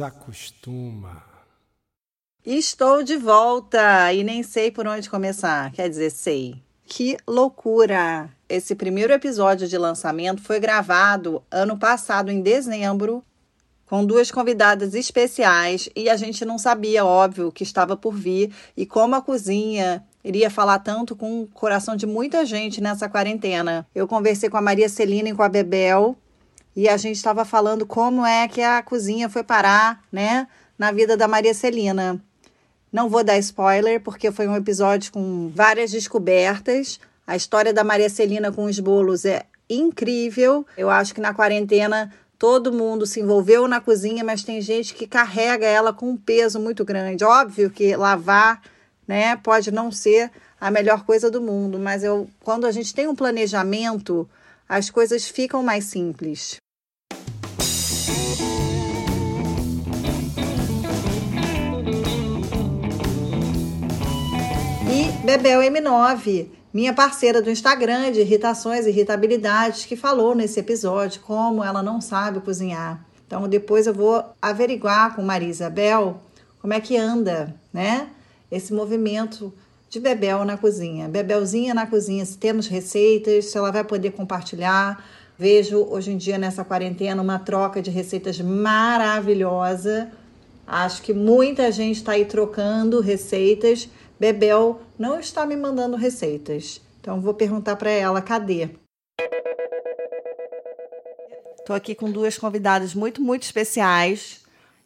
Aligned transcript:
desacostuma. 0.00 1.22
Estou 2.44 3.02
de 3.02 3.18
volta 3.18 4.10
e 4.14 4.24
nem 4.24 4.42
sei 4.42 4.70
por 4.70 4.86
onde 4.86 5.10
começar. 5.10 5.70
Quer 5.72 5.90
dizer, 5.90 6.10
sei. 6.10 6.62
Que 6.86 7.18
loucura! 7.28 8.30
Esse 8.48 8.74
primeiro 8.74 9.12
episódio 9.12 9.68
de 9.68 9.76
lançamento 9.76 10.42
foi 10.42 10.58
gravado 10.58 11.42
ano 11.50 11.78
passado, 11.78 12.30
em 12.30 12.40
dezembro, 12.40 13.22
com 13.86 14.04
duas 14.04 14.30
convidadas 14.30 14.94
especiais 14.94 15.90
e 15.94 16.08
a 16.08 16.16
gente 16.16 16.44
não 16.46 16.58
sabia, 16.58 17.04
óbvio, 17.04 17.52
que 17.52 17.62
estava 17.62 17.94
por 17.94 18.14
vir 18.14 18.52
e 18.74 18.86
como 18.86 19.14
a 19.14 19.20
cozinha 19.20 20.02
iria 20.24 20.50
falar 20.50 20.78
tanto 20.78 21.14
com 21.14 21.42
o 21.42 21.46
coração 21.46 21.94
de 21.94 22.06
muita 22.06 22.44
gente 22.46 22.80
nessa 22.80 23.08
quarentena. 23.08 23.86
Eu 23.94 24.08
conversei 24.08 24.48
com 24.48 24.56
a 24.56 24.62
Maria 24.62 24.88
Celina 24.88 25.28
e 25.28 25.34
com 25.34 25.42
a 25.42 25.48
Bebel 25.48 26.16
e 26.74 26.88
a 26.88 26.96
gente 26.96 27.16
estava 27.16 27.44
falando 27.44 27.84
como 27.84 28.24
é 28.24 28.46
que 28.48 28.62
a 28.62 28.82
cozinha 28.82 29.28
foi 29.28 29.42
parar, 29.42 30.02
né, 30.10 30.46
na 30.78 30.92
vida 30.92 31.16
da 31.16 31.28
Maria 31.28 31.54
Celina. 31.54 32.22
Não 32.92 33.08
vou 33.08 33.22
dar 33.22 33.38
spoiler, 33.38 34.00
porque 34.00 34.32
foi 34.32 34.48
um 34.48 34.56
episódio 34.56 35.12
com 35.12 35.50
várias 35.54 35.90
descobertas. 35.90 36.98
A 37.26 37.36
história 37.36 37.72
da 37.72 37.84
Maria 37.84 38.10
Celina 38.10 38.50
com 38.50 38.64
os 38.64 38.80
bolos 38.80 39.24
é 39.24 39.44
incrível. 39.68 40.66
Eu 40.76 40.90
acho 40.90 41.14
que 41.14 41.20
na 41.20 41.32
quarentena 41.32 42.12
todo 42.38 42.72
mundo 42.72 43.06
se 43.06 43.20
envolveu 43.20 43.68
na 43.68 43.80
cozinha, 43.80 44.24
mas 44.24 44.42
tem 44.42 44.60
gente 44.60 44.94
que 44.94 45.06
carrega 45.06 45.66
ela 45.66 45.92
com 45.92 46.10
um 46.10 46.16
peso 46.16 46.58
muito 46.58 46.84
grande. 46.84 47.22
Óbvio 47.22 47.70
que 47.70 47.94
lavar, 47.94 48.60
né, 49.06 49.36
pode 49.36 49.70
não 49.70 49.92
ser 49.92 50.30
a 50.60 50.70
melhor 50.70 51.04
coisa 51.04 51.30
do 51.30 51.40
mundo, 51.40 51.78
mas 51.78 52.02
eu, 52.02 52.28
quando 52.40 52.66
a 52.66 52.72
gente 52.72 52.94
tem 52.94 53.06
um 53.06 53.14
planejamento, 53.14 54.28
as 54.70 54.88
coisas 54.88 55.26
ficam 55.26 55.64
mais 55.64 55.86
simples. 55.86 56.58
E 64.88 65.26
Bebel 65.26 65.60
M9, 65.62 66.50
minha 66.72 66.94
parceira 66.94 67.42
do 67.42 67.50
Instagram 67.50 68.12
de 68.12 68.20
irritações 68.20 68.86
e 68.86 68.90
irritabilidades, 68.90 69.86
que 69.86 69.96
falou 69.96 70.36
nesse 70.36 70.60
episódio 70.60 71.20
como 71.22 71.64
ela 71.64 71.82
não 71.82 72.00
sabe 72.00 72.38
cozinhar. 72.38 73.04
Então 73.26 73.48
depois 73.48 73.88
eu 73.88 73.94
vou 73.94 74.24
averiguar 74.40 75.16
com 75.16 75.22
Maria 75.22 75.48
Isabel 75.48 76.22
como 76.60 76.74
é 76.74 76.80
que 76.80 76.96
anda, 76.96 77.56
né? 77.72 78.08
Esse 78.48 78.72
movimento 78.72 79.52
de 79.90 80.00
Bebel 80.00 80.44
na 80.44 80.56
cozinha. 80.56 81.08
Bebelzinha 81.08 81.74
na 81.74 81.86
cozinha, 81.86 82.24
se 82.24 82.38
temos 82.38 82.66
receitas, 82.66 83.46
se 83.46 83.58
ela 83.58 83.70
vai 83.70 83.84
poder 83.84 84.12
compartilhar. 84.12 85.04
Vejo 85.36 85.84
hoje 85.90 86.12
em 86.12 86.16
dia 86.16 86.38
nessa 86.38 86.64
quarentena 86.64 87.20
uma 87.20 87.38
troca 87.38 87.82
de 87.82 87.90
receitas 87.90 88.40
maravilhosa. 88.40 90.10
Acho 90.66 91.02
que 91.02 91.12
muita 91.12 91.70
gente 91.72 91.96
está 91.96 92.12
aí 92.12 92.24
trocando 92.24 93.00
receitas 93.00 93.88
Bebel 94.20 94.82
não 94.98 95.18
está 95.18 95.46
me 95.46 95.56
mandando 95.56 95.96
receitas. 95.96 96.78
Então 97.00 97.22
vou 97.22 97.32
perguntar 97.32 97.74
para 97.76 97.90
ela, 97.90 98.20
cadê? 98.20 98.68
Estou 101.58 101.74
aqui 101.74 101.94
com 101.94 102.10
duas 102.10 102.36
convidadas 102.36 102.94
muito, 102.94 103.22
muito 103.22 103.44
especiais. 103.44 104.42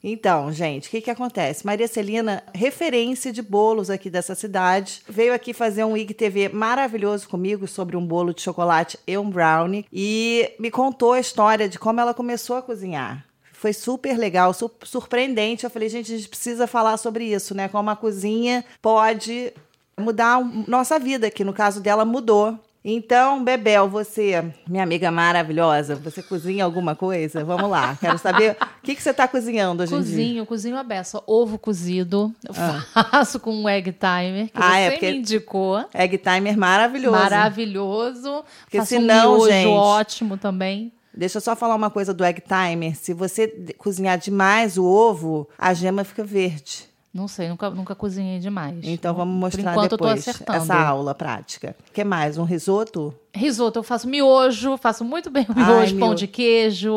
Então, 0.06 0.52
gente, 0.52 0.86
o 0.86 0.90
que, 0.90 1.00
que 1.00 1.10
acontece? 1.10 1.64
Maria 1.64 1.88
Celina, 1.88 2.42
referência 2.54 3.32
de 3.32 3.40
bolos 3.40 3.88
aqui 3.88 4.10
dessa 4.10 4.34
cidade, 4.34 5.00
veio 5.08 5.32
aqui 5.32 5.54
fazer 5.54 5.82
um 5.82 5.96
IGTV 5.96 6.50
maravilhoso 6.50 7.26
comigo 7.26 7.66
sobre 7.66 7.96
um 7.96 8.06
bolo 8.06 8.34
de 8.34 8.42
chocolate 8.42 8.98
e 9.06 9.16
um 9.16 9.30
brownie 9.30 9.86
e 9.90 10.52
me 10.60 10.70
contou 10.70 11.14
a 11.14 11.20
história 11.20 11.66
de 11.70 11.78
como 11.78 12.02
ela 12.02 12.12
começou 12.12 12.56
a 12.56 12.62
cozinhar. 12.62 13.24
Foi 13.50 13.72
super 13.72 14.18
legal, 14.18 14.52
su 14.52 14.70
surpreendente. 14.82 15.64
Eu 15.64 15.70
falei, 15.70 15.88
gente, 15.88 16.12
a 16.12 16.16
gente 16.18 16.28
precisa 16.28 16.66
falar 16.66 16.98
sobre 16.98 17.24
isso, 17.24 17.54
né? 17.54 17.66
Como 17.66 17.88
a 17.88 17.96
cozinha 17.96 18.62
pode 18.82 19.54
mudar 19.98 20.38
nossa 20.68 20.98
vida, 20.98 21.30
que 21.30 21.42
no 21.44 21.54
caso 21.54 21.80
dela 21.80 22.04
mudou. 22.04 22.58
Então, 22.86 23.42
Bebel, 23.42 23.88
você, 23.88 24.44
minha 24.68 24.82
amiga 24.82 25.10
maravilhosa, 25.10 25.96
você 25.96 26.22
cozinha 26.22 26.66
alguma 26.66 26.94
coisa? 26.94 27.42
Vamos 27.42 27.70
lá, 27.70 27.96
quero 27.98 28.18
saber 28.18 28.58
o 28.60 28.82
que, 28.82 28.94
que 28.94 29.02
você 29.02 29.08
está 29.08 29.26
cozinhando 29.26 29.82
hoje 29.82 29.90
cozinho, 29.90 30.12
em 30.12 30.16
dia. 30.16 30.24
Cozinho, 30.44 30.46
cozinho 30.46 30.76
a 30.76 30.82
beça. 30.82 31.22
Ovo 31.26 31.58
cozido, 31.58 32.30
eu 32.46 32.54
ah. 32.58 33.06
faço 33.10 33.40
com 33.40 33.54
um 33.54 33.66
egg 33.66 33.90
timer, 33.90 34.48
que 34.48 34.62
ah, 34.62 34.68
você 34.68 35.06
é, 35.06 35.12
me 35.12 35.18
indicou. 35.18 35.82
Egg 35.94 36.18
timer 36.18 36.58
maravilhoso. 36.58 37.16
Maravilhoso. 37.16 38.44
Porque 38.64 38.76
faço 38.76 38.90
senão, 38.90 39.38
um 39.38 39.46
gente, 39.46 39.68
ótimo 39.68 40.36
também. 40.36 40.92
Deixa 41.16 41.38
eu 41.38 41.40
só 41.40 41.56
falar 41.56 41.76
uma 41.76 41.88
coisa 41.88 42.12
do 42.12 42.22
egg 42.22 42.42
timer. 42.42 42.94
Se 42.96 43.14
você 43.14 43.48
cozinhar 43.78 44.18
demais 44.18 44.76
o 44.76 44.84
ovo, 44.84 45.48
a 45.56 45.72
gema 45.72 46.04
fica 46.04 46.22
verde. 46.22 46.92
Não 47.14 47.28
sei, 47.28 47.48
nunca, 47.48 47.70
nunca 47.70 47.94
cozinhei 47.94 48.40
demais. 48.40 48.80
Então 48.82 49.14
vamos 49.14 49.38
mostrar 49.38 49.76
depois 49.86 50.26
essa 50.26 50.74
aula 50.74 51.14
prática. 51.14 51.76
O 51.88 51.92
que 51.92 52.02
mais? 52.02 52.36
Um 52.36 52.42
risoto? 52.42 53.14
Risoto, 53.32 53.78
eu 53.78 53.82
faço 53.84 54.08
miojo, 54.08 54.76
faço 54.76 55.04
muito 55.04 55.30
bem 55.30 55.46
o 55.48 55.54
miojo, 55.54 55.94
Ai, 55.94 56.00
pão 56.00 56.08
mio... 56.08 56.16
de 56.16 56.26
queijo. 56.26 56.92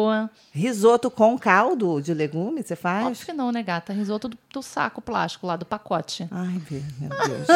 Risoto 0.51 1.11
com 1.11 1.37
caldo 1.37 2.01
de 2.01 2.15
legume, 2.15 2.63
você 2.63 2.75
faz? 2.75 3.05
Acho 3.05 3.25
que 3.27 3.33
não, 3.33 3.51
né, 3.51 3.61
gata? 3.61 3.93
Risoto 3.93 4.27
do, 4.27 4.37
do 4.51 4.63
saco 4.63 5.03
plástico 5.03 5.45
lá, 5.45 5.55
do 5.55 5.65
pacote. 5.65 6.27
Ai, 6.31 6.59
meu 6.99 7.09
Deus. 7.09 7.49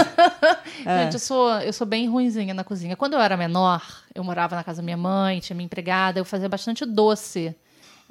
é. 0.86 1.04
Gente, 1.06 1.14
eu 1.14 1.20
sou, 1.20 1.50
eu 1.62 1.74
sou 1.74 1.88
bem 1.88 2.08
ruinzinha 2.08 2.54
na 2.54 2.64
cozinha. 2.64 2.96
Quando 2.96 3.14
eu 3.14 3.20
era 3.20 3.36
menor, 3.36 3.84
eu 4.14 4.24
morava 4.24 4.56
na 4.56 4.64
casa 4.64 4.84
da 4.84 4.86
minha 4.86 4.98
mãe, 4.98 5.40
tinha 5.40 5.56
minha 5.56 5.66
empregada, 5.66 6.20
eu 6.20 6.26
fazia 6.26 6.48
bastante 6.48 6.86
doce. 6.86 7.56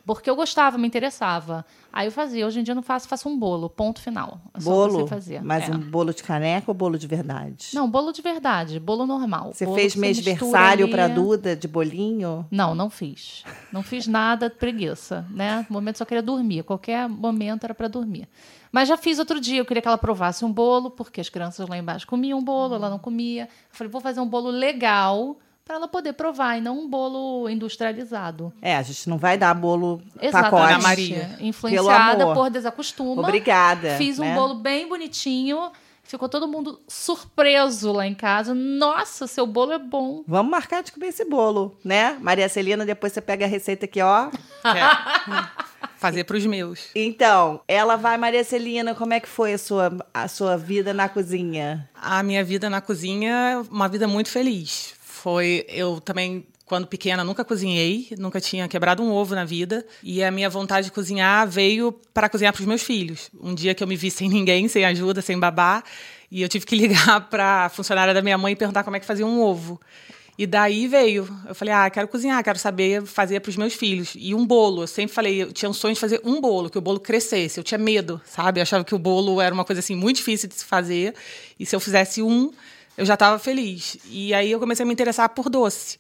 Porque 0.05 0.29
eu 0.29 0.37
gostava, 0.37 0.79
me 0.79 0.87
interessava. 0.87 1.65
Aí 1.93 2.07
eu 2.07 2.13
fazia. 2.13 2.47
Hoje 2.47 2.61
em 2.61 2.63
dia 2.63 2.73
eu 2.73 2.77
não 2.77 2.83
faço, 2.83 3.09
faço 3.09 3.29
um 3.29 3.39
bolo. 3.39 3.69
Ponto 3.69 4.01
final. 4.01 4.41
É 4.55 4.61
bolo? 4.61 5.07
Fazia. 5.07 5.41
Mas 5.43 5.69
é. 5.69 5.73
um 5.73 5.79
bolo 5.79 6.13
de 6.13 6.23
caneca 6.23 6.71
ou 6.71 6.75
bolo 6.75 6.99
de 6.99 7.07
verdade? 7.07 7.71
Não, 7.75 7.91
bolo 7.91 8.13
de 8.13 8.23
verdade. 8.23 8.79
Bolo 8.79 9.07
normal. 9.07 9.53
Você 9.53 9.65
bolo 9.65 9.77
fez 9.77 9.97
mêsversário 9.97 10.89
para 10.89 11.09
Duda 11.09 11.57
de 11.57 11.67
bolinho? 11.67 12.47
Não, 12.51 12.75
não 12.75 12.89
fiz. 12.89 13.45
Não 13.73 13.83
fiz 13.83 14.07
nada, 14.07 14.49
preguiça, 14.49 15.27
né? 15.31 15.67
No 15.69 15.75
momento 15.75 15.99
só 15.99 16.05
queria 16.05 16.23
dormir. 16.23 16.63
Qualquer 16.63 17.09
momento 17.09 17.65
era 17.65 17.75
para 17.75 17.89
dormir. 17.89 18.29
Mas 18.73 18.89
já 18.89 18.97
fiz 18.97 19.19
outro 19.19 19.41
dia, 19.41 19.59
eu 19.59 19.65
queria 19.65 19.83
que 19.83 19.89
ela 19.89 19.99
provasse 19.99 20.45
um 20.45 20.53
bolo, 20.53 20.91
porque 20.91 21.21
as 21.21 21.29
crianças 21.29 21.69
lá 21.69 21.77
embaixo 21.77 22.07
comiam 22.07 22.39
um 22.39 22.45
bolo, 22.45 22.77
ela 22.77 22.89
não 22.89 22.99
comia. 22.99 23.45
Eu 23.45 23.49
falei, 23.71 23.91
vou 23.91 24.01
fazer 24.01 24.21
um 24.21 24.29
bolo 24.29 24.49
legal 24.49 25.37
para 25.71 25.77
ela 25.77 25.87
poder 25.87 26.15
provar 26.15 26.59
e 26.59 26.61
não 26.61 26.81
um 26.81 26.89
bolo 26.91 27.49
industrializado. 27.49 28.53
É, 28.61 28.75
a 28.75 28.83
gente 28.83 29.09
não 29.09 29.17
vai 29.17 29.39
dar 29.39 29.55
bolo 29.55 30.03
Exatamente. 30.21 30.51
pacote. 30.51 30.83
Maria. 30.83 31.37
Influenciada 31.39 32.35
por 32.35 32.51
desacostuma. 32.51 33.23
Obrigada. 33.23 33.97
Fiz 33.97 34.19
um 34.19 34.25
né? 34.25 34.35
bolo 34.35 34.57
bem 34.57 34.89
bonitinho. 34.89 35.71
Ficou 36.03 36.29
todo 36.29 36.49
mundo 36.49 36.81
surpreso 36.89 37.93
lá 37.93 38.05
em 38.05 38.17
casa. 38.17 38.53
Nossa, 38.53 39.29
seu 39.29 39.47
bolo 39.47 39.71
é 39.71 39.79
bom. 39.79 40.25
Vamos 40.27 40.51
marcar 40.51 40.83
de 40.83 40.91
comer 40.91 41.07
esse 41.07 41.25
bolo, 41.25 41.79
né? 41.85 42.19
Maria 42.21 42.49
Celina, 42.49 42.85
depois 42.85 43.13
você 43.13 43.21
pega 43.21 43.45
a 43.45 43.49
receita 43.49 43.85
aqui, 43.85 44.03
ó. 44.03 44.29
É. 44.65 45.61
Fazer 45.99 46.25
para 46.25 46.37
os 46.37 46.47
meus. 46.47 46.89
Então, 46.97 47.61
ela 47.69 47.95
vai, 47.95 48.17
Maria 48.17 48.43
Celina, 48.43 48.93
como 48.93 49.15
é 49.15 49.21
que 49.21 49.29
foi 49.29 49.53
a 49.53 49.59
sua, 49.59 49.97
a 50.13 50.27
sua 50.27 50.57
vida 50.57 50.93
na 50.93 51.09
cozinha? 51.09 51.89
A 51.95 52.25
minha 52.25 52.43
vida 52.43 52.69
na 52.69 52.81
cozinha, 52.81 53.65
uma 53.71 53.87
vida 53.87 54.09
muito 54.09 54.31
feliz 54.31 54.99
foi 55.21 55.67
eu 55.69 56.01
também 56.01 56.47
quando 56.65 56.87
pequena 56.87 57.25
nunca 57.25 57.45
cozinhei, 57.45 58.09
nunca 58.17 58.41
tinha 58.41 58.69
quebrado 58.69 59.03
um 59.03 59.11
ovo 59.11 59.35
na 59.35 59.45
vida 59.45 59.85
e 60.03 60.23
a 60.23 60.31
minha 60.31 60.49
vontade 60.49 60.87
de 60.87 60.93
cozinhar 60.93 61.49
veio 61.49 61.93
para 62.15 62.29
cozinhar 62.29 62.53
para 62.53 62.61
os 62.61 62.67
meus 62.67 62.83
filhos. 62.83 63.29
Um 63.41 63.55
dia 63.55 63.75
que 63.75 63.83
eu 63.83 63.89
me 63.89 63.97
vi 63.97 64.11
sem 64.11 64.29
ninguém, 64.29 64.69
sem 64.69 64.85
ajuda, 64.85 65.21
sem 65.21 65.37
babá, 65.39 65.83
e 66.31 66.43
eu 66.43 66.49
tive 66.49 66.65
que 66.65 66.77
ligar 66.79 67.29
para 67.29 67.67
a 67.67 67.69
funcionária 67.69 68.15
da 68.15 68.23
minha 68.23 68.39
mãe 68.39 68.53
e 68.53 68.57
perguntar 68.57 68.85
como 68.85 68.97
é 68.97 69.01
que 69.01 69.07
fazia 69.07 69.27
um 69.27 69.41
ovo. 69.41 69.81
E 70.39 70.47
daí 70.47 70.87
veio. 70.87 71.29
Eu 71.47 71.55
falei, 71.55 71.75
ah, 71.75 71.91
quero 71.91 72.09
cozinhar, 72.09 72.43
quero 72.43 72.59
saber 72.59 73.05
fazer 73.05 73.41
para 73.41 73.51
os 73.51 73.57
meus 73.57 73.75
filhos. 73.75 74.13
E 74.17 74.35
um 74.35 74.47
bolo. 74.47 74.85
Eu 74.85 74.87
sempre 74.87 75.15
falei, 75.15 75.43
eu 75.43 75.53
tinha 75.53 75.69
um 75.69 75.75
sonho 75.75 75.93
de 75.93 76.01
fazer 76.01 76.19
um 76.25 76.41
bolo, 76.41 76.71
que 76.71 76.79
o 76.79 76.81
bolo 76.81 76.99
crescesse. 76.99 77.61
Eu 77.61 77.65
tinha 77.65 77.77
medo, 77.77 78.19
sabe? 78.25 78.59
Eu 78.59 78.63
achava 78.63 78.83
que 78.83 78.95
o 78.95 78.99
bolo 78.99 79.39
era 79.39 79.53
uma 79.53 79.67
coisa 79.67 79.81
assim 79.81 79.95
muito 79.95 80.17
difícil 80.17 80.49
de 80.49 80.55
se 80.55 80.65
fazer. 80.65 81.15
E 81.59 81.67
se 81.67 81.77
eu 81.77 81.81
fizesse 81.81 82.23
um, 82.23 82.51
eu 83.01 83.07
já 83.07 83.15
estava 83.15 83.39
feliz. 83.39 83.97
E 84.05 84.35
aí 84.35 84.53
eu 84.53 84.61
comecei 84.61 84.85
a 84.85 84.87
me 84.87 84.93
interessar 84.93 85.27
por 85.31 85.49
doce. 85.49 85.97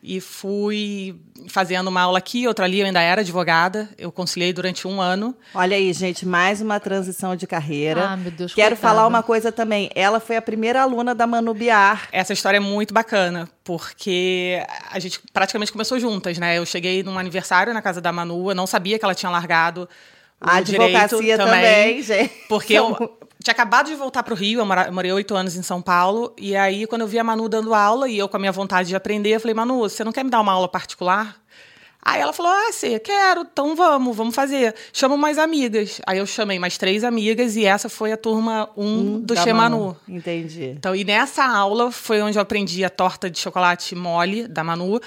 E 0.00 0.20
fui 0.20 1.18
fazendo 1.48 1.88
uma 1.88 2.02
aula 2.02 2.18
aqui, 2.18 2.46
outra 2.46 2.64
ali, 2.66 2.78
eu 2.78 2.86
ainda 2.86 3.00
era 3.00 3.22
advogada, 3.22 3.88
eu 3.98 4.12
conciliei 4.12 4.52
durante 4.52 4.86
um 4.86 5.00
ano. 5.00 5.34
Olha 5.54 5.76
aí, 5.76 5.92
gente, 5.92 6.24
mais 6.26 6.60
uma 6.60 6.78
transição 6.78 7.34
de 7.34 7.46
carreira. 7.46 8.10
Ah, 8.10 8.16
meu 8.16 8.30
Deus, 8.30 8.54
Quero 8.54 8.76
coitada. 8.76 8.94
falar 8.94 9.06
uma 9.08 9.22
coisa 9.22 9.50
também. 9.50 9.90
Ela 9.94 10.20
foi 10.20 10.36
a 10.36 10.42
primeira 10.42 10.82
aluna 10.82 11.12
da 11.14 11.26
Manu 11.26 11.54
Biar. 11.54 12.06
Essa 12.12 12.34
história 12.34 12.58
é 12.58 12.60
muito 12.60 12.94
bacana, 12.94 13.48
porque 13.64 14.62
a 14.92 14.98
gente 15.00 15.20
praticamente 15.32 15.72
começou 15.72 15.98
juntas, 15.98 16.38
né? 16.38 16.58
Eu 16.58 16.66
cheguei 16.66 17.02
num 17.02 17.18
aniversário 17.18 17.74
na 17.74 17.82
casa 17.82 18.00
da 18.00 18.12
Manu, 18.12 18.50
eu 18.50 18.54
não 18.54 18.66
sabia 18.66 18.96
que 18.98 19.04
ela 19.04 19.14
tinha 19.14 19.30
largado 19.30 19.88
a 20.40 20.56
advocacia 20.56 21.36
também, 21.38 21.54
também, 21.54 22.02
gente. 22.02 22.32
Porque 22.48 22.74
eu, 22.74 23.18
tinha 23.44 23.52
acabado 23.52 23.88
de 23.88 23.94
voltar 23.94 24.22
para 24.22 24.32
o 24.32 24.36
Rio, 24.36 24.60
eu 24.60 24.92
morei 24.92 25.12
oito 25.12 25.36
anos 25.36 25.54
em 25.54 25.62
São 25.62 25.82
Paulo, 25.82 26.34
e 26.38 26.56
aí 26.56 26.86
quando 26.86 27.02
eu 27.02 27.06
vi 27.06 27.18
a 27.18 27.24
Manu 27.24 27.46
dando 27.46 27.74
aula 27.74 28.08
e 28.08 28.16
eu 28.16 28.26
com 28.26 28.38
a 28.38 28.40
minha 28.40 28.50
vontade 28.50 28.88
de 28.88 28.96
aprender, 28.96 29.34
eu 29.34 29.40
falei, 29.40 29.54
Manu, 29.54 29.80
você 29.80 30.02
não 30.02 30.12
quer 30.12 30.24
me 30.24 30.30
dar 30.30 30.40
uma 30.40 30.52
aula 30.52 30.66
particular? 30.66 31.36
Aí 32.02 32.20
ela 32.20 32.34
falou: 32.34 32.52
Ah, 32.52 32.70
você 32.70 32.98
quero, 32.98 33.42
então 33.50 33.74
vamos, 33.74 34.14
vamos 34.14 34.34
fazer. 34.34 34.74
Chama 34.92 35.16
mais 35.16 35.38
amigas. 35.38 36.02
Aí 36.06 36.18
eu 36.18 36.26
chamei 36.26 36.58
mais 36.58 36.76
três 36.76 37.02
amigas 37.02 37.56
e 37.56 37.64
essa 37.64 37.88
foi 37.88 38.12
a 38.12 38.16
turma 38.16 38.68
1 38.76 38.84
um 38.84 39.20
do 39.20 39.34
Xemanu. 39.34 39.96
Entendi. 40.06 40.74
Então, 40.76 40.94
e 40.94 41.02
nessa 41.02 41.46
aula 41.46 41.90
foi 41.90 42.20
onde 42.20 42.36
eu 42.36 42.42
aprendi 42.42 42.84
a 42.84 42.90
torta 42.90 43.30
de 43.30 43.38
chocolate 43.38 43.94
mole 43.94 44.46
da 44.46 44.62
Manu, 44.62 45.00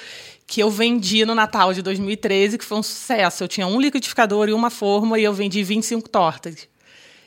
que 0.47 0.59
eu 0.59 0.71
vendi 0.71 1.23
no 1.23 1.35
Natal 1.35 1.71
de 1.71 1.83
2013, 1.83 2.57
que 2.57 2.65
foi 2.65 2.79
um 2.79 2.83
sucesso. 2.83 3.43
Eu 3.43 3.47
tinha 3.47 3.67
um 3.67 3.79
liquidificador 3.79 4.49
e 4.49 4.53
uma 4.53 4.71
forma 4.71 5.19
e 5.19 5.23
eu 5.23 5.33
vendi 5.33 5.63
25 5.63 6.09
tortas. 6.09 6.67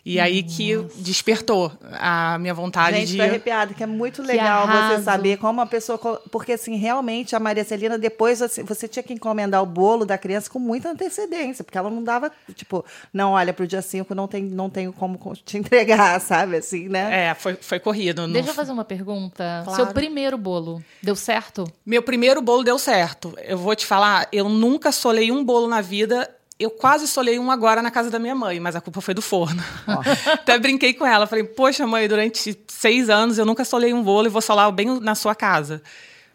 E 0.05 0.19
aí 0.19 0.43
que 0.43 0.77
despertou 0.97 1.71
a 1.93 2.39
minha 2.39 2.55
vontade 2.55 2.97
Gente, 2.97 3.11
de. 3.13 3.17
tô 3.19 3.23
arrepiada, 3.23 3.75
que 3.75 3.83
é 3.83 3.87
muito 3.87 4.23
legal 4.23 4.67
você 4.67 5.03
saber 5.03 5.37
como 5.39 5.61
a 5.61 5.67
pessoa. 5.67 5.99
Porque, 6.31 6.53
assim, 6.53 6.77
realmente 6.77 7.37
a 7.37 7.41
Maria 7.41 7.65
Celina, 7.65 7.99
depois 7.99 8.41
assim, 8.41 8.65
você 8.65 8.89
tinha 8.89 9.03
que 9.03 9.13
encomendar 9.13 9.63
o 9.63 9.67
bolo 9.67 10.07
da 10.07 10.17
criança 10.17 10.49
com 10.49 10.59
muita 10.59 10.89
antecedência, 10.91 11.63
porque 11.63 11.77
ela 11.77 11.91
não 11.91 12.03
dava, 12.03 12.33
tipo, 12.55 12.85
não, 13.13 13.33
olha, 13.33 13.53
pro 13.53 13.67
dia 13.67 13.83
5 13.83 14.15
não, 14.15 14.27
tem, 14.27 14.43
não 14.43 14.71
tenho 14.71 14.93
como 14.93 15.19
co- 15.19 15.35
te 15.37 15.59
entregar, 15.59 16.19
sabe? 16.23 16.57
Assim, 16.57 16.89
né? 16.89 17.27
É, 17.29 17.35
foi, 17.35 17.55
foi 17.61 17.79
corrido. 17.79 18.27
não 18.27 18.33
Deixa 18.33 18.51
eu 18.51 18.55
fazer 18.55 18.73
uma 18.73 18.85
pergunta. 18.85 19.63
Claro. 19.65 19.85
Seu 19.85 19.93
primeiro 19.93 20.39
bolo 20.39 20.83
deu 21.03 21.15
certo? 21.15 21.71
Meu 21.85 22.03
primeiro 22.03 22.41
bolo 22.41 22.65
deu 22.65 22.79
certo. 22.79 23.35
Eu 23.43 23.59
vou 23.59 23.75
te 23.77 23.85
falar, 23.85 24.29
eu 24.33 24.49
nunca 24.49 24.91
solei 24.93 25.31
um 25.31 25.45
bolo 25.45 25.69
na 25.69 25.81
vida. 25.81 26.29
Eu 26.61 26.71
quase 26.71 27.09
solei 27.09 27.39
um 27.39 27.51
agora 27.51 27.81
na 27.81 27.91
casa 27.91 28.11
da 28.11 28.19
minha 28.19 28.35
mãe, 28.35 28.61
mas 28.61 28.77
a 28.77 28.81
culpa 28.83 29.01
foi 29.01 29.15
do 29.15 29.23
forno. 29.23 29.63
Até 30.31 30.59
brinquei 30.59 30.93
com 30.93 31.07
ela. 31.07 31.27
Falei, 31.27 31.43
poxa, 31.45 31.87
mãe, 31.87 32.07
durante 32.07 32.55
seis 32.69 33.09
anos 33.09 33.39
eu 33.39 33.47
nunca 33.47 33.65
solei 33.65 33.95
um 33.95 34.03
bolo 34.03 34.27
e 34.27 34.31
vou 34.31 34.43
solar 34.43 34.71
bem 34.71 35.01
na 35.01 35.15
sua 35.15 35.35
casa. 35.35 35.83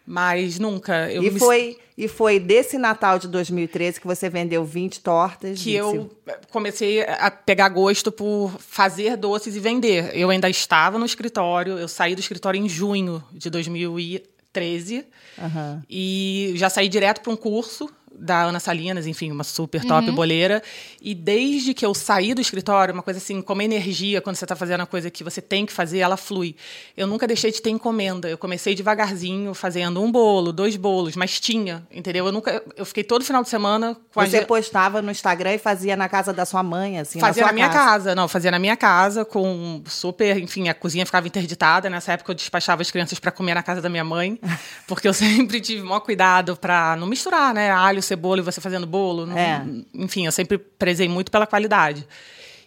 Mas 0.08 0.60
nunca. 0.60 1.12
E, 1.12 1.20
me- 1.20 1.40
foi, 1.40 1.78
e 1.98 2.08
foi 2.08 2.40
desse 2.40 2.78
Natal 2.78 3.18
de 3.18 3.28
2013 3.28 4.00
que 4.00 4.06
você 4.06 4.30
vendeu 4.30 4.64
20 4.66 5.00
tortas. 5.02 5.60
que 5.62 5.80
25. 5.82 5.84
eu 6.28 6.36
comecei 6.52 7.02
a 7.04 7.30
pegar 7.32 7.70
gosto 7.70 8.12
por 8.12 8.52
fazer 8.60 9.18
doces 9.18 9.56
e 9.56 9.60
vender. 9.60 10.12
Eu 10.16 10.30
ainda 10.30 10.50
estava 10.50 11.00
no 11.00 11.06
escritório, 11.06 11.78
eu 11.78 11.88
saí 11.88 12.14
do 12.16 12.20
escritório 12.20 12.60
em 12.60 12.70
junho 12.70 13.24
de 13.32 13.50
2013 13.50 15.06
Aham. 15.40 15.84
e 15.90 16.54
já 16.56 16.70
saí 16.70 16.88
direto 16.88 17.22
para 17.22 17.32
um 17.34 17.36
curso 17.36 17.90
da 18.18 18.44
Ana 18.44 18.60
Salinas, 18.60 19.06
enfim, 19.08 19.32
uma 19.32 19.44
super 19.44 19.84
top 19.86 20.10
boleira. 20.12 20.62
E 21.02 21.14
desde 21.14 21.74
que 21.74 21.86
eu 21.86 21.94
saí 21.94 22.34
do 22.34 22.42
escritório, 22.42 22.94
uma 22.94 23.04
coisa 23.04 23.18
assim, 23.20 23.42
como 23.42 23.62
energia, 23.62 24.22
quando 24.22 24.36
você 24.36 24.46
está 24.46 24.56
fazendo 24.56 24.82
a 24.82 24.86
coisa 24.86 25.10
que 25.12 25.24
você 25.24 25.42
tem 25.42 25.66
que 25.66 25.74
fazer, 25.74 26.00
ela 26.00 26.18
flui. 26.18 26.56
Eu 26.96 27.08
nunca 27.08 27.28
deixei 27.28 27.52
de 27.52 27.62
ter 27.62 27.70
encomenda. 27.70 28.30
Eu 28.30 28.38
comecei 28.38 28.74
devagarzinho, 28.76 29.54
fazendo 29.54 30.02
um 30.02 30.12
bolo, 30.12 30.52
dois 30.54 30.76
bolos, 30.76 31.16
mas 31.16 31.40
tinha, 31.40 31.86
entendeu? 31.92 32.26
Eu 32.26 32.32
nunca. 32.32 32.64
Eu 32.76 32.86
fiquei 32.86 33.04
todo 33.04 33.24
final 33.26 33.44
de 33.44 33.50
semana 33.50 33.96
com 34.14 34.20
a 34.20 34.26
Você 34.26 34.40
ge- 34.40 34.46
postava 34.46 35.02
no 35.02 35.12
Instagram 35.12 35.54
e 35.54 35.58
fazia 35.58 35.96
na 35.96 36.08
casa 36.10 36.32
da 36.34 36.46
sua 36.46 36.64
mãe, 36.64 37.00
assim, 37.00 37.20
Fazia 37.20 37.42
na 37.44 37.48
na, 37.48 37.54
minha 37.54 37.70
casa. 37.70 37.86
casa. 37.86 38.16
não, 38.16 38.28
fazia 38.28 38.52
na 38.52 38.60
minha 38.60 38.76
casa 38.78 39.24
com 39.26 39.82
super, 39.86 40.38
enfim, 40.38 40.70
a 40.70 40.74
cozinha 40.74 41.06
ficava 41.06 41.28
interditada. 41.28 41.90
Nessa 41.90 42.14
época 42.14 42.32
eu 42.32 42.36
despachava 42.36 42.82
as 42.82 42.92
crianças 42.92 43.20
para 43.20 43.32
comer 43.32 43.54
na 43.54 43.64
casa 43.64 43.82
da 43.82 43.90
minha 43.90 44.04
mãe, 44.04 44.40
porque 44.88 45.08
eu 45.08 45.14
sempre 45.14 45.60
tive 45.62 45.82
o 45.82 45.86
maior 45.86 46.00
cuidado 46.00 46.56
para 46.56 46.96
não 46.96 47.08
misturar, 47.08 47.54
né, 47.54 47.70
alho, 47.72 48.02
cebola 48.06 48.40
e 48.40 48.44
você 48.44 48.62
fazendo 48.62 48.88
bolo. 48.88 49.26
não- 49.26 49.38
É. 49.38 49.66
Enfim, 49.94 50.26
eu 50.26 50.32
sempre 50.32 50.58
prezei 50.58 51.10
muito 51.10 51.30
pela 51.32 51.46
qualidade. 51.46 52.08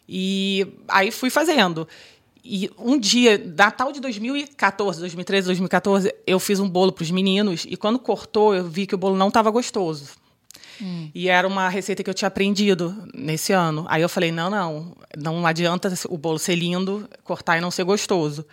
E 0.09 0.67
aí 0.89 1.11
fui 1.11 1.31
fazendo. 1.31 1.87
E 2.45 2.71
um 2.79 2.99
dia, 2.99 3.37
Natal 3.57 3.93
de 3.93 4.01
2014, 4.01 5.01
2013, 5.01 5.47
2014, 5.47 6.15
eu 6.27 6.39
fiz 6.39 6.61
um 6.61 6.69
bolo 6.69 6.93
para 6.93 7.03
os 7.03 7.11
meninos 7.11 7.67
e 7.69 7.77
quando 7.77 7.99
cortou, 7.99 8.55
eu 8.55 8.65
vi 8.65 8.87
que 8.87 8.95
o 8.95 8.99
bolo 8.99 9.17
não 9.17 9.29
estava 9.29 9.51
gostoso. 9.51 10.11
E 11.15 11.29
era 11.29 11.47
uma 11.47 11.69
receita 11.69 12.05
que 12.05 12.09
eu 12.09 12.15
tinha 12.15 12.29
aprendido 12.29 12.97
nesse 13.13 13.53
ano. 13.53 13.85
Aí 13.89 14.01
eu 14.01 14.09
falei: 14.09 14.31
não, 14.31 14.49
não, 14.49 14.97
não 15.17 15.45
adianta 15.47 15.93
o 16.09 16.17
bolo 16.17 16.39
ser 16.39 16.55
lindo, 16.55 17.09
cortar 17.25 17.59
e 17.59 17.61
não 17.61 17.71
ser 17.71 17.83
gostoso. 17.83 18.47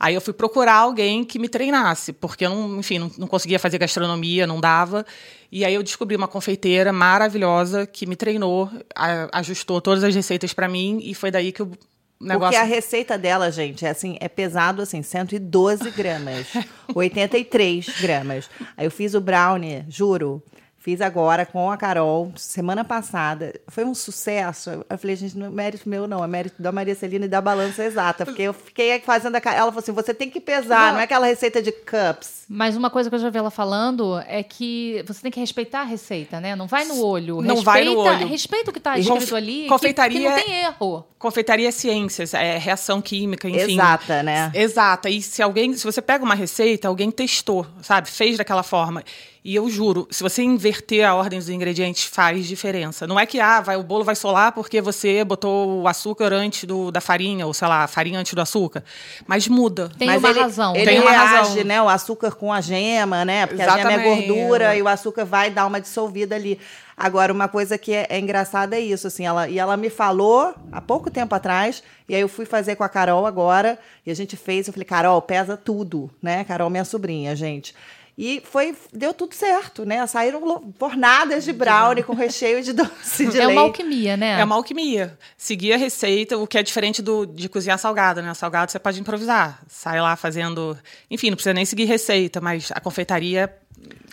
Aí 0.00 0.14
eu 0.14 0.20
fui 0.22 0.32
procurar 0.32 0.76
alguém 0.76 1.22
que 1.24 1.38
me 1.38 1.46
treinasse, 1.46 2.10
porque 2.12 2.46
eu 2.46 2.50
não, 2.50 2.78
enfim, 2.80 2.98
não, 2.98 3.10
não 3.18 3.26
conseguia 3.28 3.58
fazer 3.58 3.76
gastronomia, 3.76 4.46
não 4.46 4.58
dava. 4.58 5.04
E 5.52 5.62
aí 5.62 5.74
eu 5.74 5.82
descobri 5.82 6.16
uma 6.16 6.26
confeiteira 6.26 6.90
maravilhosa 6.90 7.86
que 7.86 8.06
me 8.06 8.16
treinou, 8.16 8.70
a- 8.96 9.28
ajustou 9.38 9.78
todas 9.80 10.02
as 10.02 10.14
receitas 10.14 10.54
para 10.54 10.66
mim 10.68 11.00
e 11.02 11.12
foi 11.14 11.30
daí 11.30 11.52
que 11.52 11.62
o 11.62 11.70
negócio 12.18 12.58
Porque 12.58 12.72
a 12.72 12.74
receita 12.76 13.18
dela, 13.18 13.50
gente, 13.52 13.84
é 13.84 13.90
assim, 13.90 14.16
é 14.20 14.28
pesado 14.28 14.80
assim, 14.80 15.02
112 15.02 15.90
gramas, 15.90 16.46
83 16.94 17.86
gramas. 18.00 18.48
Aí 18.76 18.86
eu 18.86 18.90
fiz 18.90 19.14
o 19.14 19.20
brownie, 19.20 19.84
juro. 19.88 20.42
Fiz 20.82 21.02
agora 21.02 21.44
com 21.44 21.70
a 21.70 21.76
Carol, 21.76 22.32
semana 22.36 22.82
passada. 22.82 23.52
Foi 23.68 23.84
um 23.84 23.94
sucesso. 23.94 24.70
Eu 24.88 24.96
falei, 24.96 25.14
gente, 25.14 25.36
não 25.36 25.46
é 25.48 25.50
mérito 25.50 25.86
meu, 25.86 26.08
não. 26.08 26.24
É 26.24 26.26
mérito 26.26 26.62
da 26.62 26.72
Maria 26.72 26.94
Celina 26.94 27.26
e 27.26 27.28
da 27.28 27.38
balança 27.38 27.84
exata. 27.84 28.24
Porque 28.24 28.40
eu 28.40 28.54
fiquei 28.54 28.98
fazendo 29.00 29.36
a. 29.36 29.40
Ela 29.44 29.66
falou 29.70 29.78
assim: 29.80 29.92
você 29.92 30.14
tem 30.14 30.30
que 30.30 30.40
pesar, 30.40 30.94
não, 30.94 31.00
é 31.00 31.02
aquela 31.04 31.26
receita 31.26 31.60
de 31.60 31.70
cups. 31.70 32.44
Mas 32.48 32.76
uma 32.78 32.88
coisa 32.88 33.10
que 33.10 33.14
eu 33.14 33.20
já 33.20 33.28
vi 33.28 33.36
ela 33.36 33.50
falando 33.50 34.18
é 34.26 34.42
que 34.42 35.04
você 35.06 35.20
tem 35.20 35.30
que 35.30 35.38
respeitar 35.38 35.82
a 35.82 35.84
receita, 35.84 36.40
né? 36.40 36.56
Não 36.56 36.66
vai 36.66 36.86
no 36.86 37.04
olho. 37.04 37.42
Não 37.42 37.56
respeita, 37.56 37.62
vai 37.62 37.84
no 37.84 37.98
olho. 37.98 38.26
Respeita 38.26 38.70
o 38.70 38.72
que 38.72 38.78
está 38.80 38.98
escrito 38.98 39.18
conf- 39.20 39.32
ali. 39.34 39.62
que- 39.64 39.68
confeitaria- 39.68 40.18
Que, 40.18 40.28
não 40.28 40.42
tem 40.44 40.54
erro. 40.64 41.06
Confeitaria 41.18 41.68
é 41.68 41.70
ciências, 41.70 42.32
é 42.32 42.56
reação 42.56 43.02
química, 43.02 43.46
enfim. 43.46 43.74
Exata, 43.74 44.22
né? 44.22 44.50
Exata. 44.54 45.10
E 45.10 45.20
se 45.20 45.42
alguém, 45.42 45.74
se 45.74 45.84
você 45.84 46.00
pega 46.00 46.24
uma 46.24 46.34
receita, 46.34 46.88
alguém 46.88 47.10
testou, 47.10 47.66
sabe? 47.82 48.08
Fez 48.08 48.38
daquela 48.38 48.62
forma. 48.62 49.04
E 49.42 49.54
eu 49.54 49.70
juro, 49.70 50.06
se 50.10 50.22
você 50.22 50.42
inverter 50.42 51.08
a 51.08 51.14
ordem 51.14 51.38
dos 51.38 51.48
ingredientes, 51.48 52.04
faz 52.04 52.46
diferença. 52.46 53.06
Não 53.06 53.18
é 53.18 53.24
que 53.24 53.40
ah, 53.40 53.62
vai, 53.62 53.76
o 53.76 53.82
bolo 53.82 54.04
vai 54.04 54.14
solar 54.14 54.52
porque 54.52 54.82
você 54.82 55.24
botou 55.24 55.80
o 55.80 55.88
açúcar 55.88 56.30
antes 56.30 56.64
do, 56.64 56.90
da 56.90 57.00
farinha, 57.00 57.46
ou 57.46 57.54
sei 57.54 57.66
lá, 57.66 57.84
a 57.84 57.86
farinha 57.86 58.20
antes 58.20 58.34
do 58.34 58.40
açúcar. 58.40 58.84
Mas 59.26 59.48
muda. 59.48 59.90
Tem 59.98 60.08
Mas 60.08 60.18
uma 60.18 60.30
ele, 60.30 60.40
razão. 60.40 60.76
Ele 60.76 60.84
Tem 60.84 61.00
uma 61.00 61.10
reage, 61.10 61.34
razão. 61.34 61.64
né? 61.64 61.80
O 61.80 61.88
açúcar 61.88 62.32
com 62.32 62.52
a 62.52 62.60
gema, 62.60 63.24
né? 63.24 63.46
Porque 63.46 63.62
a 63.62 63.76
gema 63.76 63.92
é 63.92 63.94
Exatamente. 63.94 64.26
gordura 64.26 64.76
e 64.76 64.82
o 64.82 64.88
açúcar 64.88 65.24
vai 65.24 65.48
dar 65.48 65.66
uma 65.66 65.80
dissolvida 65.80 66.34
ali. 66.34 66.60
Agora, 66.94 67.32
uma 67.32 67.48
coisa 67.48 67.78
que 67.78 67.94
é, 67.94 68.06
é 68.10 68.18
engraçada 68.18 68.76
é 68.76 68.80
isso, 68.80 69.06
assim, 69.06 69.24
ela, 69.24 69.48
e 69.48 69.58
ela 69.58 69.74
me 69.74 69.88
falou 69.88 70.54
há 70.70 70.82
pouco 70.82 71.10
tempo 71.10 71.34
atrás, 71.34 71.82
e 72.06 72.14
aí 72.14 72.20
eu 72.20 72.28
fui 72.28 72.44
fazer 72.44 72.76
com 72.76 72.84
a 72.84 72.90
Carol 72.90 73.24
agora, 73.24 73.78
e 74.04 74.10
a 74.10 74.14
gente 74.14 74.36
fez, 74.36 74.66
eu 74.66 74.74
falei, 74.74 74.84
Carol, 74.84 75.22
pesa 75.22 75.56
tudo, 75.56 76.10
né? 76.22 76.44
Carol, 76.44 76.68
minha 76.68 76.84
sobrinha, 76.84 77.34
gente. 77.34 77.74
E 78.22 78.42
foi, 78.44 78.76
deu 78.92 79.14
tudo 79.14 79.34
certo, 79.34 79.86
né? 79.86 80.06
Saíram 80.06 80.62
fornadas 80.78 81.42
de 81.42 81.54
brownie 81.54 82.02
com 82.02 82.12
recheio 82.12 82.62
de 82.62 82.74
doce 82.74 83.24
de 83.26 83.38
É 83.38 83.46
leite. 83.46 83.52
uma 83.52 83.62
alquimia, 83.62 84.14
né? 84.14 84.38
É 84.38 84.44
uma 84.44 84.56
alquimia. 84.56 85.18
Seguir 85.38 85.72
a 85.72 85.78
receita, 85.78 86.36
o 86.36 86.46
que 86.46 86.58
é 86.58 86.62
diferente 86.62 87.00
do, 87.00 87.24
de 87.24 87.48
cozinhar 87.48 87.78
salgado, 87.78 88.20
né? 88.20 88.34
Salgado 88.34 88.70
você 88.70 88.78
pode 88.78 89.00
improvisar. 89.00 89.62
Sai 89.68 90.02
lá 90.02 90.14
fazendo. 90.16 90.76
Enfim, 91.10 91.30
não 91.30 91.36
precisa 91.36 91.54
nem 91.54 91.64
seguir 91.64 91.86
receita, 91.86 92.42
mas 92.42 92.70
a 92.74 92.78
confeitaria 92.78 93.50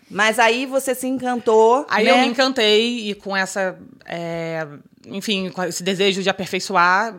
Mas 0.10 0.40
aí 0.40 0.66
você 0.66 0.96
se 0.96 1.06
encantou, 1.08 1.86
Aí 1.90 2.06
né? 2.06 2.12
eu 2.12 2.18
me 2.18 2.28
encantei 2.28 3.10
e 3.10 3.14
com 3.14 3.36
essa, 3.36 3.78
é, 4.06 4.66
enfim, 5.06 5.50
com 5.50 5.64
esse 5.64 5.84
desejo 5.84 6.24
de 6.24 6.30
aperfeiçoar, 6.30 7.14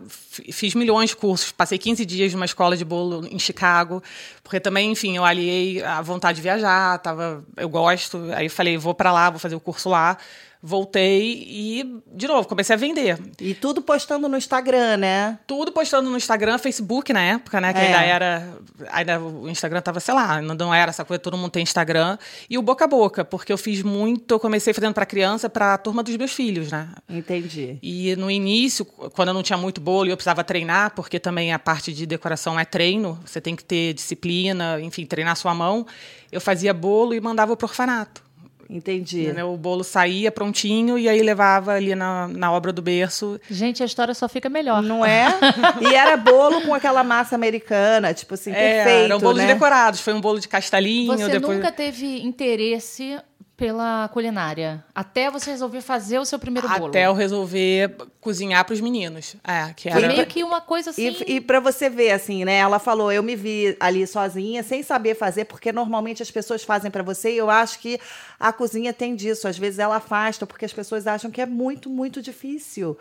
fiz 0.51 0.75
milhões 0.75 1.11
de 1.11 1.17
cursos. 1.17 1.53
Passei 1.53 1.77
15 1.77 2.05
dias 2.07 2.33
numa 2.33 2.47
escola 2.47 2.77
de 2.77 2.85
bolo 2.85 3.27
em 3.31 3.39
Chicago, 3.39 4.03
porque 4.43 4.59
também, 4.59 4.91
enfim, 4.91 5.17
eu 5.17 5.25
aliei 5.25 5.83
a 5.83 6.01
vontade 6.01 6.37
de 6.37 6.43
viajar, 6.43 6.99
tava, 6.99 7.45
eu 7.57 7.69
gosto. 7.69 8.31
Aí 8.35 8.49
falei, 8.49 8.79
vou 8.79 8.95
para 8.95 9.13
lá, 9.13 9.29
vou 9.29 9.39
fazer 9.39 9.55
o 9.55 9.61
curso 9.61 9.91
lá. 9.91 10.17
Voltei 10.61 11.45
e, 11.49 12.01
de 12.13 12.27
novo, 12.27 12.49
comecei 12.49 12.75
a 12.75 12.77
vender. 12.79 13.17
E 13.41 13.55
tudo 13.55 13.81
postando 13.81 14.29
no 14.29 14.37
Instagram, 14.37 14.97
né? 14.97 15.39
Tudo 15.47 15.71
postando 15.71 16.11
no 16.11 16.17
Instagram, 16.17 16.59
Facebook 16.59 17.13
na 17.13 17.23
época, 17.23 17.61
né? 17.61 17.73
Que 17.73 17.79
É. 17.79 17.87
ainda 17.87 18.03
era. 18.03 18.59
Ainda 18.91 19.21
o 19.21 19.49
Instagram 19.49 19.81
tava, 19.81 20.01
sei 20.01 20.15
lá, 20.15 20.43
não- 20.43 20.55
não 20.57 20.75
era 20.75 20.91
essa 20.91 21.05
coisa, 21.05 21.21
todo 21.21 21.37
mundo 21.37 21.51
tem 21.51 21.63
Instagram. 21.63 22.19
E 22.51 22.59
o 22.59 22.63
boca 22.63 22.85
a 22.85 22.89
boca, 22.89 23.25
porque 23.25 23.53
eu 23.53 23.59
fiz 23.59 23.83
muito, 23.83 24.35
eu 24.35 24.41
comecei 24.41 24.75
fazendo 24.75 24.95
para 24.95 25.07
criança, 25.07 25.49
para 25.49 25.79
turma 25.79 26.03
dos 26.03 26.17
meus 26.17 26.33
filhos, 26.33 26.73
né? 26.73 26.89
Entendi. 27.09 27.79
E 27.81 28.17
no 28.17 28.29
início, 28.31 28.85
quando 28.85 29.29
eu 29.29 29.35
não 29.35 29.43
tinha 29.45 29.57
muito 29.57 29.81
bolo 29.81 30.09
e 30.09 30.11
eu 30.11 30.17
precisava 30.17 30.43
treinar, 30.43 30.93
porque 30.95 31.21
também 31.21 31.53
a 31.53 31.59
parte 31.59 31.93
de 31.93 32.05
decoração 32.05 32.59
é 32.59 32.65
treino, 32.65 33.19
você 33.25 33.41
tem 33.41 33.55
que 33.55 33.65
ter 33.65 33.95
disciplina, 33.95 34.81
enfim, 34.81 35.07
treinar 35.07 35.37
sua 35.37 35.55
mão, 35.55 35.87
eu 36.33 36.41
fazia 36.41 36.75
bolo 36.75 37.15
e 37.15 37.21
mandava 37.21 37.57
pro 37.57 37.69
orfanato. 37.69 38.27
Entendi. 38.69 39.23
Entendeu? 39.23 39.53
O 39.53 39.57
bolo 39.57 39.83
saía 39.83 40.31
prontinho 40.31 40.99
e 40.99 41.09
aí 41.09 41.23
levava 41.23 41.73
ali 41.73 41.95
na, 41.95 42.29
na 42.29 42.53
obra 42.53 42.73
do 42.73 42.83
berço. 42.83 43.41
Gente, 43.51 43.83
a 43.83 43.87
história 43.87 44.13
só 44.13 44.29
fica 44.29 44.49
melhor. 44.49 44.83
Não 44.83 45.05
é? 45.05 45.27
E 45.81 45.95
era 45.95 46.17
bolo 46.17 46.61
com 46.63 46.75
aquela 46.75 47.03
massa 47.05 47.35
americana, 47.35 48.13
tipo 48.13 48.35
assim, 48.35 48.51
É, 48.51 48.85
perfeito, 48.85 49.05
eram 49.05 49.19
bolos 49.19 49.43
né? 49.43 49.55
decorados. 49.55 50.01
Foi 50.01 50.13
um 50.13 50.21
bolo 50.21 50.39
de 50.39 50.49
castelinho. 50.49 51.17
Você 51.17 51.29
depois... 51.29 51.57
nunca 51.57 51.73
teve 51.73 52.21
interesse 52.21 53.19
pela 53.59 54.09
culinária? 54.11 54.85
Até 54.95 55.29
você 55.29 55.51
resolver 55.51 55.81
fazer 55.81 56.21
o 56.21 56.25
seu 56.25 56.39
primeiro 56.39 56.69
bolo? 56.69 56.87
Até 56.87 57.07
eu 57.07 57.13
resolver 57.13 57.93
cozinhar 58.21 58.65
para 58.65 58.73
os 58.73 58.81
meninos. 58.81 59.35
É, 59.43 59.75
que 59.75 59.91
Foi 59.91 60.05
era... 60.05 60.15
meio 60.15 60.25
que 60.27 60.45
uma 60.45 60.61
coisa 60.61 60.91
assim. 60.91 61.17
E, 61.27 61.35
e 61.35 61.41
para 61.41 61.59
você 61.59 61.91
ver, 61.91 62.13
assim, 62.13 62.45
né? 62.45 62.59
Ela 62.59 62.79
falou, 62.79 63.11
eu 63.11 63.21
me 63.21 63.35
vi 63.35 63.77
ali 63.81 64.07
sozinha, 64.07 64.63
sem 64.63 64.85
saber 64.85 65.17
fazer, 65.17 65.47
porque 65.47 65.73
normalmente 65.73 66.23
as 66.23 66.31
pessoas 66.31 66.63
fazem 66.63 66.89
para 66.89 67.03
você, 67.03 67.35
e 67.35 67.37
eu 67.37 67.51
acho 67.51 67.81
que 67.81 67.99
a 68.39 68.53
cozinha 68.53 68.93
tem 68.93 69.17
disso. 69.17 69.49
Às 69.49 69.59
vezes 69.59 69.81
ela 69.81 69.97
afasta, 69.97 70.47
porque 70.47 70.65
as 70.65 70.73
pessoas 70.73 71.09
acham 71.09 71.29
que 71.29 71.41
é 71.41 71.47
muito, 71.47 71.91
muito 71.91 72.23
difícil. 72.23 72.97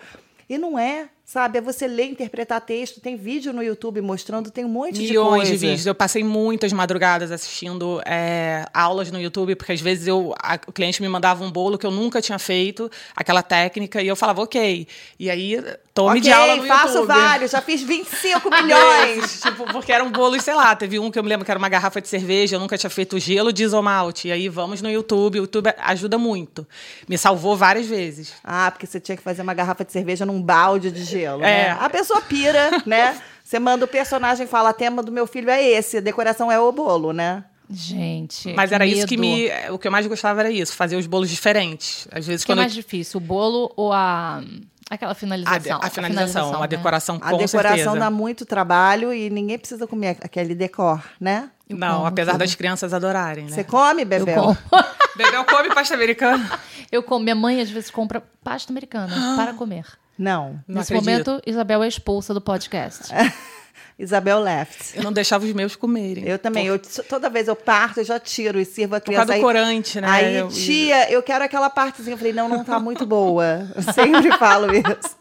E 0.49 0.57
não 0.57 0.79
é, 0.79 1.07
sabe? 1.27 1.57
É 1.57 1.61
você 1.61 1.85
ler, 1.87 2.05
interpretar 2.05 2.61
texto. 2.61 3.01
Tem 3.01 3.17
vídeo 3.17 3.51
no 3.51 3.61
YouTube 3.61 3.99
mostrando, 3.99 4.49
tem 4.49 4.63
um 4.63 4.69
monte 4.69 4.97
Milhões 4.97 5.09
de 5.09 5.37
coisa. 5.49 5.51
de 5.51 5.57
vídeos. 5.57 5.85
Eu 5.85 5.93
passei 5.93 6.23
muitas 6.23 6.71
madrugadas 6.71 7.31
assistindo 7.33 8.01
é, 8.05 8.65
aulas 8.73 9.11
no 9.11 9.19
YouTube, 9.19 9.53
porque 9.55 9.73
às 9.73 9.81
vezes 9.81 10.07
eu, 10.07 10.33
a, 10.41 10.57
o 10.65 10.71
cliente 10.71 11.01
me 11.01 11.09
mandava 11.09 11.43
um 11.43 11.51
bolo 11.51 11.77
que 11.77 11.85
eu 11.85 11.91
nunca 11.91 12.21
tinha 12.21 12.39
feito, 12.39 12.89
aquela 13.13 13.43
técnica, 13.43 14.01
e 14.01 14.07
eu 14.07 14.15
falava, 14.15 14.41
ok. 14.41 14.87
E 15.19 15.29
aí, 15.29 15.61
tome 15.93 16.11
Ok, 16.11 16.21
de 16.21 16.31
aula 16.31 16.55
no 16.55 16.63
faço 16.63 16.99
YouTube. 16.99 17.07
vários, 17.07 17.51
já 17.51 17.61
fiz 17.61 17.81
25 17.81 18.49
milhões. 18.49 19.41
Tipo, 19.47 19.65
porque 19.71 19.91
eram 19.91 20.09
bolos, 20.09 20.41
sei 20.43 20.53
lá, 20.55 20.75
teve 20.77 20.97
um 20.97 21.11
que 21.11 21.19
eu 21.19 21.23
me 21.23 21.29
lembro 21.29 21.43
que 21.43 21.51
era 21.51 21.57
uma 21.57 21.67
garrafa 21.69 21.99
de 22.01 22.07
cerveja, 22.07 22.55
eu 22.55 22.59
nunca 22.59 22.77
tinha 22.77 22.89
feito 22.89 23.19
gelo 23.19 23.51
de 23.51 23.63
isomalte. 23.63 24.29
E 24.29 24.31
aí 24.31 24.47
vamos 24.47 24.81
no 24.81 24.89
YouTube, 24.89 25.39
o 25.39 25.43
YouTube 25.43 25.73
ajuda 25.77 26.17
muito. 26.17 26.65
Me 27.07 27.17
salvou 27.17 27.57
várias 27.57 27.85
vezes. 27.85 28.33
Ah, 28.43 28.71
porque 28.71 28.85
você 28.87 28.99
tinha 28.99 29.17
que 29.17 29.23
fazer 29.23 29.41
uma 29.41 29.53
garrafa 29.53 29.83
de 29.83 29.91
cerveja 29.91 30.25
num 30.25 30.41
balde 30.41 30.89
de 30.89 31.03
gelo. 31.03 31.16
É. 31.25 31.37
Né? 31.39 31.77
A 31.79 31.89
pessoa 31.89 32.21
pira, 32.21 32.69
né? 32.85 33.19
Você 33.43 33.59
manda 33.59 33.85
o 33.85 33.87
personagem 33.87 34.45
e 34.45 34.49
fala: 34.49 34.73
tema 34.73 35.01
do 35.01 35.11
meu 35.11 35.25
filho 35.27 35.49
é 35.49 35.63
esse, 35.63 35.97
a 35.97 36.01
decoração 36.01 36.51
é 36.51 36.59
o 36.59 36.71
bolo, 36.71 37.13
né? 37.13 37.43
Gente. 37.69 38.53
Mas 38.53 38.71
era 38.71 38.85
isso 38.85 38.99
medo. 38.99 39.07
que 39.09 39.17
me. 39.17 39.49
O 39.71 39.77
que 39.77 39.87
eu 39.87 39.91
mais 39.91 40.07
gostava 40.07 40.39
era 40.39 40.49
isso, 40.51 40.73
fazer 40.73 40.95
os 40.95 41.05
bolos 41.05 41.29
diferentes. 41.29 42.07
Às 42.11 42.25
vezes, 42.25 42.43
O 42.43 42.45
que 42.45 42.51
é 42.51 42.55
quando 42.55 42.59
eu 42.59 42.63
mais 42.63 42.73
difícil, 42.73 43.17
o 43.17 43.21
bolo 43.21 43.71
ou 43.75 43.91
a 43.91 44.41
aquela 44.89 45.11
A, 45.11 45.13
de- 45.13 45.19
finalização? 45.19 45.79
a 45.81 45.89
finalização, 45.89 46.55
a 46.55 46.59
né? 46.61 46.67
decoração, 46.67 47.15
A 47.21 47.31
com 47.31 47.37
decoração 47.37 47.77
certeza. 47.77 47.99
dá 47.99 48.09
muito 48.09 48.45
trabalho 48.45 49.13
e 49.13 49.29
ninguém 49.29 49.57
precisa 49.59 49.85
comer 49.85 50.17
aquele 50.21 50.55
decor, 50.55 51.03
né? 51.19 51.49
Eu 51.69 51.75
Não, 51.77 51.95
como 51.95 52.05
apesar 52.07 52.31
tudo. 52.31 52.39
das 52.39 52.55
crianças 52.55 52.93
adorarem, 52.93 53.45
né? 53.45 53.51
Você 53.51 53.65
come, 53.65 54.03
Eu 54.03 54.05
Bebel? 54.07 54.35
como. 54.43 54.57
Bebel 55.17 55.43
come 55.43 55.73
pasta 55.75 55.93
americana. 55.93 56.49
Eu 56.89 57.03
como. 57.03 57.21
Minha 57.23 57.35
mãe 57.35 57.59
às 57.59 57.69
vezes 57.69 57.91
compra 57.91 58.23
pasta 58.43 58.71
americana 58.71 59.13
para 59.35 59.51
comer. 59.53 59.83
Não. 60.17 60.59
Não 60.67 60.79
Nesse 60.79 60.93
acredito. 60.93 61.27
momento, 61.31 61.41
Isabel 61.47 61.83
é 61.83 61.87
expulsa 61.87 62.33
do 62.33 62.41
podcast. 62.41 63.13
Isabel 63.99 64.39
left. 64.39 64.95
Eu 64.95 65.03
não 65.03 65.11
deixava 65.11 65.43
os 65.43 65.53
meus 65.53 65.75
comerem. 65.75 66.23
Eu 66.27 66.37
também. 66.37 66.67
Eu, 66.67 66.79
toda 67.09 67.29
vez 67.31 67.47
eu 67.47 67.55
parto, 67.55 67.99
eu 67.99 68.03
já 68.03 68.19
tiro 68.19 68.59
e 68.59 68.65
sirvo 68.65 68.95
a 68.95 68.99
Por 68.99 69.05
criança. 69.07 69.25
causa 69.25 69.39
do 69.39 69.43
corante, 69.43 69.99
né? 69.99 70.07
Aí, 70.07 70.35
Eu- 70.35 70.49
tia, 70.49 71.11
eu 71.11 71.23
quero 71.23 71.43
aquela 71.43 71.67
partezinha. 71.69 72.13
Eu 72.13 72.17
falei, 72.17 72.31
não, 72.33 72.47
não 72.47 72.63
tá 72.63 72.79
muito 72.79 73.07
boa. 73.07 73.67
Eu 73.75 73.81
sempre 73.93 74.31
falo 74.37 74.67
isso. 74.75 75.15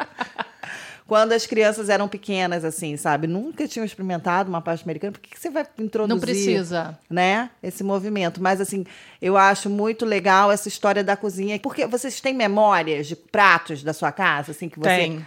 Quando 1.07 1.33
as 1.33 1.47
crianças 1.47 1.89
eram 1.89 2.09
pequenas, 2.09 2.65
assim, 2.65 2.97
sabe? 2.97 3.29
Nunca 3.29 3.69
tinham 3.69 3.85
experimentado 3.85 4.49
uma 4.49 4.61
pasta 4.61 4.85
americana. 4.85 5.13
Por 5.13 5.21
que, 5.21 5.31
que 5.31 5.39
você 5.39 5.51
vai 5.51 5.65
introduzir? 5.79 6.15
Não 6.15 6.21
precisa. 6.21 6.99
Né? 7.09 7.49
Esse 7.63 7.85
movimento. 7.85 8.43
Mas, 8.43 8.61
assim, 8.61 8.85
eu 9.23 9.37
acho 9.37 9.71
muito 9.71 10.05
legal 10.05 10.51
essa 10.51 10.67
história 10.67 11.05
da 11.05 11.17
cozinha. 11.17 11.61
Porque 11.61 11.87
vocês 11.87 12.21
têm 12.21 12.35
memórias 12.35 13.07
de 13.07 13.15
pratos 13.15 13.85
da 13.85 13.93
sua 13.93 14.11
casa, 14.11 14.51
assim, 14.51 14.69
que 14.69 14.79
você... 14.79 14.89
Tem. 14.89 15.27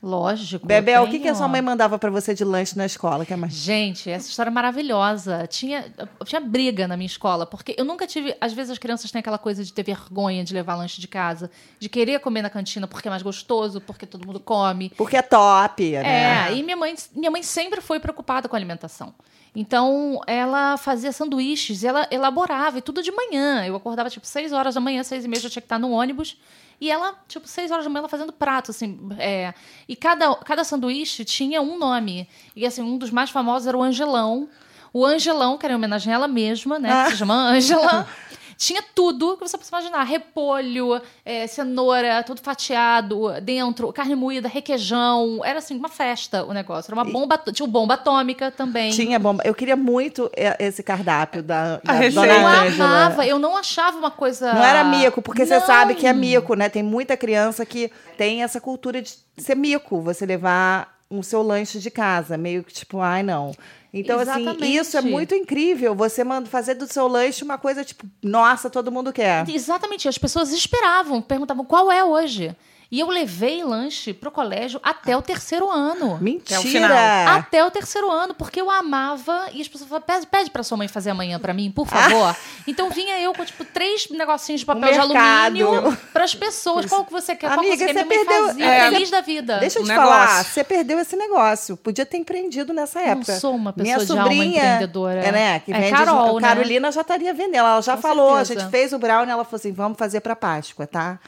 Lógico. 0.00 0.64
Bebel, 0.64 1.02
o 1.02 1.10
que, 1.10 1.18
que 1.18 1.26
a 1.26 1.34
sua 1.34 1.48
mãe 1.48 1.60
mandava 1.60 1.98
pra 1.98 2.08
você 2.08 2.32
de 2.32 2.44
lanche 2.44 2.76
na 2.76 2.86
escola? 2.86 3.26
Que 3.26 3.32
é 3.32 3.36
mais... 3.36 3.52
Gente, 3.52 4.08
essa 4.08 4.28
história 4.28 4.48
é 4.48 4.52
maravilhosa. 4.52 5.44
Tinha, 5.48 5.92
tinha 6.24 6.40
briga 6.40 6.86
na 6.86 6.96
minha 6.96 7.06
escola, 7.06 7.44
porque 7.44 7.74
eu 7.76 7.84
nunca 7.84 8.06
tive. 8.06 8.36
Às 8.40 8.52
vezes 8.52 8.70
as 8.70 8.78
crianças 8.78 9.10
têm 9.10 9.18
aquela 9.18 9.38
coisa 9.38 9.64
de 9.64 9.72
ter 9.72 9.82
vergonha 9.82 10.44
de 10.44 10.54
levar 10.54 10.76
lanche 10.76 11.00
de 11.00 11.08
casa, 11.08 11.50
de 11.80 11.88
querer 11.88 12.20
comer 12.20 12.42
na 12.42 12.50
cantina 12.50 12.86
porque 12.86 13.08
é 13.08 13.10
mais 13.10 13.22
gostoso, 13.22 13.80
porque 13.80 14.06
todo 14.06 14.24
mundo 14.24 14.38
come. 14.38 14.90
Porque 14.96 15.16
é 15.16 15.22
top, 15.22 15.90
né? 15.90 16.48
É, 16.48 16.54
e 16.54 16.62
minha 16.62 16.76
mãe, 16.76 16.94
minha 17.16 17.30
mãe 17.30 17.42
sempre 17.42 17.80
foi 17.80 17.98
preocupada 17.98 18.48
com 18.48 18.54
a 18.54 18.58
alimentação. 18.58 19.12
Então, 19.60 20.20
ela 20.24 20.76
fazia 20.76 21.10
sanduíches, 21.10 21.82
ela 21.82 22.06
elaborava, 22.12 22.78
e 22.78 22.80
tudo 22.80 23.02
de 23.02 23.10
manhã. 23.10 23.66
Eu 23.66 23.74
acordava, 23.74 24.08
tipo, 24.08 24.24
seis 24.24 24.52
horas 24.52 24.76
da 24.76 24.80
manhã, 24.80 25.02
seis 25.02 25.24
e 25.24 25.28
meia, 25.28 25.44
eu 25.44 25.50
tinha 25.50 25.60
que 25.60 25.66
estar 25.66 25.80
no 25.80 25.90
ônibus. 25.90 26.36
E 26.80 26.88
ela, 26.88 27.18
tipo, 27.26 27.48
seis 27.48 27.72
horas 27.72 27.82
da 27.84 27.90
manhã, 27.90 28.02
ela 28.02 28.08
fazendo 28.08 28.32
prato, 28.32 28.70
assim. 28.70 28.96
é. 29.18 29.52
E 29.88 29.96
cada, 29.96 30.32
cada 30.36 30.62
sanduíche 30.62 31.24
tinha 31.24 31.60
um 31.60 31.76
nome. 31.76 32.28
E, 32.54 32.64
assim, 32.64 32.82
um 32.82 32.96
dos 32.96 33.10
mais 33.10 33.30
famosos 33.30 33.66
era 33.66 33.76
o 33.76 33.82
Angelão. 33.82 34.48
O 34.92 35.04
Angelão, 35.04 35.58
que 35.58 35.66
era 35.66 35.72
em 35.72 35.76
homenagem 35.76 36.12
a 36.12 36.14
ela 36.14 36.28
mesma, 36.28 36.78
né? 36.78 37.06
Que 37.06 37.10
se 37.10 37.16
chama 37.16 37.34
Ângela. 37.34 38.06
Tinha 38.58 38.82
tudo 38.92 39.36
que 39.36 39.46
você 39.46 39.56
possa 39.56 39.70
imaginar. 39.70 40.02
Repolho, 40.02 41.00
é, 41.24 41.46
cenoura, 41.46 42.24
tudo 42.24 42.40
fatiado 42.40 43.40
dentro, 43.40 43.92
carne 43.92 44.16
moída, 44.16 44.48
requeijão. 44.48 45.40
Era 45.44 45.60
assim, 45.60 45.76
uma 45.78 45.88
festa 45.88 46.44
o 46.44 46.52
negócio. 46.52 46.90
Era 46.92 47.00
uma 47.00 47.10
bomba. 47.10 47.38
Tinha 47.52 47.64
o 47.64 47.70
bomba 47.70 47.94
atômica 47.94 48.50
também. 48.50 48.90
Tinha 48.90 49.16
bomba. 49.16 49.44
Eu 49.46 49.54
queria 49.54 49.76
muito 49.76 50.28
esse 50.58 50.82
cardápio 50.82 51.40
da, 51.40 51.76
da 51.76 51.92
receita. 51.92 52.20
dona 52.26 52.66
Eu 52.66 52.84
amava, 52.84 53.24
eu 53.26 53.38
não 53.38 53.56
achava 53.56 53.96
uma 53.96 54.10
coisa. 54.10 54.52
Não 54.52 54.64
era 54.64 54.82
mico, 54.82 55.22
porque 55.22 55.46
você 55.46 55.60
Não. 55.60 55.64
sabe 55.66 55.94
que 55.94 56.06
é 56.06 56.12
mico, 56.12 56.54
né? 56.54 56.68
Tem 56.68 56.82
muita 56.82 57.16
criança 57.16 57.64
que 57.64 57.92
tem 58.16 58.42
essa 58.42 58.60
cultura 58.60 59.00
de 59.00 59.14
ser 59.36 59.54
mico, 59.54 60.00
você 60.02 60.26
levar 60.26 60.98
o 61.08 61.22
seu 61.22 61.42
lanche 61.42 61.78
de 61.78 61.90
casa, 61.90 62.36
meio 62.36 62.64
que 62.64 62.72
tipo, 62.72 63.00
ai 63.00 63.22
não. 63.22 63.52
Então, 63.92 64.18
assim, 64.20 64.42
Exatamente. 64.42 64.76
isso 64.76 64.96
é 64.98 65.00
muito 65.00 65.34
incrível. 65.34 65.94
Você 65.94 66.22
manda 66.22 66.48
fazer 66.48 66.74
do 66.74 66.86
seu 66.86 67.08
lanche 67.08 67.42
uma 67.42 67.56
coisa 67.58 67.84
tipo, 67.84 68.04
nossa, 68.22 68.68
todo 68.68 68.92
mundo 68.92 69.12
quer. 69.12 69.48
Exatamente, 69.48 70.08
as 70.08 70.18
pessoas 70.18 70.50
esperavam, 70.52 71.22
perguntavam 71.22 71.64
qual 71.64 71.90
é 71.90 72.04
hoje. 72.04 72.54
E 72.90 73.00
eu 73.00 73.08
levei 73.10 73.62
lanche 73.62 74.14
pro 74.14 74.30
colégio 74.30 74.80
até 74.82 75.14
o 75.14 75.20
terceiro 75.20 75.70
ano. 75.70 76.16
Mentira! 76.22 76.58
o 76.58 76.62
final. 76.62 77.36
Até 77.36 77.62
o 77.62 77.70
terceiro 77.70 78.10
ano, 78.10 78.32
porque 78.32 78.58
eu 78.58 78.70
amava. 78.70 79.50
E 79.52 79.60
as 79.60 79.68
pessoas 79.68 79.90
falavam, 79.90 80.06
pede, 80.06 80.26
pede 80.26 80.50
pra 80.50 80.62
sua 80.62 80.78
mãe 80.78 80.88
fazer 80.88 81.10
amanhã 81.10 81.38
pra 81.38 81.52
mim, 81.52 81.70
por 81.70 81.86
favor. 81.86 82.34
Então 82.66 82.90
vinha 82.90 83.18
eu 83.20 83.32
com, 83.32 83.42
tipo, 83.46 83.64
três 83.64 84.08
negocinhos 84.10 84.60
de 84.60 84.66
papel 84.66 84.88
Um 84.90 84.92
de 84.92 84.98
alumínio 84.98 85.96
pras 86.14 86.34
pessoas. 86.34 86.84
Qual 86.86 87.02
que 87.04 87.12
você 87.12 87.34
quer? 87.34 87.48
Qual 87.48 87.60
que 87.60 87.66
Amiga, 87.72 87.76
você 87.86 87.92
quer? 87.94 88.00
você 88.00 88.04
Minha 88.04 88.16
mãe 88.16 88.26
perdeu- 88.26 88.46
fazia, 88.48 88.64
é. 88.66 88.90
feliz 88.90 89.10
da 89.10 89.20
vida. 89.22 89.58
Deixa 89.58 89.78
eu 89.78 89.82
Um 89.82 89.84
te 89.86 89.88
negócio. 89.88 90.10
falar, 90.10 90.44
você 90.44 90.64
perdeu 90.64 90.98
esse 90.98 91.16
negócio. 91.16 91.76
Podia 91.78 92.04
ter 92.06 92.18
empreendido 92.18 92.72
nessa 92.74 93.00
Não 93.00 93.06
época. 93.08 93.38
sou 93.40 93.54
uma 93.54 93.72
pessoa 93.78 93.96
Minha 93.96 94.06
de 94.06 94.12
alma 94.12 94.22
sobrinha, 94.24 94.62
empreendedora. 94.64 95.20
É, 95.20 95.32
né? 95.32 95.58
Que 95.60 95.72
É 95.72 95.80
vende 95.80 95.92
Carol, 95.92 96.40
né? 96.40 96.48
Carolina 96.48 96.92
já 96.92 97.00
estaria 97.00 97.32
vendendo. 97.34 97.54
Ela 97.56 97.80
já 97.80 97.96
Com 97.96 98.02
falou, 98.02 98.36
certeza. 98.36 98.60
a 98.60 98.62
gente 98.62 98.70
fez 98.70 98.92
o 98.92 98.98
brownie, 98.98 99.30
ela 99.30 99.44
falou 99.44 99.56
assim: 99.56 99.72
vamos 99.72 99.98
fazer 99.98 100.20
para 100.20 100.36
Páscoa, 100.36 100.86
tá? 100.86 101.18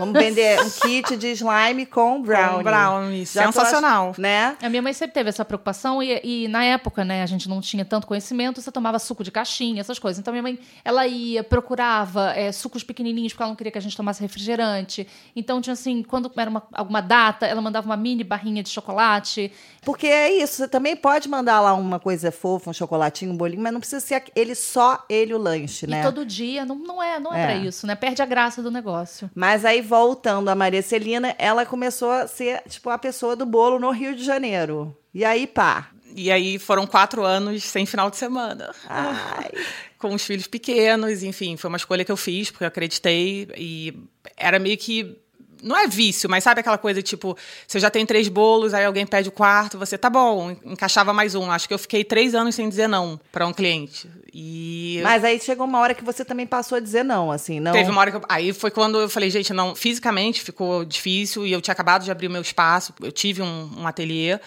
Vamos 0.00 0.20
vender 0.20 0.60
um 0.60 0.70
kit 0.70 1.16
de 1.16 1.28
slime 1.32 1.86
com 1.86 2.20
brownie. 2.22 2.62
brownie. 2.64 3.24
Já 3.26 3.44
tô 3.46 3.52
Sensacional. 3.52 4.10
ach- 4.10 4.18
né? 4.18 4.56
A 4.62 4.68
minha 4.68 4.82
mãe 4.82 4.92
sempre 4.92 5.14
teve 5.14 5.28
essa 5.28 5.44
preocupação 5.44 6.02
e, 6.02 6.20
e 6.24 6.48
na 6.48 6.64
época, 6.64 7.04
né, 7.04 7.22
a 7.22 7.26
gente 7.26 7.48
não 7.48 7.60
tinha 7.60 7.84
tanto 7.84 8.06
conhecimento, 8.06 8.60
você 8.60 8.72
tomava 8.72 8.98
suco 8.98 9.22
de 9.22 9.30
caixinha, 9.30 9.80
essas 9.80 9.98
coisas. 9.98 10.18
Então 10.18 10.32
minha 10.32 10.42
mãe, 10.42 10.58
ela 10.84 11.06
ia, 11.06 11.44
procurava 11.44 12.32
é, 12.34 12.50
sucos 12.52 12.82
pequenininhos 12.82 13.32
porque 13.32 13.42
ela 13.42 13.50
não 13.50 13.56
queria 13.56 13.70
que 13.72 13.78
a 13.78 13.82
gente 13.82 13.96
tomasse 13.96 14.20
refrigerante. 14.20 15.06
Então 15.36 15.60
tinha 15.60 15.74
assim, 15.74 16.02
quando 16.02 16.30
era 16.36 16.50
uma- 16.50 16.62
alguma 16.72 17.00
data, 17.00 17.46
ela 17.46 17.60
mandava 17.60 17.86
uma 17.86 17.96
mini 17.96 18.24
barrinha 18.24 18.62
de 18.62 18.68
chocolate. 18.70 19.52
Porque 19.82 20.06
é 20.06 20.30
isso, 20.42 20.56
você 20.56 20.68
também 20.68 20.94
pode 20.96 21.28
mandar 21.28 21.60
lá 21.60 21.72
uma 21.74 21.98
coisa 21.98 22.30
fofa, 22.30 22.70
um 22.70 22.72
chocolatinho, 22.72 23.32
um 23.32 23.36
bolinho, 23.36 23.62
mas 23.62 23.72
não 23.72 23.80
precisa 23.80 24.00
ser 24.00 24.22
ele 24.36 24.54
só 24.54 25.04
ele 25.08 25.32
o 25.34 25.38
lanche, 25.38 25.86
né? 25.86 26.00
E 26.00 26.02
todo 26.04 26.24
dia, 26.26 26.64
não, 26.66 26.76
não 26.76 27.02
é, 27.02 27.18
não 27.18 27.32
é, 27.32 27.40
É. 27.42 27.44
pra 27.46 27.54
isso, 27.56 27.86
né? 27.86 27.94
Perde 27.94 28.20
a 28.20 28.26
graça 28.26 28.62
do 28.62 28.70
negócio. 28.70 29.30
Mas 29.34 29.64
aí, 29.64 29.80
voltando 29.90 30.48
a 30.48 30.54
Maria 30.54 30.82
Celina, 30.82 31.34
ela 31.36 31.66
começou 31.66 32.12
a 32.12 32.28
ser, 32.28 32.62
tipo, 32.68 32.88
a 32.90 32.96
pessoa 32.96 33.34
do 33.34 33.44
bolo 33.44 33.80
no 33.80 33.90
Rio 33.90 34.14
de 34.14 34.22
Janeiro. 34.22 34.96
E 35.12 35.24
aí, 35.24 35.48
pá. 35.48 35.90
E 36.14 36.30
aí 36.30 36.60
foram 36.60 36.86
quatro 36.86 37.24
anos 37.24 37.64
sem 37.64 37.84
final 37.84 38.08
de 38.08 38.16
semana. 38.16 38.72
Ai. 38.88 39.50
Com 39.98 40.14
os 40.14 40.24
filhos 40.24 40.46
pequenos, 40.46 41.24
enfim, 41.24 41.56
foi 41.56 41.68
uma 41.68 41.76
escolha 41.76 42.04
que 42.04 42.12
eu 42.12 42.16
fiz, 42.16 42.50
porque 42.50 42.62
eu 42.62 42.68
acreditei. 42.68 43.48
E 43.56 43.92
era 44.36 44.60
meio 44.60 44.78
que. 44.78 45.18
Não 45.62 45.76
é 45.76 45.86
vício, 45.86 46.28
mas 46.28 46.44
sabe 46.44 46.60
aquela 46.60 46.78
coisa 46.78 47.02
tipo, 47.02 47.36
você 47.66 47.78
já 47.78 47.90
tem 47.90 48.06
três 48.06 48.28
bolos, 48.28 48.74
aí 48.74 48.84
alguém 48.84 49.06
pede 49.06 49.28
o 49.28 49.32
quarto, 49.32 49.78
você 49.78 49.98
tá 49.98 50.08
bom, 50.08 50.56
encaixava 50.64 51.12
mais 51.12 51.34
um. 51.34 51.50
Acho 51.50 51.68
que 51.68 51.74
eu 51.74 51.78
fiquei 51.78 52.04
três 52.04 52.34
anos 52.34 52.54
sem 52.54 52.68
dizer 52.68 52.88
não 52.88 53.20
para 53.30 53.46
um 53.46 53.52
cliente. 53.52 54.08
E 54.32 55.00
Mas 55.02 55.24
aí 55.24 55.40
chegou 55.40 55.66
uma 55.66 55.80
hora 55.80 55.94
que 55.94 56.04
você 56.04 56.24
também 56.24 56.46
passou 56.46 56.76
a 56.76 56.80
dizer 56.80 57.04
não, 57.04 57.30
assim, 57.30 57.60
não. 57.60 57.72
Teve 57.72 57.90
uma 57.90 58.00
hora 58.00 58.10
que 58.10 58.16
eu, 58.16 58.22
aí 58.28 58.52
foi 58.52 58.70
quando 58.70 59.00
eu 59.00 59.08
falei, 59.08 59.30
gente, 59.30 59.52
não, 59.52 59.74
fisicamente 59.74 60.40
ficou 60.40 60.84
difícil 60.84 61.46
e 61.46 61.52
eu 61.52 61.60
tinha 61.60 61.72
acabado 61.72 62.04
de 62.04 62.10
abrir 62.10 62.28
o 62.28 62.30
meu 62.30 62.42
espaço, 62.42 62.94
eu 63.02 63.12
tive 63.12 63.42
um, 63.42 63.70
um 63.78 63.86
ateliê 63.86 64.38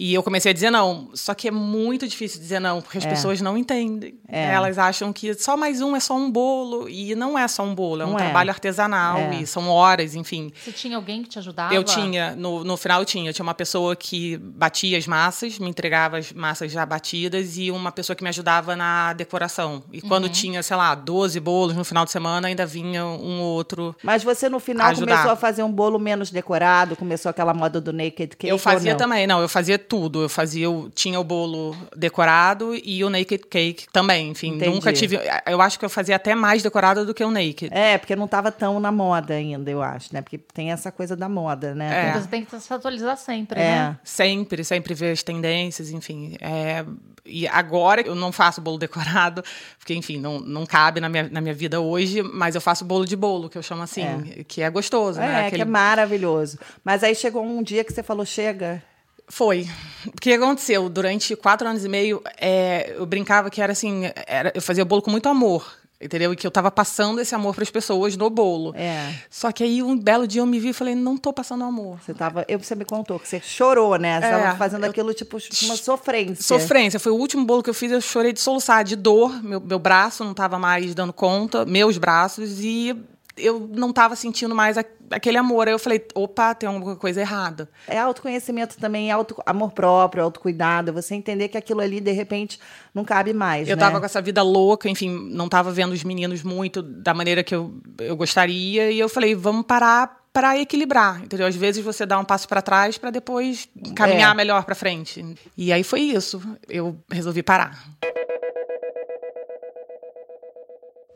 E 0.00 0.14
eu 0.14 0.22
comecei 0.22 0.50
a 0.50 0.52
dizer 0.54 0.70
não. 0.70 1.10
Só 1.12 1.34
que 1.34 1.48
é 1.48 1.50
muito 1.50 2.06
difícil 2.06 2.38
dizer 2.40 2.60
não, 2.60 2.80
porque 2.80 2.98
as 2.98 3.04
É. 3.04 3.08
pessoas 3.08 3.40
não 3.40 3.58
entendem. 3.58 4.14
É. 4.28 4.44
Elas 4.54 4.78
acham 4.78 5.12
que 5.12 5.34
só 5.34 5.56
mais 5.56 5.80
um 5.82 5.96
é 5.96 6.00
só 6.00 6.14
um 6.14 6.30
bolo. 6.30 6.88
E 6.88 7.16
não 7.16 7.36
é 7.36 7.48
só 7.48 7.64
um 7.64 7.74
bolo, 7.74 8.02
é 8.02 8.06
um 8.06 8.10
Não 8.10 8.18
é. 8.18 8.22
trabalho 8.22 8.50
artesanal 8.50 9.18
É. 9.18 9.34
e 9.40 9.46
são 9.46 9.68
horas, 9.68 10.14
enfim. 10.14 10.52
Você 10.62 10.70
tinha 10.70 10.96
alguém 10.96 11.24
que 11.24 11.30
te 11.30 11.38
ajudava? 11.40 11.74
Eu 11.74 11.82
tinha, 11.82 12.36
no, 12.36 12.62
no 12.62 12.76
final 12.76 13.00
eu 13.00 13.04
tinha. 13.04 13.28
Eu 13.30 13.34
tinha 13.34 13.42
uma 13.42 13.54
pessoa 13.54 13.96
que 13.96 14.36
batia 14.36 14.96
as 14.96 15.06
massas, 15.08 15.58
me 15.58 15.68
entregava 15.68 16.18
as 16.18 16.32
massas 16.32 16.70
já 16.70 16.86
batidas 16.86 17.56
e 17.56 17.70
uma 17.72 17.90
pessoa 17.90 18.14
que 18.14 18.22
me 18.22 18.28
ajudava 18.28 18.76
na 18.76 19.12
decoração. 19.14 19.82
E 19.92 19.98
Uhum. 20.00 20.08
quando 20.08 20.28
tinha, 20.28 20.62
sei 20.62 20.76
lá, 20.76 20.94
12 20.94 21.40
bolos 21.40 21.74
no 21.74 21.82
final 21.84 22.04
de 22.04 22.12
semana, 22.12 22.46
ainda 22.46 22.64
vinha 22.64 23.04
um 23.04 23.40
ou 23.40 23.54
outro. 23.54 23.96
Mas 24.02 24.22
você 24.22 24.48
no 24.48 24.60
final 24.60 24.86
Ajudar. 24.88 25.06
começou 25.12 25.32
a 25.32 25.36
fazer 25.36 25.64
um 25.64 25.72
bolo 25.72 25.98
menos 25.98 26.30
decorado, 26.30 26.94
começou 26.94 27.30
aquela 27.30 27.52
moda 27.52 27.80
do 27.80 27.92
naked 27.92 28.36
cake 28.36 28.46
Eu 28.46 28.54
ou 28.54 28.58
fazia 28.60 28.92
não? 28.92 28.98
também, 28.98 29.26
não, 29.26 29.40
eu 29.40 29.48
fazia 29.48 29.76
tudo. 29.88 30.22
Eu 30.22 30.28
fazia, 30.28 30.70
o- 30.70 30.90
tinha 30.90 31.18
o 31.18 31.24
bolo 31.24 31.74
decorado 31.96 32.74
e 32.74 33.02
o 33.04 33.10
naked 33.10 33.44
cake 33.48 33.86
também. 33.92 34.30
Enfim, 34.30 34.54
Entendi. 34.56 34.70
nunca 34.70 34.92
tive. 34.92 35.18
Eu 35.46 35.60
acho 35.60 35.78
que 35.78 35.84
eu 35.84 35.88
fazia 35.90 36.16
até 36.16 36.34
mais 36.34 36.62
decorado 36.62 37.04
do 37.06 37.14
que 37.14 37.24
o 37.24 37.30
naked. 37.30 37.70
É, 37.72 37.96
porque 37.98 38.14
não 38.14 38.26
estava 38.26 38.52
tão 38.52 38.78
na 38.78 38.92
moda 38.92 39.34
ainda, 39.34 39.70
eu 39.70 39.82
acho, 39.82 40.12
né? 40.14 40.20
Porque 40.22 40.38
tem 40.38 40.70
essa 40.70 40.92
coisa 40.92 41.16
da 41.16 41.28
moda, 41.28 41.74
né? 41.74 42.06
É. 42.06 42.08
Então 42.10 42.22
Você 42.22 42.28
tem 42.28 42.44
que 42.44 42.60
se 42.60 42.72
atualizar 42.72 43.16
sempre, 43.16 43.58
É. 43.60 43.64
né? 43.64 43.98
Sempre, 44.04 44.62
sempre 44.64 44.94
ver 44.94 45.12
as 45.12 45.22
tendências, 45.22 45.90
enfim. 45.90 46.36
é, 46.40 46.84
e 47.30 47.46
agora 47.46 48.00
eu 48.00 48.14
não 48.14 48.32
faço 48.32 48.60
bolo 48.60 48.78
decorado, 49.18 49.42
porque, 49.78 49.94
enfim, 49.94 50.18
não, 50.18 50.38
não 50.40 50.64
cabe 50.64 51.00
na 51.00 51.08
minha, 51.08 51.28
na 51.30 51.40
minha 51.40 51.54
vida 51.54 51.80
hoje, 51.80 52.22
mas 52.22 52.54
eu 52.54 52.60
faço 52.60 52.84
bolo 52.84 53.04
de 53.04 53.16
bolo, 53.16 53.48
que 53.48 53.58
eu 53.58 53.62
chamo 53.62 53.82
assim, 53.82 54.04
que 54.46 54.62
é 54.62 54.70
gostoso, 54.70 55.18
né? 55.20 55.26
É, 55.26 55.40
que 55.42 55.46
Aquele- 55.48 55.62
é 55.62 55.64
maravilhoso. 55.66 56.58
Mas 56.84 57.02
aí 57.04 57.14
chegou 57.14 57.42
um 57.44 57.62
dia 57.62 57.84
que 57.84 57.92
você 57.92 58.02
falou, 58.02 58.24
chega. 58.24 58.82
Foi. 59.28 59.66
O 60.06 60.12
que 60.20 60.32
aconteceu? 60.32 60.88
Durante 60.88 61.36
quatro 61.36 61.68
anos 61.68 61.84
e 61.84 61.88
meio, 61.88 62.22
é, 62.40 62.94
eu 62.96 63.04
brincava 63.06 63.50
que 63.50 63.60
era 63.60 63.72
assim, 63.72 64.04
era- 64.26 64.52
eu 64.54 64.62
fazia 64.62 64.84
bolo 64.84 65.02
com 65.02 65.10
muito 65.10 65.28
amor. 65.28 65.76
Entendeu? 66.00 66.32
E 66.32 66.36
que 66.36 66.46
eu 66.46 66.50
tava 66.52 66.70
passando 66.70 67.20
esse 67.20 67.34
amor 67.34 67.52
para 67.56 67.64
as 67.64 67.70
pessoas 67.72 68.16
no 68.16 68.30
bolo. 68.30 68.72
É. 68.76 69.12
Só 69.28 69.50
que 69.50 69.64
aí 69.64 69.82
um 69.82 69.98
belo 69.98 70.28
dia 70.28 70.40
eu 70.40 70.46
me 70.46 70.60
vi 70.60 70.68
e 70.68 70.72
falei, 70.72 70.94
não 70.94 71.16
tô 71.16 71.32
passando 71.32 71.64
amor. 71.64 71.98
Você 72.00 72.14
tava. 72.14 72.44
Eu, 72.46 72.56
você 72.60 72.76
me 72.76 72.84
contou 72.84 73.18
que 73.18 73.26
você 73.26 73.40
chorou, 73.40 73.96
né? 73.98 74.20
Você 74.20 74.26
É, 74.28 74.30
tava 74.30 74.56
fazendo 74.56 74.84
eu- 74.84 74.90
aquilo, 74.90 75.12
tipo, 75.12 75.38
uma 75.64 75.74
sofrência. 75.76 76.36
Sofrência. 76.44 77.00
Foi 77.00 77.10
o 77.10 77.16
último 77.16 77.44
bolo 77.44 77.64
que 77.64 77.70
eu 77.70 77.74
fiz, 77.74 77.90
eu 77.90 78.00
chorei 78.00 78.32
de 78.32 78.38
soluçar, 78.40 78.84
de 78.84 78.94
dor. 78.94 79.42
Meu, 79.42 79.60
meu 79.60 79.78
braço 79.80 80.22
não 80.22 80.30
estava 80.30 80.56
mais 80.56 80.94
dando 80.94 81.12
conta, 81.12 81.64
meus 81.66 81.98
braços, 81.98 82.60
e 82.60 82.94
eu 83.38 83.68
não 83.74 83.90
estava 83.90 84.14
sentindo 84.16 84.54
mais 84.54 84.76
aquele 85.10 85.36
amor. 85.38 85.68
Aí 85.68 85.74
eu 85.74 85.78
falei, 85.78 86.04
opa, 86.14 86.54
tem 86.54 86.68
alguma 86.68 86.96
coisa 86.96 87.20
errada. 87.20 87.68
É 87.86 87.98
autoconhecimento 87.98 88.76
também, 88.78 89.10
é 89.10 89.12
auto, 89.12 89.40
amor 89.46 89.72
próprio, 89.72 90.22
autocuidado. 90.22 90.92
Você 90.92 91.14
entender 91.14 91.48
que 91.48 91.56
aquilo 91.56 91.80
ali, 91.80 92.00
de 92.00 92.12
repente, 92.12 92.58
não 92.94 93.04
cabe 93.04 93.32
mais. 93.32 93.68
Eu 93.68 93.76
né? 93.76 93.80
tava 93.80 93.98
com 94.00 94.06
essa 94.06 94.20
vida 94.20 94.42
louca, 94.42 94.88
enfim, 94.88 95.30
não 95.30 95.48
tava 95.48 95.70
vendo 95.72 95.92
os 95.92 96.04
meninos 96.04 96.42
muito 96.42 96.82
da 96.82 97.14
maneira 97.14 97.42
que 97.42 97.54
eu, 97.54 97.74
eu 97.98 98.16
gostaria. 98.16 98.90
E 98.90 98.98
eu 98.98 99.08
falei, 99.08 99.34
vamos 99.34 99.64
parar 99.66 100.18
para 100.32 100.58
equilibrar, 100.58 101.22
entendeu? 101.24 101.46
Às 101.46 101.56
vezes 101.56 101.82
você 101.82 102.06
dá 102.06 102.18
um 102.18 102.24
passo 102.24 102.46
para 102.46 102.62
trás 102.62 102.96
para 102.98 103.10
depois 103.10 103.68
caminhar 103.96 104.32
É. 104.32 104.36
melhor 104.36 104.64
para 104.64 104.74
frente. 104.74 105.24
E 105.56 105.72
aí 105.72 105.82
foi 105.82 106.00
isso. 106.00 106.40
Eu 106.68 106.96
resolvi 107.10 107.42
parar. 107.42 107.82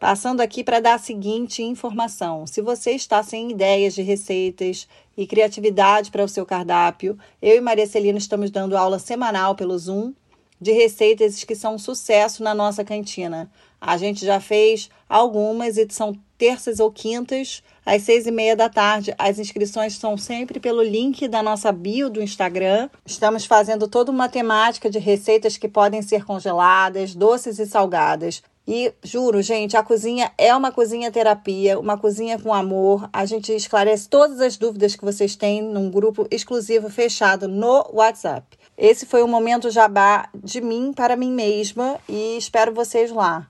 Passando 0.03 0.41
aqui 0.41 0.65
para 0.65 0.81
dar 0.81 0.95
a 0.95 0.99
seguinte 0.99 1.63
informação: 1.63 2.45
se 2.45 2.61
você 2.61 2.91
está 2.91 3.23
sem 3.23 3.53
ideias 3.53 3.95
de 3.95 4.03
receitas 4.03 4.89
e 5.17 5.29
criatividade 5.29 6.11
para 6.11 6.25
o 6.25 6.29
seu 6.29 6.45
cardápio, 6.45 7.17
eu 7.41 7.57
e 7.57 7.61
Maria 7.61 7.87
Celina 7.87 8.19
estamos 8.19 8.51
dando 8.51 8.77
aula 8.77 8.99
semanal 8.99 9.55
pelo 9.55 9.79
Zoom 9.79 10.13
de 10.61 10.73
receitas 10.73 11.45
que 11.45 11.55
são 11.55 11.77
um 11.77 11.79
sucesso 11.79 12.43
na 12.43 12.53
nossa 12.53 12.85
cantina. 12.85 13.49
A 13.81 13.97
gente 13.97 14.27
já 14.27 14.41
fez 14.41 14.91
algumas 15.09 15.77
e 15.77 15.87
são 15.89 16.19
terças 16.37 16.81
ou 16.81 16.91
quintas, 16.91 17.63
às 17.87 18.03
seis 18.03 18.27
e 18.27 18.33
meia 18.33 18.57
da 18.57 18.69
tarde. 18.69 19.15
As 19.17 19.39
inscrições 19.39 19.95
são 19.95 20.17
sempre 20.17 20.59
pelo 20.59 20.83
link 20.83 21.29
da 21.29 21.45
nossa 21.45 21.71
bio 21.71 22.11
do 22.11 22.21
Instagram. 22.21 22.91
Estamos 23.07 23.45
fazendo 23.45 23.87
toda 23.87 24.11
uma 24.11 24.29
temática 24.29 24.91
de 24.91 24.99
receitas 24.99 25.57
que 25.57 25.69
podem 25.69 26.03
ser 26.03 26.25
congeladas, 26.25 27.15
doces 27.15 27.61
e 27.61 27.67
salgadas. 27.67 28.43
E 28.67 28.93
juro, 29.03 29.43
gente, 29.43 29.77
a 29.77 29.83
cozinha 29.83 30.31
é 30.39 30.55
uma 30.55 30.71
cozinha 30.71 31.11
terapia, 31.11 31.79
uma 31.79 31.99
cozinha 31.99 32.39
com 32.39 32.55
amor. 32.55 33.09
A 33.13 33.25
gente 33.25 33.53
esclarece 33.53 34.09
todas 34.09 34.41
as 34.41 34.57
dúvidas 34.57 34.95
que 34.95 35.05
vocês 35.05 35.35
têm 35.35 35.61
num 35.63 35.91
grupo 35.91 36.27
exclusivo 36.31 36.89
fechado 36.89 37.49
no 37.49 37.91
WhatsApp. 37.93 38.47
Esse 38.79 39.05
foi 39.05 39.23
o 39.23 39.29
momento 39.29 39.71
jabá 39.71 40.29
de 40.35 40.61
mim 40.61 40.93
para 40.95 41.17
mim 41.17 41.33
mesma 41.33 41.99
e 42.09 42.37
espero 42.37 42.73
vocês 42.73 43.11
lá. 43.11 43.49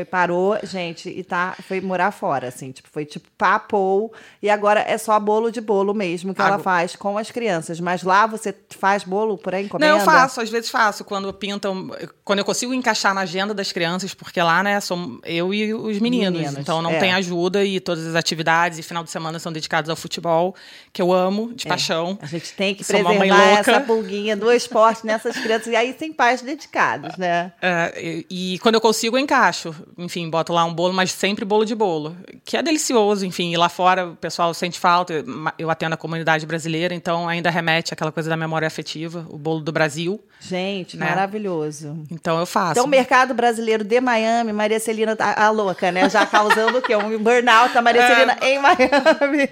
Foi, 0.00 0.04
parou, 0.06 0.58
gente, 0.62 1.10
e 1.10 1.22
tá, 1.22 1.54
foi 1.68 1.78
morar 1.80 2.10
fora, 2.10 2.48
assim, 2.48 2.72
tipo, 2.72 2.88
foi 2.90 3.04
tipo 3.04 3.28
papou, 3.36 4.12
e 4.42 4.48
agora 4.48 4.80
é 4.80 4.96
só 4.96 5.18
bolo 5.20 5.50
de 5.50 5.60
bolo 5.60 5.92
mesmo 5.92 6.34
que 6.34 6.40
ela 6.40 6.54
Agora- 6.54 6.62
faz 6.62 6.96
com 6.96 7.18
as 7.18 7.30
crianças. 7.30 7.78
Mas 7.80 8.02
lá 8.02 8.26
você 8.26 8.54
faz 8.70 9.04
bolo 9.04 9.36
por 9.36 9.54
aí, 9.54 9.66
encomenda? 9.66 9.92
Não, 9.92 9.98
eu 9.98 10.04
faço, 10.04 10.40
às 10.40 10.48
vezes 10.48 10.70
faço. 10.70 11.04
Quando 11.04 11.32
pintam. 11.34 11.90
Quando 12.24 12.38
eu 12.38 12.44
consigo 12.44 12.72
encaixar 12.72 13.12
na 13.12 13.22
agenda 13.22 13.52
das 13.52 13.72
crianças, 13.72 14.14
porque 14.14 14.40
lá, 14.40 14.62
né, 14.62 14.80
somos 14.80 15.20
eu 15.24 15.52
e 15.52 15.74
os 15.74 15.98
meninos. 15.98 16.40
Meninos, 16.40 16.58
então 16.58 16.80
não 16.80 16.92
é. 16.92 16.98
tem 16.98 17.12
ajuda 17.12 17.62
e 17.64 17.78
todas 17.78 18.06
as 18.06 18.14
atividades 18.14 18.78
e 18.78 18.82
final 18.82 19.04
de 19.04 19.10
semana 19.10 19.38
são 19.38 19.52
dedicados 19.52 19.90
ao 19.90 19.96
futebol, 19.96 20.54
que 20.92 21.02
eu 21.02 21.12
amo, 21.12 21.52
de 21.52 21.66
paixão. 21.66 22.18
A 22.22 22.26
gente 22.26 22.54
tem 22.54 22.74
que 22.74 22.84
Sou 22.84 23.04
preservar 23.04 23.58
essa 23.58 23.80
pulguinha 23.80 24.34
do 24.34 24.50
esporte 24.50 25.04
nessas 25.04 25.36
crianças. 25.36 25.66
E 25.66 25.76
aí 25.76 25.92
tem 25.92 26.10
pais 26.10 26.40
dedicados, 26.40 27.18
né? 27.18 27.52
É, 27.60 28.24
e, 28.30 28.54
e 28.54 28.58
quando 28.60 28.76
eu 28.76 28.80
consigo, 28.80 29.16
eu 29.16 29.20
encaixo. 29.20 29.74
Enfim, 29.98 30.28
boto 30.30 30.52
lá 30.52 30.64
um 30.64 30.72
bolo, 30.74 30.92
mas 30.94 31.10
sempre 31.12 31.44
bolo 31.44 31.64
de 31.64 31.74
bolo. 31.74 32.16
Que 32.44 32.56
é 32.56 32.62
delicioso, 32.62 33.24
enfim. 33.26 33.52
E 33.52 33.56
lá 33.56 33.68
fora 33.68 34.08
o 34.08 34.16
pessoal 34.16 34.52
sente 34.54 34.78
falta. 34.78 35.24
Eu- 35.58 35.70
atendo 35.70 35.94
a 35.94 35.96
comunidade 35.98 36.44
brasileira, 36.46 36.94
então 36.94 37.28
ainda 37.28 37.50
remete 37.50 37.92
àquela 37.94 38.10
coisa 38.12 38.28
da 38.28 38.36
memória 38.36 38.66
afetiva, 38.66 39.26
o 39.30 39.38
bolo 39.38 39.60
do 39.60 39.72
Brasil. 39.72 40.22
Gente, 40.40 40.96
Né? 40.96 41.06
maravilhoso. 41.06 42.02
Então 42.10 42.38
eu 42.38 42.46
faço. 42.46 42.72
Então, 42.72 42.84
o 42.84 42.88
mercado 42.88 43.34
brasileiro 43.34 43.84
de 43.84 44.00
Miami, 44.00 44.52
Maria 44.52 44.80
Celina 44.80 45.14
tá 45.14 45.34
a 45.36 45.50
louca, 45.50 45.92
né? 45.92 46.08
Já 46.08 46.24
causando 46.26 46.78
o 46.78 46.82
quê? 46.82 46.96
Um 46.96 47.18
burnout 47.18 47.74
da 47.74 47.82
Maria 47.82 48.02
É. 48.02 48.06
Celina 48.08 48.38
em 48.42 48.58
Miami. 48.58 49.48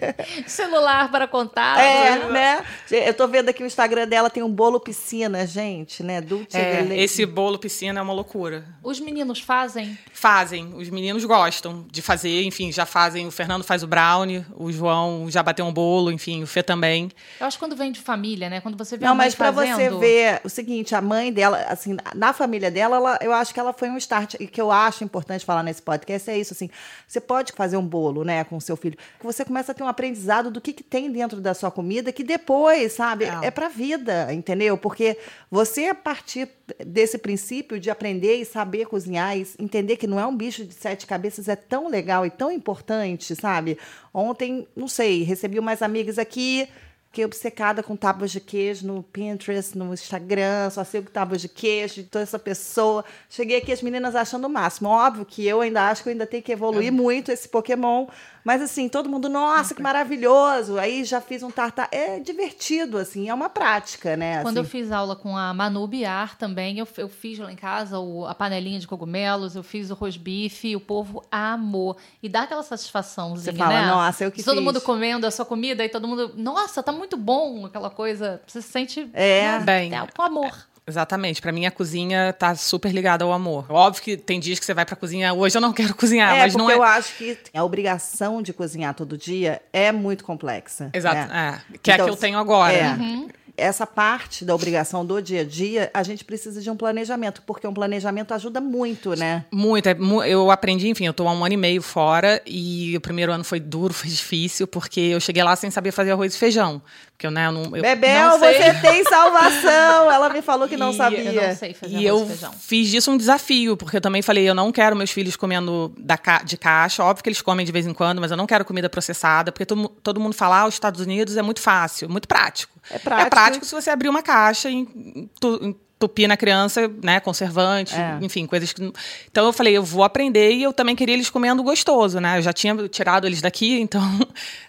Celular 0.46 1.10
para 1.10 1.26
contar. 1.26 1.78
É, 1.78 2.30
né? 2.30 2.64
Eu 2.90 3.14
tô 3.14 3.26
vendo 3.28 3.48
aqui 3.48 3.62
o 3.62 3.66
Instagram 3.66 4.06
dela, 4.08 4.30
tem 4.30 4.42
um 4.42 4.50
bolo 4.50 4.80
piscina, 4.80 5.46
gente, 5.46 6.02
né? 6.02 6.20
Dulce 6.20 6.56
É, 6.56 6.86
esse 6.98 7.24
bolo 7.26 7.58
piscina 7.58 8.00
é 8.00 8.02
uma 8.02 8.12
loucura. 8.12 8.64
Os 8.82 8.98
meninos 9.00 9.40
fazem? 9.40 9.98
Fazem, 10.20 10.74
os 10.74 10.90
meninos 10.90 11.24
gostam 11.24 11.86
de 11.92 12.02
fazer, 12.02 12.42
enfim, 12.42 12.72
já 12.72 12.84
fazem. 12.84 13.24
O 13.28 13.30
Fernando 13.30 13.62
faz 13.62 13.84
o 13.84 13.86
brownie, 13.86 14.44
o 14.56 14.72
João 14.72 15.30
já 15.30 15.44
bateu 15.44 15.64
um 15.64 15.72
bolo, 15.72 16.10
enfim, 16.10 16.42
o 16.42 16.46
Fê 16.46 16.60
também. 16.60 17.08
Eu 17.38 17.46
acho 17.46 17.56
que 17.56 17.64
quando 17.64 17.76
vem 17.76 17.92
de 17.92 18.00
família, 18.00 18.50
né? 18.50 18.60
Quando 18.60 18.76
você 18.76 18.96
vê 18.96 19.04
Não, 19.04 19.12
a 19.12 19.14
mãe 19.14 19.26
mas 19.26 19.36
pra 19.36 19.52
você 19.52 19.68
fazendo- 19.68 20.00
ver 20.00 20.40
o 20.42 20.48
seguinte, 20.48 20.92
a 20.92 21.00
mãe 21.00 21.32
dela, 21.32 21.58
assim, 21.68 21.96
na 22.16 22.32
família 22.32 22.68
dela, 22.68 22.96
ela- 22.96 23.18
eu 23.22 23.32
acho 23.32 23.54
que 23.54 23.60
ela 23.60 23.72
foi 23.72 23.88
um 23.90 23.96
start. 23.96 24.34
E 24.40 24.48
que 24.48 24.60
eu 24.60 24.72
acho 24.72 25.04
importante 25.04 25.44
falar 25.44 25.62
nesse 25.62 25.80
podcast 25.82 26.28
é 26.28 26.36
isso, 26.36 26.52
assim, 26.52 26.68
você 27.06 27.20
pode 27.20 27.52
fazer 27.52 27.76
um 27.76 27.86
bolo, 27.86 28.24
né, 28.24 28.42
com 28.42 28.56
o 28.56 28.60
seu 28.60 28.76
filho, 28.76 28.98
que 29.20 29.24
você 29.24 29.44
começa 29.44 29.70
a 29.70 29.74
ter 29.74 29.84
um 29.84 29.88
aprendizado 29.88 30.50
do 30.50 30.60
que, 30.60 30.72
que 30.72 30.82
tem 30.82 31.12
dentro 31.12 31.40
da 31.40 31.54
sua 31.54 31.70
comida, 31.70 32.10
que 32.10 32.24
depois, 32.24 32.92
sabe, 32.92 33.26
É. 33.26 33.38
é 33.46 33.50
pra 33.52 33.68
vida, 33.68 34.32
entendeu? 34.34 34.76
Porque 34.76 35.16
você, 35.48 35.86
a 35.86 35.94
partir 35.94 36.48
desse 36.84 37.18
princípio 37.18 37.78
de 37.78 37.90
aprender 37.90 38.36
e 38.36 38.44
saber 38.44 38.86
cozinhar 38.86 39.36
e 39.36 39.46
entender 39.58 39.96
que 39.96 40.06
não 40.06 40.18
é 40.18 40.26
um 40.26 40.36
bicho 40.36 40.64
de 40.64 40.74
sete 40.74 41.06
cabeças, 41.06 41.48
é 41.48 41.56
tão 41.56 41.88
legal 41.88 42.26
e 42.26 42.30
tão 42.30 42.50
importante, 42.50 43.34
sabe? 43.34 43.78
Ontem, 44.12 44.66
não 44.76 44.88
sei, 44.88 45.22
recebi 45.22 45.58
umas 45.58 45.82
amigas 45.82 46.18
aqui. 46.18 46.68
Fiquei 47.10 47.24
obcecada 47.24 47.82
com 47.82 47.96
tábuas 47.96 48.30
de 48.30 48.38
queijo 48.38 48.86
no 48.86 49.02
Pinterest, 49.02 49.76
no 49.76 49.94
Instagram, 49.94 50.68
só 50.68 50.84
sigo 50.84 51.10
tábuas 51.10 51.40
de 51.40 51.48
queijo 51.48 51.94
de 51.94 52.04
toda 52.04 52.22
essa 52.22 52.38
pessoa. 52.38 53.02
Cheguei 53.30 53.56
aqui 53.56 53.72
as 53.72 53.80
meninas 53.80 54.14
achando 54.14 54.44
o 54.44 54.50
máximo. 54.50 54.90
Óbvio 54.90 55.24
que 55.24 55.46
eu 55.46 55.62
ainda 55.62 55.88
acho 55.88 56.02
que 56.02 56.10
eu 56.10 56.12
ainda 56.12 56.26
tenho 56.26 56.42
que 56.42 56.52
evoluir 56.52 56.92
muito 56.92 57.32
esse 57.32 57.48
Pokémon. 57.48 58.06
Mas 58.48 58.62
assim, 58.62 58.88
todo 58.88 59.10
mundo, 59.10 59.28
nossa, 59.28 59.74
que 59.74 59.82
maravilhoso. 59.82 60.78
Aí 60.78 61.04
já 61.04 61.20
fiz 61.20 61.42
um 61.42 61.50
tartar. 61.50 61.86
É 61.92 62.18
divertido, 62.18 62.96
assim, 62.96 63.28
é 63.28 63.34
uma 63.34 63.50
prática, 63.50 64.16
né? 64.16 64.40
Quando 64.40 64.56
eu 64.56 64.62
assim. 64.62 64.70
fiz 64.70 64.90
aula 64.90 65.14
com 65.14 65.36
a 65.36 65.52
Manu 65.52 65.86
Biar 65.86 66.34
também, 66.38 66.78
eu, 66.78 66.88
eu 66.96 67.10
fiz 67.10 67.38
lá 67.38 67.52
em 67.52 67.56
casa 67.56 67.98
o- 67.98 68.24
a 68.26 68.34
panelinha 68.34 68.78
de 68.80 68.86
cogumelos, 68.88 69.54
eu 69.54 69.62
fiz 69.62 69.90
o 69.90 69.94
rosbife, 69.94 70.74
o 70.74 70.80
povo 70.80 71.22
amou. 71.30 71.94
E 72.22 72.28
dá 72.30 72.44
aquela 72.44 72.62
satisfaçãozinha, 72.62 73.52
Você 73.52 73.58
fala, 73.58 73.82
né? 73.82 73.86
"Nossa, 73.86 74.24
eu 74.24 74.32
que 74.32 74.42
Todo 74.42 74.56
fiz." 74.56 74.64
mundo 74.64 74.80
comendo 74.80 75.26
a 75.26 75.30
sua 75.30 75.44
comida 75.44 75.84
e 75.84 75.88
todo 75.90 76.08
mundo, 76.08 76.32
nossa, 76.34 76.82
tá 76.82 76.90
muito 76.90 77.18
bom, 77.18 77.66
aquela 77.66 77.90
coisa. 77.90 78.40
Você 78.46 78.62
se 78.62 78.68
sente 78.70 79.10
É. 79.12 79.58
né, 79.58 79.60
Bem. 79.60 79.94
é, 79.94 80.06
com 80.16 80.22
amor. 80.22 80.56
Exatamente. 80.88 81.42
Pra 81.42 81.52
mim, 81.52 81.66
a 81.66 81.70
cozinha 81.70 82.32
tá 82.32 82.54
super 82.54 82.90
ligada 82.92 83.24
ao 83.24 83.32
amor. 83.32 83.66
Óbvio 83.68 84.02
que 84.02 84.16
tem 84.16 84.40
dias 84.40 84.58
que 84.58 84.64
você 84.64 84.72
vai 84.72 84.86
pra 84.86 84.96
cozinha, 84.96 85.34
hoje 85.34 85.56
eu 85.56 85.60
não 85.60 85.72
quero 85.72 85.94
cozinhar, 85.94 86.34
é, 86.34 86.38
mas 86.40 86.54
não 86.54 86.70
é. 86.70 86.74
eu 86.74 86.82
acho 86.82 87.14
que 87.16 87.38
a 87.52 87.62
obrigação 87.62 88.40
de 88.40 88.52
cozinhar 88.52 88.94
todo 88.94 89.16
dia 89.16 89.60
é 89.72 89.92
muito 89.92 90.24
complexa. 90.24 90.90
Exato. 90.92 91.30
né? 91.30 91.60
É. 91.72 91.78
Que 91.78 91.90
é 91.90 91.94
a 91.94 91.96
Então, 91.96 92.06
que 92.06 92.12
eu 92.12 92.16
tenho 92.16 92.38
agora. 92.38 92.72
É. 92.72 92.88
Uhum. 92.94 93.28
Essa 93.58 93.84
parte 93.84 94.44
da 94.44 94.54
obrigação 94.54 95.04
do 95.04 95.20
dia 95.20 95.40
a 95.40 95.44
dia, 95.44 95.90
a 95.92 96.04
gente 96.04 96.24
precisa 96.24 96.62
de 96.62 96.70
um 96.70 96.76
planejamento, 96.76 97.42
porque 97.44 97.66
um 97.66 97.74
planejamento 97.74 98.32
ajuda 98.32 98.60
muito, 98.60 99.16
né? 99.16 99.44
Muito. 99.50 99.88
é 99.88 99.96
Eu 100.28 100.48
aprendi, 100.52 100.88
enfim, 100.88 101.06
eu 101.06 101.12
tô 101.12 101.26
há 101.26 101.32
um 101.32 101.44
ano 101.44 101.54
e 101.54 101.56
meio 101.56 101.82
fora 101.82 102.40
e 102.46 102.96
o 102.96 103.00
primeiro 103.00 103.32
ano 103.32 103.42
foi 103.42 103.58
duro, 103.58 103.92
foi 103.92 104.08
difícil, 104.08 104.68
porque 104.68 105.00
eu 105.00 105.18
cheguei 105.18 105.42
lá 105.42 105.56
sem 105.56 105.72
saber 105.72 105.90
fazer 105.90 106.12
arroz 106.12 106.36
e 106.36 106.38
feijão. 106.38 106.80
Porque 107.18 107.26
eu, 107.26 107.32
né, 107.32 107.46
eu 107.48 107.50
não. 107.52 107.64
Eu 107.76 107.82
Bebel, 107.82 108.28
não 108.30 108.38
sei. 108.38 108.54
você 108.62 108.74
tem 108.74 109.02
salvação! 109.02 110.08
Ela 110.08 110.28
me 110.30 110.40
falou 110.40 110.68
que 110.68 110.76
não 110.76 110.92
E 110.92 110.94
sabia. 110.96 111.32
Eu 111.32 111.48
não 111.48 111.56
sei 111.56 111.74
fazer 111.74 111.96
E 111.96 112.04
eu 112.06 112.24
feijão. 112.24 112.52
fiz 112.52 112.88
disso 112.88 113.10
um 113.10 113.16
desafio, 113.16 113.76
porque 113.76 113.96
eu 113.96 114.00
também 114.00 114.22
falei, 114.22 114.48
eu 114.48 114.54
não 114.54 114.70
quero 114.70 114.94
meus 114.94 115.10
filhos 115.10 115.34
comendo 115.34 115.92
da 115.98 116.16
ca- 116.16 116.42
de 116.44 116.56
caixa. 116.56 117.02
Óbvio 117.02 117.24
que 117.24 117.28
eles 117.28 117.42
comem 117.42 117.66
de 117.66 117.72
vez 117.72 117.88
em 117.88 117.92
quando, 117.92 118.20
mas 118.20 118.30
eu 118.30 118.36
não 118.36 118.46
quero 118.46 118.64
comida 118.64 118.88
processada, 118.88 119.50
porque 119.50 119.66
todo, 119.66 119.78
mu- 119.78 119.88
todo 119.88 120.20
mundo 120.20 120.32
fala, 120.32 120.60
ah, 120.60 120.66
os 120.68 120.74
Estados 120.74 121.00
Unidos 121.00 121.36
é 121.36 121.42
muito 121.42 121.60
fácil, 121.60 122.08
muito 122.08 122.28
prático. 122.28 122.72
É 122.88 123.00
prático. 123.00 123.26
É 123.26 123.30
prático 123.30 123.64
se 123.64 123.74
você 123.74 123.90
abrir 123.90 124.08
uma 124.08 124.22
caixa 124.22 124.70
e 124.70 124.74
entu- 124.76 125.76
entupir 125.98 126.28
na 126.28 126.36
criança, 126.36 126.88
né, 127.02 127.18
conservante, 127.18 127.92
É. 127.94 128.18
enfim, 128.22 128.46
coisas 128.46 128.72
que... 128.72 128.92
Então 129.30 129.46
eu 129.46 129.52
falei, 129.52 129.76
eu 129.76 129.82
vou 129.82 130.04
aprender 130.04 130.52
e 130.52 130.62
eu 130.62 130.72
também 130.72 130.94
queria 130.94 131.14
eles 131.14 131.28
comendo 131.28 131.60
gostoso, 131.62 132.20
né? 132.20 132.38
Eu 132.38 132.42
já 132.42 132.52
tinha 132.52 132.74
tirado 132.88 133.26
eles 133.26 133.42
daqui, 133.42 133.78
então, 133.82 134.00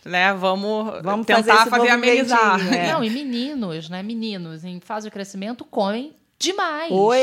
né, 0.03 0.33
vamos, 0.33 1.01
Vamos 1.03 1.27
fazer 1.27 1.43
tentar 1.43 1.61
esse 1.61 1.69
fazer, 1.69 1.89
amenizar. 1.89 2.53
movimentinho, 2.53 2.81
é. 2.83 2.91
Não, 2.93 3.03
e 3.03 3.09
meninos, 3.11 3.89
né? 3.89 4.01
Meninos 4.01 4.65
em 4.65 4.79
fase 4.79 5.05
de 5.07 5.11
crescimento 5.11 5.63
comem 5.63 6.13
demais. 6.39 6.89
Oi! 6.89 7.19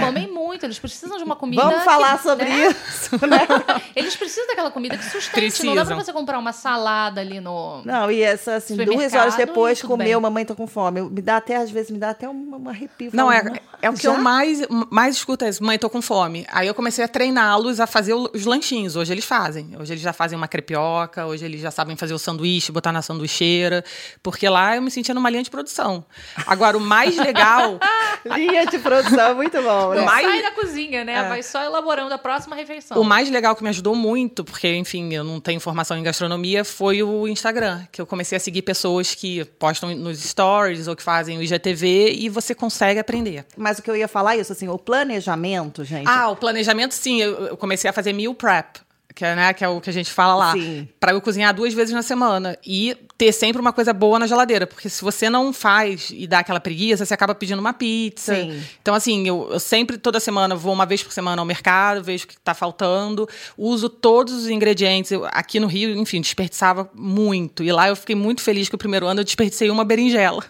Comem 0.00 0.26
muito, 0.26 0.66
eles 0.66 0.78
precisam 0.78 1.16
de 1.16 1.22
uma 1.22 1.36
comida. 1.36 1.62
Vamos 1.62 1.84
falar 1.84 2.16
que, 2.16 2.24
sobre 2.24 2.46
né? 2.46 2.68
isso, 2.68 3.26
né? 3.26 3.46
Eles 3.94 4.16
precisam 4.16 4.46
daquela 4.48 4.70
comida 4.70 4.96
que 4.96 5.04
sustente. 5.04 5.64
Não 5.64 5.74
dá 5.74 5.84
pra 5.84 5.94
Precisam. 5.94 6.04
você 6.04 6.12
comprar 6.12 6.38
uma 6.38 6.52
salada 6.52 7.20
ali 7.20 7.38
no. 7.38 7.82
Não, 7.84 8.10
e 8.10 8.20
essa, 8.22 8.56
assim, 8.56 8.76
duas 8.76 9.14
horas 9.14 9.36
depois, 9.36 9.80
comeu, 9.82 10.18
bem. 10.18 10.20
mamãe 10.20 10.44
tá 10.44 10.54
com 10.54 10.66
fome. 10.66 11.00
Me 11.02 11.22
dá 11.22 11.36
até, 11.36 11.56
às 11.56 11.70
vezes, 11.70 11.90
me 11.90 11.98
dá 11.98 12.10
até 12.10 12.28
um, 12.28 12.60
um 12.64 12.68
arrepio. 12.68 13.10
Não, 13.12 13.30
é, 13.30 13.42
é 13.80 13.88
o 13.88 13.94
que 13.94 14.02
já? 14.02 14.10
eu 14.10 14.18
mais, 14.18 14.66
mais 14.90 15.16
escuto 15.16 15.44
é 15.44 15.48
isso. 15.48 15.62
Mãe, 15.62 15.78
tô 15.78 15.88
com 15.88 16.02
fome. 16.02 16.44
Aí 16.50 16.66
eu 16.66 16.74
comecei 16.74 17.04
a 17.04 17.08
treiná-los 17.08 17.78
a 17.78 17.86
fazer 17.86 18.14
os 18.14 18.44
lanchinhos. 18.44 18.96
Hoje 18.96 19.12
eles 19.12 19.24
fazem. 19.24 19.76
Hoje 19.78 19.92
eles 19.92 20.02
já 20.02 20.12
fazem 20.12 20.36
uma 20.36 20.48
crepioca, 20.48 21.24
hoje 21.26 21.44
eles 21.44 21.60
já 21.60 21.70
sabem 21.70 21.94
fazer 21.96 22.14
o 22.14 22.18
sanduíche, 22.18 22.72
botar 22.72 22.90
na 22.90 23.02
sanduicheira. 23.02 23.84
Porque 24.22 24.48
lá 24.48 24.74
eu 24.74 24.82
me 24.82 24.90
sentia 24.90 25.14
numa 25.14 25.30
linha 25.30 25.42
de 25.42 25.50
produção. 25.50 26.04
Agora, 26.46 26.76
o 26.76 26.80
mais 26.80 27.16
legal. 27.16 27.78
Linha 28.40 28.66
de 28.66 28.78
produção, 28.78 29.34
muito 29.34 29.60
bom, 29.62 29.90
né? 29.94 30.02
Mais- 30.02 30.26
sai 30.26 30.42
da 30.42 30.50
cozinha, 30.52 31.04
né? 31.04 31.12
É. 31.14 31.28
Vai 31.28 31.42
só 31.42 31.62
elaborando 31.62 32.12
a 32.14 32.18
próxima 32.18 32.56
refeição. 32.56 33.00
O 33.00 33.04
mais 33.04 33.28
legal 33.30 33.54
que 33.54 33.62
me 33.62 33.68
ajudou 33.68 33.94
muito, 33.94 34.42
porque, 34.44 34.74
enfim, 34.76 35.12
eu 35.12 35.22
não 35.24 35.40
tenho 35.40 35.60
formação 35.60 35.96
em 35.98 36.02
gastronomia, 36.02 36.64
foi 36.64 37.02
o 37.02 37.28
Instagram. 37.28 37.82
Que 37.92 38.00
eu 38.00 38.06
comecei 38.06 38.36
a 38.36 38.40
seguir 38.40 38.62
pessoas 38.62 39.14
que 39.14 39.44
postam 39.58 39.94
nos 39.94 40.18
stories 40.22 40.88
ou 40.88 40.96
que 40.96 41.02
fazem 41.02 41.36
o 41.38 41.42
IGTV 41.42 42.12
e 42.18 42.28
você 42.28 42.54
consegue 42.54 42.98
aprender. 42.98 43.44
Mas 43.56 43.78
o 43.78 43.82
que 43.82 43.90
eu 43.90 43.96
ia 43.96 44.08
falar 44.08 44.36
é 44.36 44.40
isso, 44.40 44.52
assim, 44.52 44.68
o 44.68 44.78
planejamento, 44.78 45.84
gente. 45.84 46.08
Ah, 46.08 46.28
o 46.30 46.36
planejamento, 46.36 46.92
sim. 46.94 47.20
Eu, 47.20 47.46
eu 47.48 47.56
comecei 47.56 47.88
a 47.90 47.92
fazer 47.92 48.12
meal 48.12 48.34
prep. 48.34 48.80
Que 49.14 49.24
é, 49.24 49.34
né, 49.34 49.52
que 49.52 49.64
é 49.64 49.68
o 49.68 49.80
que 49.80 49.90
a 49.90 49.92
gente 49.92 50.10
fala 50.10 50.34
lá. 50.34 50.54
Pra 50.98 51.12
eu 51.12 51.20
cozinhar 51.20 51.54
duas 51.54 51.74
vezes 51.74 51.92
na 51.92 52.02
semana. 52.02 52.56
E 52.64 52.96
ter 53.18 53.32
sempre 53.32 53.60
uma 53.60 53.72
coisa 53.72 53.92
boa 53.92 54.18
na 54.18 54.26
geladeira. 54.26 54.66
Porque 54.66 54.88
se 54.88 55.02
você 55.02 55.28
não 55.28 55.52
faz 55.52 56.10
e 56.12 56.26
dá 56.26 56.38
aquela 56.38 56.60
preguiça, 56.60 57.04
você 57.04 57.12
acaba 57.12 57.34
pedindo 57.34 57.58
uma 57.58 57.72
pizza. 57.72 58.34
Sim. 58.34 58.62
Então, 58.80 58.94
assim, 58.94 59.26
eu, 59.26 59.48
eu 59.52 59.60
sempre, 59.60 59.98
toda 59.98 60.20
semana, 60.20 60.54
vou 60.54 60.72
uma 60.72 60.86
vez 60.86 61.02
por 61.02 61.12
semana 61.12 61.42
ao 61.42 61.46
mercado, 61.46 62.02
vejo 62.02 62.24
o 62.24 62.28
que 62.28 62.38
tá 62.38 62.54
faltando. 62.54 63.28
Uso 63.58 63.88
todos 63.88 64.32
os 64.34 64.48
ingredientes. 64.48 65.10
Eu, 65.10 65.26
aqui 65.26 65.58
no 65.58 65.66
Rio, 65.66 65.96
enfim, 65.96 66.20
desperdiçava 66.20 66.88
muito. 66.94 67.64
E 67.64 67.72
lá 67.72 67.88
eu 67.88 67.96
fiquei 67.96 68.16
muito 68.16 68.42
feliz 68.42 68.68
que 68.68 68.74
o 68.74 68.78
primeiro 68.78 69.06
ano 69.06 69.20
eu 69.20 69.24
desperdicei 69.24 69.70
uma 69.70 69.84
berinjela. 69.84 70.44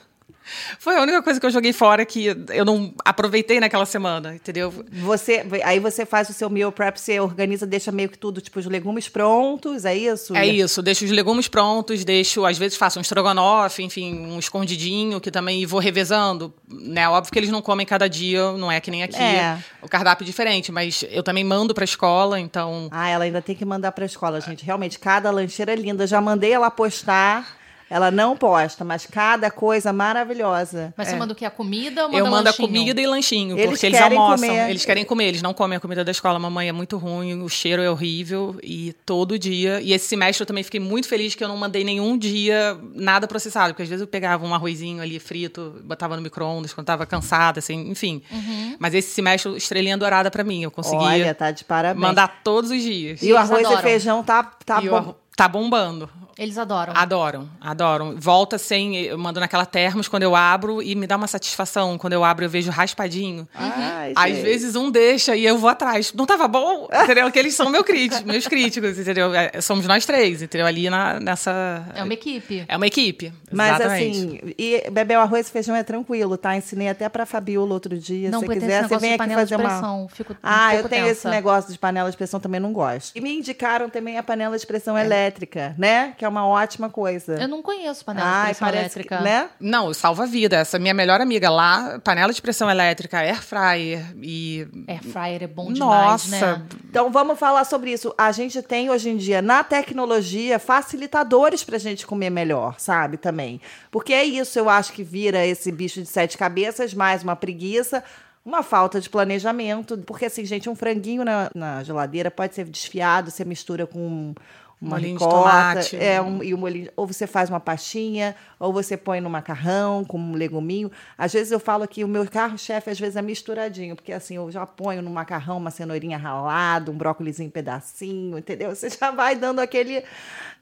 Foi 0.78 0.96
a 0.96 1.02
única 1.02 1.22
coisa 1.22 1.38
que 1.40 1.46
eu 1.46 1.50
joguei 1.50 1.72
fora 1.72 2.04
que 2.04 2.26
eu 2.50 2.64
não 2.64 2.92
aproveitei 3.04 3.60
naquela 3.60 3.86
semana, 3.86 4.34
entendeu? 4.34 4.72
Você, 4.92 5.44
aí 5.64 5.78
você 5.78 6.04
faz 6.06 6.28
o 6.28 6.32
seu 6.32 6.48
meal 6.50 6.72
prep, 6.72 6.98
você 6.98 7.20
organiza, 7.20 7.66
deixa 7.66 7.90
meio 7.92 8.08
que 8.08 8.18
tudo, 8.18 8.40
tipo, 8.40 8.58
os 8.58 8.66
legumes 8.66 9.08
prontos, 9.08 9.84
é 9.84 9.96
isso? 9.96 10.36
É 10.36 10.46
isso, 10.46 10.82
deixo 10.82 11.04
os 11.04 11.10
legumes 11.10 11.48
prontos, 11.48 12.04
deixo, 12.04 12.44
às 12.44 12.58
vezes 12.58 12.76
faço 12.76 12.98
um 12.98 13.02
estrogonofe, 13.02 13.82
enfim, 13.82 14.26
um 14.26 14.38
escondidinho, 14.38 15.20
que 15.20 15.30
também 15.30 15.64
vou 15.66 15.80
revezando, 15.80 16.52
né? 16.68 17.08
Óbvio 17.08 17.32
que 17.32 17.38
eles 17.38 17.50
não 17.50 17.62
comem 17.62 17.86
cada 17.86 18.08
dia, 18.08 18.52
não 18.52 18.70
é 18.70 18.80
que 18.80 18.90
nem 18.90 19.02
aqui, 19.02 19.16
É. 19.20 19.58
o 19.82 19.88
cardápio 19.88 20.24
é 20.24 20.26
diferente, 20.26 20.72
mas 20.72 21.04
eu 21.10 21.22
também 21.22 21.44
mando 21.44 21.74
pra 21.74 21.84
escola, 21.84 22.38
então... 22.38 22.88
Ah, 22.90 23.08
ela 23.08 23.24
ainda 23.24 23.40
tem 23.42 23.54
que 23.54 23.64
mandar 23.64 23.92
pra 23.92 24.04
escola, 24.04 24.40
gente. 24.40 24.64
Realmente, 24.64 24.98
cada 24.98 25.30
lancheira 25.30 25.72
é 25.72 25.76
linda. 25.76 26.06
Já 26.06 26.20
mandei 26.20 26.52
ela 26.52 26.70
postar. 26.70 27.59
Ela 27.90 28.08
não 28.10 28.36
posta, 28.36 28.84
mas 28.84 29.04
cada 29.04 29.50
coisa 29.50 29.92
maravilhosa. 29.92 30.94
Mas 30.96 31.08
você 31.08 31.16
manda 31.16 31.32
o 31.32 31.36
que? 31.36 31.44
A 31.44 31.50
comida 31.50 32.02
ou 32.04 32.08
manda 32.12 32.18
Eu 32.18 32.24
mando 32.26 32.36
a 32.48 32.50
lanchinho? 32.52 32.68
comida 32.68 33.00
e 33.00 33.06
lanchinho, 33.06 33.58
Eles 33.58 33.70
porque 33.70 33.86
eles 33.86 33.98
querem 33.98 34.16
almoçam. 34.16 34.48
comer. 34.48 34.70
Eles 34.70 34.84
querem 34.84 35.04
comer, 35.04 35.24
eles 35.24 35.42
não 35.42 35.52
comem 35.52 35.76
a 35.76 35.80
comida 35.80 36.04
da 36.04 36.10
escola. 36.12 36.38
Mamãe 36.38 36.68
é 36.68 36.72
muito 36.72 36.96
ruim, 36.96 37.42
o 37.42 37.48
cheiro 37.48 37.82
é 37.82 37.90
horrível 37.90 38.56
e 38.62 38.92
todo 39.04 39.36
dia. 39.38 39.80
E 39.80 39.92
esse 39.92 40.06
semestre 40.06 40.42
eu 40.42 40.46
também 40.46 40.62
fiquei 40.62 40.78
muito 40.78 41.08
feliz 41.08 41.34
que 41.34 41.42
eu 41.42 41.48
não 41.48 41.56
mandei 41.56 41.82
nenhum 41.82 42.16
dia 42.16 42.78
nada 42.94 43.26
processado, 43.26 43.72
porque 43.74 43.82
às 43.82 43.88
vezes 43.88 44.00
eu 44.02 44.06
pegava 44.06 44.46
um 44.46 44.54
arrozinho 44.54 45.02
ali 45.02 45.18
frito, 45.18 45.80
botava 45.84 46.14
no 46.14 46.22
micro-ondas 46.22 46.72
quando 46.72 46.86
tava 46.86 47.04
cansada, 47.06 47.58
assim, 47.58 47.90
enfim. 47.90 48.22
Uhum. 48.30 48.76
Mas 48.78 48.94
esse 48.94 49.10
semestre, 49.10 49.56
estrelinha 49.56 49.98
dourada 49.98 50.30
pra 50.30 50.44
mim. 50.44 50.62
Eu 50.62 50.70
consegui 50.70 51.02
Olha, 51.02 51.34
tá 51.34 51.50
de 51.50 51.64
parabéns. 51.64 52.00
mandar 52.00 52.40
todos 52.44 52.70
os 52.70 52.80
dias. 52.82 53.20
E 53.22 53.32
o 53.32 53.36
arroz 53.36 53.64
adoram. 53.64 53.80
e 53.80 53.82
feijão 53.82 54.22
tá, 54.22 54.44
tá 54.44 54.80
E 54.82 54.88
o 54.88 54.90
bom. 54.92 55.14
Tá 55.40 55.48
bombando. 55.48 56.08
Eles 56.38 56.56
adoram. 56.56 56.94
Adoram, 56.96 57.48
adoram. 57.60 58.14
Volta 58.16 58.56
sem. 58.56 58.96
Eu 58.96 59.18
mando 59.18 59.38
naquela 59.40 59.66
termos 59.66 60.08
quando 60.08 60.22
eu 60.22 60.34
abro 60.34 60.82
e 60.82 60.94
me 60.94 61.06
dá 61.06 61.16
uma 61.16 61.26
satisfação. 61.26 61.98
Quando 61.98 62.14
eu 62.14 62.24
abro, 62.24 62.46
eu 62.46 62.48
vejo 62.48 62.70
raspadinho. 62.70 63.46
Ai, 63.54 64.14
Às 64.16 64.30
gente. 64.36 64.42
vezes 64.42 64.74
um 64.74 64.90
deixa 64.90 65.36
e 65.36 65.44
eu 65.44 65.58
vou 65.58 65.68
atrás. 65.68 66.14
Não 66.14 66.24
tava 66.24 66.48
bom? 66.48 66.88
Entendeu? 67.04 67.30
Que 67.30 67.38
eles 67.38 67.54
são 67.54 67.68
meu 67.68 67.84
crítico, 67.84 68.26
meus 68.26 68.46
críticos, 68.46 68.98
entendeu? 68.98 69.34
É, 69.34 69.60
Somos 69.60 69.86
nós 69.86 70.06
três, 70.06 70.40
entendeu? 70.40 70.66
Ali 70.66 70.88
na, 70.88 71.20
nessa. 71.20 71.84
É 71.94 72.02
uma 72.02 72.14
equipe. 72.14 72.64
É 72.66 72.74
uma 72.76 72.86
equipe. 72.86 73.30
Mas 73.52 73.74
exatamente. 73.74 74.18
assim, 74.18 74.54
e 74.56 74.90
beber 74.90 75.18
o 75.18 75.20
arroz 75.20 75.46
e 75.46 75.50
feijão 75.50 75.76
é 75.76 75.82
tranquilo, 75.82 76.38
tá? 76.38 76.56
Ensinei 76.56 76.88
até 76.88 77.06
pra 77.10 77.26
Fabiola 77.26 77.74
outro 77.74 77.98
dia. 77.98 78.30
Não, 78.30 78.40
Se 78.40 78.46
porque 78.46 78.58
esse 78.60 78.66
quiser, 78.66 78.88
você 78.88 78.96
vem 78.98 79.10
aqui 79.10 79.18
panela 79.18 79.44
de 79.44 79.50
fazer 79.50 79.62
uma. 79.62 79.68
pressão. 79.70 80.08
Fico 80.10 80.32
um 80.32 80.36
Ah, 80.42 80.70
eu 80.74 80.78
pouco 80.80 80.88
tenho 80.88 81.04
esse 81.06 81.16
tensa. 81.22 81.30
negócio 81.30 81.70
de 81.70 81.78
panela 81.78 82.10
de 82.10 82.16
pressão, 82.16 82.40
também 82.40 82.60
não 82.60 82.72
gosto. 82.72 83.14
E 83.14 83.20
me 83.20 83.36
indicaram 83.36 83.90
também 83.90 84.16
a 84.16 84.22
panela 84.22 84.56
de 84.58 84.66
pressão 84.66 84.96
elétrica, 84.96 85.29
né? 85.76 86.14
Que 86.16 86.24
é 86.24 86.28
uma 86.28 86.46
ótima 86.46 86.88
coisa. 86.88 87.40
Eu 87.40 87.48
não 87.48 87.62
conheço 87.62 88.04
panela 88.04 88.26
Ai, 88.26 88.52
de 88.52 88.58
pressão 88.58 88.68
elétrica. 88.68 89.18
Que, 89.18 89.24
né? 89.24 89.50
Não, 89.60 89.92
salva 89.94 90.24
a 90.24 90.26
vida. 90.26 90.56
Essa 90.56 90.78
minha 90.78 90.94
melhor 90.94 91.20
amiga 91.20 91.50
lá, 91.50 92.00
panela 92.02 92.32
de 92.32 92.40
pressão 92.40 92.70
elétrica, 92.70 93.18
air 93.18 93.42
fryer 93.42 94.14
e. 94.22 94.66
Air 94.88 95.02
fryer 95.04 95.42
é 95.42 95.46
bom 95.46 95.72
demais, 95.72 96.28
Nossa! 96.30 96.56
né? 96.56 96.62
Então 96.88 97.10
vamos 97.10 97.38
falar 97.38 97.64
sobre 97.64 97.92
isso. 97.92 98.14
A 98.16 98.32
gente 98.32 98.60
tem 98.62 98.90
hoje 98.90 99.10
em 99.10 99.16
dia 99.16 99.40
na 99.42 99.62
tecnologia 99.62 100.58
facilitadores 100.58 101.64
pra 101.64 101.78
gente 101.78 102.06
comer 102.06 102.30
melhor, 102.30 102.78
sabe? 102.78 103.16
Também. 103.16 103.60
Porque 103.90 104.12
é 104.12 104.24
isso, 104.24 104.58
eu 104.58 104.68
acho 104.68 104.92
que 104.92 105.02
vira 105.02 105.44
esse 105.46 105.70
bicho 105.70 106.00
de 106.00 106.08
sete 106.08 106.36
cabeças, 106.36 106.94
mais 106.94 107.22
uma 107.22 107.36
preguiça. 107.36 108.02
Uma 108.44 108.62
falta 108.62 109.00
de 109.00 109.10
planejamento. 109.10 109.98
Porque, 109.98 110.24
assim, 110.24 110.44
gente, 110.44 110.68
um 110.68 110.74
franguinho 110.74 111.24
na, 111.24 111.50
na 111.54 111.82
geladeira 111.82 112.30
pode 112.30 112.54
ser 112.54 112.64
desfiado, 112.64 113.30
você 113.30 113.44
mistura 113.44 113.86
com 113.86 114.34
uma 114.80 114.96
Molinho 114.96 115.18
de 115.18 115.24
ricota, 115.24 115.36
tomate. 115.36 115.96
é, 115.96 116.22
um, 116.22 116.42
e 116.42 116.54
o 116.54 116.58
molinho, 116.58 116.90
ou 116.96 117.06
você 117.06 117.26
faz 117.26 117.50
uma 117.50 117.60
pastinha, 117.60 118.34
ou 118.58 118.72
você 118.72 118.96
põe 118.96 119.20
no 119.20 119.28
macarrão 119.28 120.04
com 120.04 120.18
um 120.18 120.34
leguminho. 120.34 120.90
Às 121.18 121.34
vezes 121.34 121.52
eu 121.52 121.60
falo 121.60 121.86
que 121.86 122.02
o 122.02 122.08
meu 122.08 122.26
carro-chefe 122.26 122.88
às 122.88 122.98
vezes 122.98 123.16
é 123.16 123.20
misturadinho, 123.20 123.94
porque 123.94 124.12
assim, 124.12 124.36
eu 124.36 124.50
já 124.50 124.64
ponho 124.64 125.02
no 125.02 125.10
macarrão 125.10 125.58
uma 125.58 125.70
cenourinha 125.70 126.16
ralada, 126.16 126.90
um 126.90 126.96
brócolizinho 126.96 127.48
em 127.48 127.50
pedacinho, 127.50 128.38
entendeu? 128.38 128.70
Você 128.74 128.88
já 128.88 129.10
vai 129.10 129.34
dando 129.34 129.58
aquele, 129.58 130.02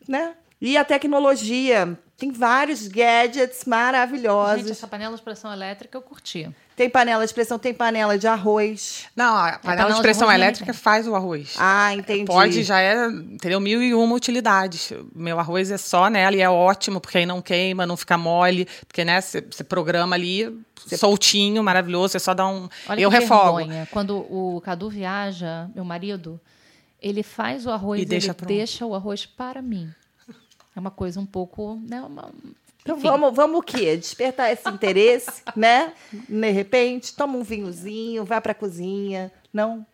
né? 0.09 0.35
E 0.61 0.77
a 0.77 0.85
tecnologia, 0.85 1.97
tem 2.17 2.33
vários 2.33 2.89
gadgets 2.89 3.65
maravilhosos. 3.65 4.63
Gente, 4.63 4.73
essa 4.73 4.89
panela 4.89 5.17
de 5.17 5.23
pressão 5.23 5.53
elétrica 5.53 5.97
eu 5.97 6.03
curti. 6.03 6.53
Tem 6.79 6.89
panela 6.89 7.27
de 7.27 7.35
pressão, 7.35 7.59
tem 7.59 7.75
panela 7.75 8.17
de 8.17 8.29
arroz. 8.29 9.05
Não, 9.17 9.35
a 9.37 9.59
panela 9.59 9.61
panela 9.61 9.89
de 9.91 9.97
de 9.97 10.03
pressão 10.03 10.29
arroz 10.29 10.41
elétrica 10.41 10.67
também 10.67 10.81
faz 10.81 11.09
o 11.09 11.15
arroz. 11.17 11.57
Ah, 11.59 11.93
entendi. 11.93 12.25
Pode, 12.25 12.63
já 12.63 12.81
é, 12.81 13.05
entendeu? 13.09 13.59
Mil 13.59 13.83
e 13.83 13.93
uma 13.93 14.15
utilidades. 14.15 14.93
Meu 15.13 15.41
arroz 15.41 15.73
é 15.73 15.77
só 15.77 16.09
nela 16.09 16.37
e 16.37 16.41
é 16.41 16.49
ótimo, 16.49 17.01
porque 17.01 17.19
aí 17.19 17.27
não 17.27 17.43
queima, 17.43 17.85
não 17.85 17.97
fica 17.97 18.17
mole, 18.17 18.69
porque, 18.87 19.05
né, 19.05 19.21
você 19.21 19.43
programa 19.69 20.15
ali 20.15 20.57
soltinho, 20.97 21.65
maravilhoso, 21.65 22.13
você 22.13 22.21
só 22.21 22.33
dá 22.33 22.47
um. 22.47 22.69
Olha 22.89 23.01
eu 23.01 23.11
refogo. 23.11 23.57
vergonha. 23.57 23.89
Quando 23.91 24.17
o 24.17 24.61
Cadu 24.65 24.89
viaja, 24.89 25.69
meu 25.75 25.85
marido, 25.85 26.41
ele 27.03 27.25
faz 27.25 27.67
o 27.67 27.71
arroz 27.71 27.99
E 27.99 28.03
e 28.05 28.07
deixa 28.07 28.31
ele 28.39 28.47
deixa 28.47 28.87
o 28.87 28.95
arroz 28.95 29.27
para 29.27 29.61
mim. 29.61 29.93
É 30.77 30.79
uma 30.79 30.93
coisa 30.93 31.19
um 31.19 31.27
pouco, 31.27 31.83
né, 31.89 32.01
uma- 32.01 32.31
Então 32.89 32.99
vamos, 32.99 33.37
vamos 33.37 33.59
o 33.61 33.63
quê? 33.63 33.99
Despertar 33.99 34.51
esse 34.51 34.67
interesse, 34.67 35.43
né? 35.55 35.93
De 36.11 36.51
repente, 36.51 37.15
toma 37.15 37.37
um 37.37 37.43
vinhozinho, 37.43 38.25
vai 38.25 38.41
pra 38.41 38.55
cozinha. 38.55 39.31
Não? 39.53 39.87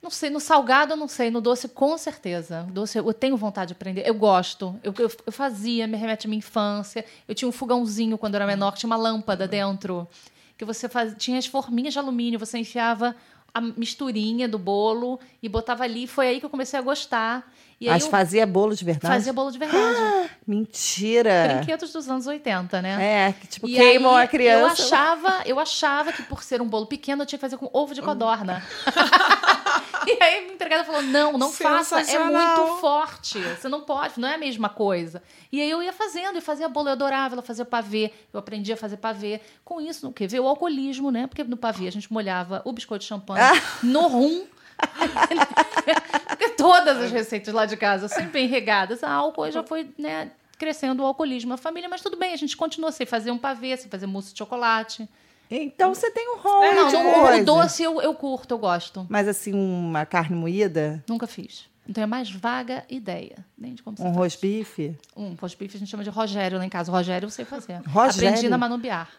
Não 0.00 0.10
sei, 0.10 0.30
no 0.30 0.40
salgado 0.40 0.94
eu 0.94 0.96
não 0.96 1.06
sei, 1.06 1.30
no 1.30 1.42
doce 1.42 1.68
com 1.68 1.96
certeza. 1.98 2.66
Doce 2.70 2.96
eu 2.96 3.12
tenho 3.12 3.36
vontade 3.36 3.68
de 3.68 3.72
aprender, 3.74 4.08
eu 4.08 4.14
gosto. 4.14 4.74
Eu, 4.82 4.94
eu, 4.98 5.10
eu 5.26 5.32
fazia, 5.32 5.86
me 5.86 5.98
remete 5.98 6.26
à 6.26 6.28
minha 6.28 6.38
infância. 6.38 7.04
Eu 7.28 7.34
tinha 7.34 7.46
um 7.46 7.52
fogãozinho 7.52 8.16
quando 8.16 8.34
eu 8.34 8.38
era 8.38 8.46
menor, 8.46 8.72
que 8.72 8.78
tinha 8.78 8.88
uma 8.88 8.96
lâmpada 8.96 9.46
dentro. 9.46 10.08
Que 10.56 10.64
você 10.64 10.88
faz, 10.88 11.14
tinha 11.18 11.38
as 11.38 11.44
forminhas 11.44 11.92
de 11.92 11.98
alumínio, 11.98 12.38
você 12.38 12.56
enfiava 12.56 13.14
a 13.54 13.60
misturinha 13.60 14.48
do 14.48 14.58
bolo 14.58 15.20
e 15.42 15.48
botava 15.48 15.84
ali. 15.84 16.06
Foi 16.06 16.28
aí 16.28 16.40
que 16.40 16.46
eu 16.46 16.50
comecei 16.50 16.78
a 16.78 16.82
gostar. 16.82 17.52
E 17.80 17.88
aí 17.88 17.94
Mas 17.94 18.06
fazia 18.06 18.46
bolo 18.46 18.76
de 18.76 18.84
verdade? 18.84 19.12
fazia 19.12 19.32
bolo 19.32 19.50
de 19.50 19.58
verdade. 19.58 20.30
Mentira! 20.46 21.56
Brinquedos 21.56 21.92
dos 21.92 22.08
anos 22.08 22.26
80, 22.26 22.80
né? 22.80 23.28
É, 23.28 23.32
que 23.32 23.46
tipo, 23.48 23.68
E 23.68 23.74
queimam 23.74 24.14
a 24.16 24.26
criança. 24.26 24.60
Eu 24.82 24.86
achava, 24.86 25.42
eu 25.44 25.58
achava 25.58 26.12
que 26.12 26.22
por 26.22 26.44
ser 26.44 26.62
um 26.62 26.68
bolo 26.68 26.86
pequeno 26.86 27.22
eu 27.22 27.26
tinha 27.26 27.38
que 27.38 27.40
fazer 27.40 27.56
com 27.56 27.68
ovo 27.72 27.92
de 27.92 28.00
codorna. 28.00 28.62
e 30.06 30.22
aí 30.22 30.48
a 30.48 30.52
empregada 30.52 30.84
falou: 30.84 31.02
não, 31.02 31.38
não 31.38 31.52
faça, 31.52 32.00
é 32.00 32.18
muito 32.18 32.78
forte. 32.80 33.38
Você 33.40 33.68
não 33.68 33.82
pode, 33.82 34.18
não 34.18 34.28
é 34.28 34.34
a 34.34 34.38
mesma 34.38 34.68
coisa. 34.68 35.22
E 35.50 35.60
aí 35.60 35.70
eu 35.70 35.82
ia 35.82 35.92
fazendo, 35.92 36.38
e 36.38 36.40
fazia 36.40 36.68
bolo, 36.68 36.88
eu 36.88 36.92
adorava, 36.92 37.34
ela 37.34 37.42
fazia 37.42 37.64
pavê, 37.64 38.12
eu 38.32 38.40
aprendi 38.40 38.72
a 38.72 38.76
fazer 38.76 38.96
pavê. 38.96 39.40
Com 39.64 39.80
isso, 39.80 40.06
no 40.06 40.12
que? 40.12 40.26
Veio 40.26 40.44
o 40.44 40.48
alcoolismo, 40.48 41.10
né? 41.10 41.26
Porque 41.26 41.44
no 41.44 41.56
pavê 41.56 41.88
a 41.88 41.92
gente 41.92 42.12
molhava 42.12 42.62
o 42.64 42.72
biscoito 42.72 43.02
de 43.02 43.08
champanhe 43.08 43.60
no 43.82 44.06
rum. 44.08 44.46
Porque 46.28 46.48
todas 46.50 46.98
as 46.98 47.10
receitas 47.10 47.52
lá 47.52 47.66
de 47.66 47.76
casa, 47.76 48.08
sempre 48.08 48.42
enregadas 48.42 49.04
a 49.04 49.10
álcool, 49.10 49.50
já 49.50 49.62
foi, 49.62 49.90
né? 49.98 50.32
Crescendo 50.58 51.02
o 51.02 51.06
alcoolismo 51.06 51.50
na 51.50 51.56
família, 51.56 51.88
mas 51.88 52.00
tudo 52.00 52.16
bem, 52.16 52.32
a 52.32 52.36
gente 52.36 52.56
continua 52.56 52.92
sem 52.92 53.06
fazer 53.06 53.30
um 53.30 53.38
pavê, 53.38 53.76
sem 53.76 53.90
fazer 53.90 54.06
mousse 54.06 54.32
de 54.32 54.38
chocolate. 54.38 55.08
Então 55.54 55.94
você 55.94 56.10
tem 56.10 56.34
um 56.34 56.38
rol 56.38 56.62
É, 56.62 56.74
não, 56.74 56.90
não, 56.90 57.40
o 57.40 57.44
doce 57.44 57.82
eu, 57.82 58.00
eu 58.00 58.14
curto, 58.14 58.54
eu 58.54 58.58
gosto. 58.58 59.06
Mas 59.08 59.28
assim, 59.28 59.52
uma 59.52 60.06
carne 60.06 60.34
moída, 60.34 61.04
Nunca 61.08 61.26
fiz. 61.26 61.70
Tenho 61.92 62.04
a 62.04 62.08
mais 62.08 62.30
vaga 62.30 62.84
ideia. 62.88 63.44
Nem 63.58 63.74
de 63.74 63.82
como 63.82 63.96
um 64.00 64.10
rosbife. 64.12 64.96
Um 65.16 65.34
rosbife 65.34 65.76
a 65.76 65.78
gente 65.78 65.90
chama 65.90 66.04
de 66.04 66.10
Rogério 66.10 66.56
lá 66.56 66.64
em 66.64 66.68
casa. 66.68 66.92
Rogério 66.92 67.26
eu 67.26 67.30
sei 67.30 67.44
fazer. 67.44 67.80
Rogério? 67.88 68.28
Aprendi 68.28 68.48
na 68.48 68.56
Manubiar. 68.56 69.10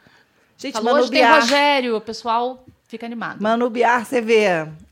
Gente, 0.57 0.73
Falou, 0.73 0.95
hoje 0.95 1.11
tem 1.11 1.21
Manubiar, 1.21 1.41
Rogério. 1.41 1.97
O 1.97 2.01
pessoal 2.01 2.65
fica 2.87 3.05
animado. 3.05 3.41
Manubiar, 3.41 4.05
você 4.05 4.21
vê, 4.21 4.45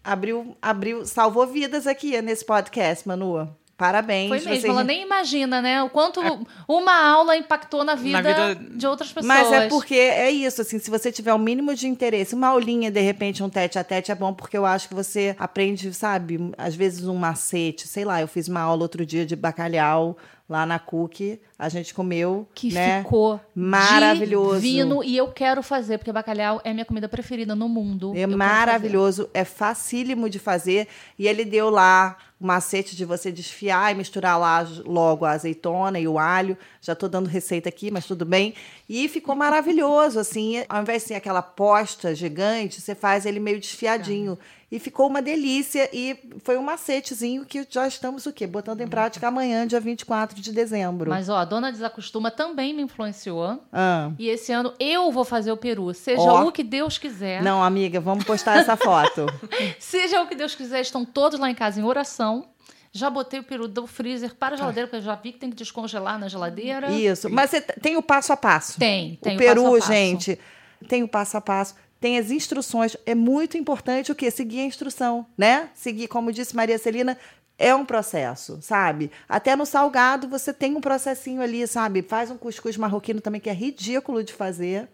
abriu, 0.03 0.57
abriu, 0.61 1.05
salvou 1.05 1.47
vidas 1.47 1.87
aqui 1.87 2.21
nesse 2.21 2.43
podcast, 2.43 3.07
Manu. 3.07 3.49
Parabéns. 3.81 4.27
Foi 4.29 4.37
mesmo. 4.37 4.61
você- 4.61 4.67
Ela 4.69 4.83
nem 4.83 5.01
imagina, 5.01 5.59
né? 5.59 5.81
O 5.81 5.89
quanto 5.89 6.21
uma 6.67 6.93
aula 7.03 7.35
impactou 7.35 7.83
na 7.83 7.95
vida, 7.95 8.21
vida- 8.21 8.55
de 8.77 8.85
outras 8.85 9.11
pessoas. 9.11 9.25
Mas 9.25 9.51
é 9.51 9.67
porque 9.69 9.95
é 9.95 10.29
isso, 10.29 10.61
assim, 10.61 10.77
se 10.77 10.87
você 10.91 11.11
tiver 11.11 11.33
o 11.33 11.39
mínimo 11.39 11.73
de 11.73 11.87
interesse, 11.87 12.35
uma 12.35 12.49
aulinha, 12.49 12.91
de 12.91 13.01
repente, 13.01 13.41
um 13.41 13.49
tete 13.49 13.79
a 13.79 13.83
tete 13.83 14.11
é 14.11 14.15
bom, 14.15 14.35
porque 14.35 14.55
eu 14.55 14.67
acho 14.67 14.87
que 14.87 14.93
você 14.93 15.35
aprende, 15.39 15.91
sabe, 15.95 16.51
às 16.59 16.75
vezes 16.75 17.07
um 17.07 17.15
macete, 17.15 17.87
sei 17.87 18.05
lá, 18.05 18.21
eu 18.21 18.27
fiz 18.27 18.47
uma 18.47 18.61
aula 18.61 18.83
outro 18.83 19.03
dia 19.03 19.25
de 19.25 19.35
bacalhau 19.35 20.15
lá 20.51 20.65
na 20.65 20.77
Cook, 20.77 21.39
a 21.57 21.69
gente 21.69 21.93
comeu, 21.93 22.45
Que 22.53 22.73
né? 22.73 23.01
ficou 23.01 23.39
Maravilhoso. 23.55 24.59
divino. 24.59 25.01
E 25.01 25.15
eu 25.15 25.29
quero 25.29 25.63
fazer, 25.63 25.97
porque 25.97 26.11
bacalhau 26.11 26.59
é 26.65 26.73
minha 26.73 26.83
comida 26.85 27.07
preferida 27.07 27.55
no 27.55 27.69
mundo. 27.69 28.09
Eu 28.09 28.15
É 28.15 28.25
quero 28.25 28.37
maravilhoso, 28.37 29.29
é 29.33 29.45
facílimo 29.45 30.29
de 30.29 30.39
fazer. 30.39 30.89
E 31.17 31.25
ele 31.25 31.45
deu 31.45 31.69
lá 31.69 32.17
o 32.39 32.45
macete 32.45 32.97
de 32.97 33.05
você 33.05 33.31
desfiar 33.31 33.93
e 33.93 33.95
misturar 33.95 34.37
lá 34.37 34.67
logo 34.85 35.23
a 35.23 35.31
azeitona 35.31 35.97
e 35.99 36.07
o 36.07 36.19
alho. 36.19 36.57
Já 36.81 36.95
tô 36.95 37.07
dando 37.07 37.27
receita 37.27 37.69
aqui, 37.69 37.89
mas 37.89 38.05
tudo 38.05 38.25
bem. 38.25 38.53
E 38.89 39.07
ficou 39.07 39.35
maravilhoso, 39.35 40.19
assim. 40.19 40.63
Ao 40.67 40.81
invés 40.81 41.03
de 41.03 41.07
ser 41.09 41.13
aquela 41.15 41.41
posta 41.41 42.13
gigante, 42.13 42.81
você 42.81 42.93
faz 42.93 43.25
ele 43.25 43.39
meio 43.39 43.57
desfiadinho. 43.59 44.37
E 44.71 44.79
ficou 44.79 45.07
uma 45.07 45.21
delícia. 45.21 45.89
E 45.91 46.17
foi 46.43 46.57
um 46.57 46.63
macetezinho 46.63 47.45
que 47.45 47.67
já 47.69 47.85
estamos 47.85 48.25
o 48.25 48.31
quê? 48.31 48.47
Botando 48.47 48.79
em 48.79 48.87
prática 48.87 49.27
amanhã, 49.27 49.67
dia 49.67 49.81
24 49.81 50.39
de 50.39 50.53
dezembro. 50.53 51.09
Mas, 51.09 51.27
ó, 51.27 51.35
a 51.35 51.43
Dona 51.43 51.71
Desacostuma 51.71 52.31
também 52.31 52.73
me 52.73 52.81
influenciou. 52.81 53.61
Ah. 53.73 54.11
E 54.17 54.29
esse 54.29 54.53
ano 54.53 54.73
eu 54.79 55.11
vou 55.11 55.25
fazer 55.25 55.51
o 55.51 55.57
peru. 55.57 55.93
Seja 55.93 56.21
Ó. 56.21 56.47
o 56.47 56.51
que 56.53 56.63
Deus 56.63 56.97
quiser. 56.97 57.43
Não, 57.43 57.61
amiga, 57.61 57.99
vamos 57.99 58.23
postar 58.23 58.59
essa 58.59 58.77
foto. 58.77 59.25
Seja 59.77 60.21
o 60.21 60.27
que 60.27 60.35
Deus 60.35 60.55
quiser, 60.55 60.79
estão 60.79 61.03
todos 61.03 61.37
lá 61.37 61.49
em 61.49 61.55
casa 61.55 61.81
em 61.81 61.83
oração. 61.83 62.45
Já 62.93 63.09
botei 63.09 63.39
o 63.39 63.43
peru 63.43 63.67
do 63.67 63.87
freezer 63.87 64.35
para 64.35 64.55
a 64.55 64.57
geladeira, 64.57 64.87
porque 64.87 64.97
eu 64.97 65.01
já 65.01 65.15
vi 65.15 65.31
que 65.33 65.39
tem 65.39 65.49
que 65.49 65.55
descongelar 65.55 66.17
na 66.19 66.27
geladeira. 66.27 66.91
Isso. 66.91 67.29
Mas 67.29 67.51
tem 67.81 67.97
o 67.97 68.01
passo 68.01 68.33
a 68.33 68.37
passo. 68.37 68.77
Tem, 68.79 69.17
tem 69.21 69.33
o 69.33 69.35
o 69.35 69.37
peru, 69.37 69.63
passo 69.63 69.75
passo. 69.77 69.91
gente, 69.93 70.39
tem 70.87 71.03
o 71.03 71.07
passo 71.07 71.37
a 71.37 71.41
passo, 71.41 71.75
tem 72.01 72.17
as 72.17 72.31
instruções. 72.31 72.97
É 73.05 73.13
muito 73.13 73.55
importante 73.55 74.11
o 74.11 74.15
quê? 74.15 74.31
Seguir 74.31 74.61
a 74.61 74.65
instrução, 74.65 75.25
né? 75.37 75.69
Seguir, 75.75 76.07
como 76.07 76.33
disse 76.33 76.55
Maria 76.55 76.79
Celina, 76.79 77.15
é 77.59 77.75
um 77.75 77.85
processo, 77.85 78.59
sabe? 78.59 79.11
Até 79.29 79.55
no 79.55 79.67
salgado 79.67 80.27
você 80.27 80.51
tem 80.51 80.75
um 80.75 80.81
processinho 80.81 81.41
ali, 81.41 81.65
sabe? 81.67 82.01
Faz 82.01 82.31
um 82.31 82.37
cuscuz 82.37 82.75
marroquino 82.75 83.21
também 83.21 83.39
que 83.39 83.51
é 83.51 83.53
ridículo 83.53 84.23
de 84.23 84.33
fazer, 84.33 84.89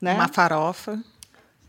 né? 0.00 0.14
Uma 0.14 0.28
farofa. 0.28 1.02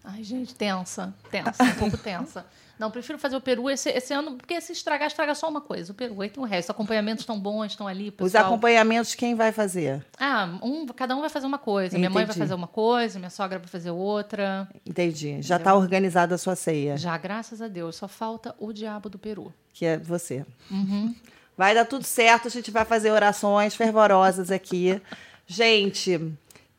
Ai, 0.04 0.22
gente, 0.22 0.54
tensa. 0.54 1.16
Tensa, 1.32 1.64
um 1.64 1.76
pouco 1.76 1.98
tensa. 1.98 2.46
Não, 2.84 2.92
prefiro 2.92 3.18
fazer 3.18 3.38
o 3.38 3.40
peru 3.40 3.70
esse, 3.70 3.90
esse 3.92 4.14
ano, 4.14 4.34
porque 4.36 4.60
se 4.60 4.74
estragar, 4.74 5.08
estraga 5.08 5.34
só 5.34 5.48
uma 5.48 5.62
coisa. 5.62 5.94
O 5.94 5.96
peru, 5.96 6.22
aí 6.22 6.30
tem 6.30 6.44
o 6.44 6.46
resto. 6.46 6.66
Os 6.68 6.72
acompanhamentos 6.72 7.22
estão 7.22 7.40
bons, 7.40 7.68
estão 7.68 7.88
ali, 7.88 8.10
o 8.10 8.10
Os 8.10 8.16
pessoal... 8.34 8.44
acompanhamentos 8.48 9.16
quem 9.16 9.36
vai 9.36 9.54
fazer? 9.54 10.06
Ah, 10.20 10.60
um, 10.62 10.86
cada 10.88 11.16
um 11.16 11.22
vai 11.22 11.30
fazer 11.30 11.48
uma 11.48 11.58
coisa. 11.58 11.98
Minha 11.98 12.10
mãe 12.10 12.26
vai 12.26 12.36
Entendi. 12.36 12.40
fazer 12.40 12.54
uma 12.54 12.68
coisa, 12.68 13.18
minha 13.20 13.30
sogra 13.30 13.58
vai 13.58 13.70
fazer 13.70 13.92
outra. 13.92 14.68
Entendi. 14.86 15.42
Já 15.42 15.56
está 15.56 15.74
organizada 15.74 16.36
a 16.36 16.38
sua 16.38 16.58
ceia, 16.58 16.98
Já, 16.98 17.18
graças 17.18 17.62
a 17.62 17.70
Deus, 17.70 17.96
só 17.96 18.10
falta 18.10 18.54
o 18.60 18.74
diabo 18.74 19.08
do 19.08 19.18
peru. 19.18 19.54
que 19.74 19.86
é 19.86 19.98
você. 19.98 20.46
Uhum. 20.70 21.16
Vai 21.58 21.74
dar 21.74 21.86
tudo 21.86 22.04
certo, 22.04 22.50
a 22.50 22.52
gente 22.52 22.70
vai 22.70 22.84
fazer 22.84 23.12
orações 23.12 23.76
fervorosas 23.78 24.52
aqui. 24.52 25.02
Gente, 25.48 26.34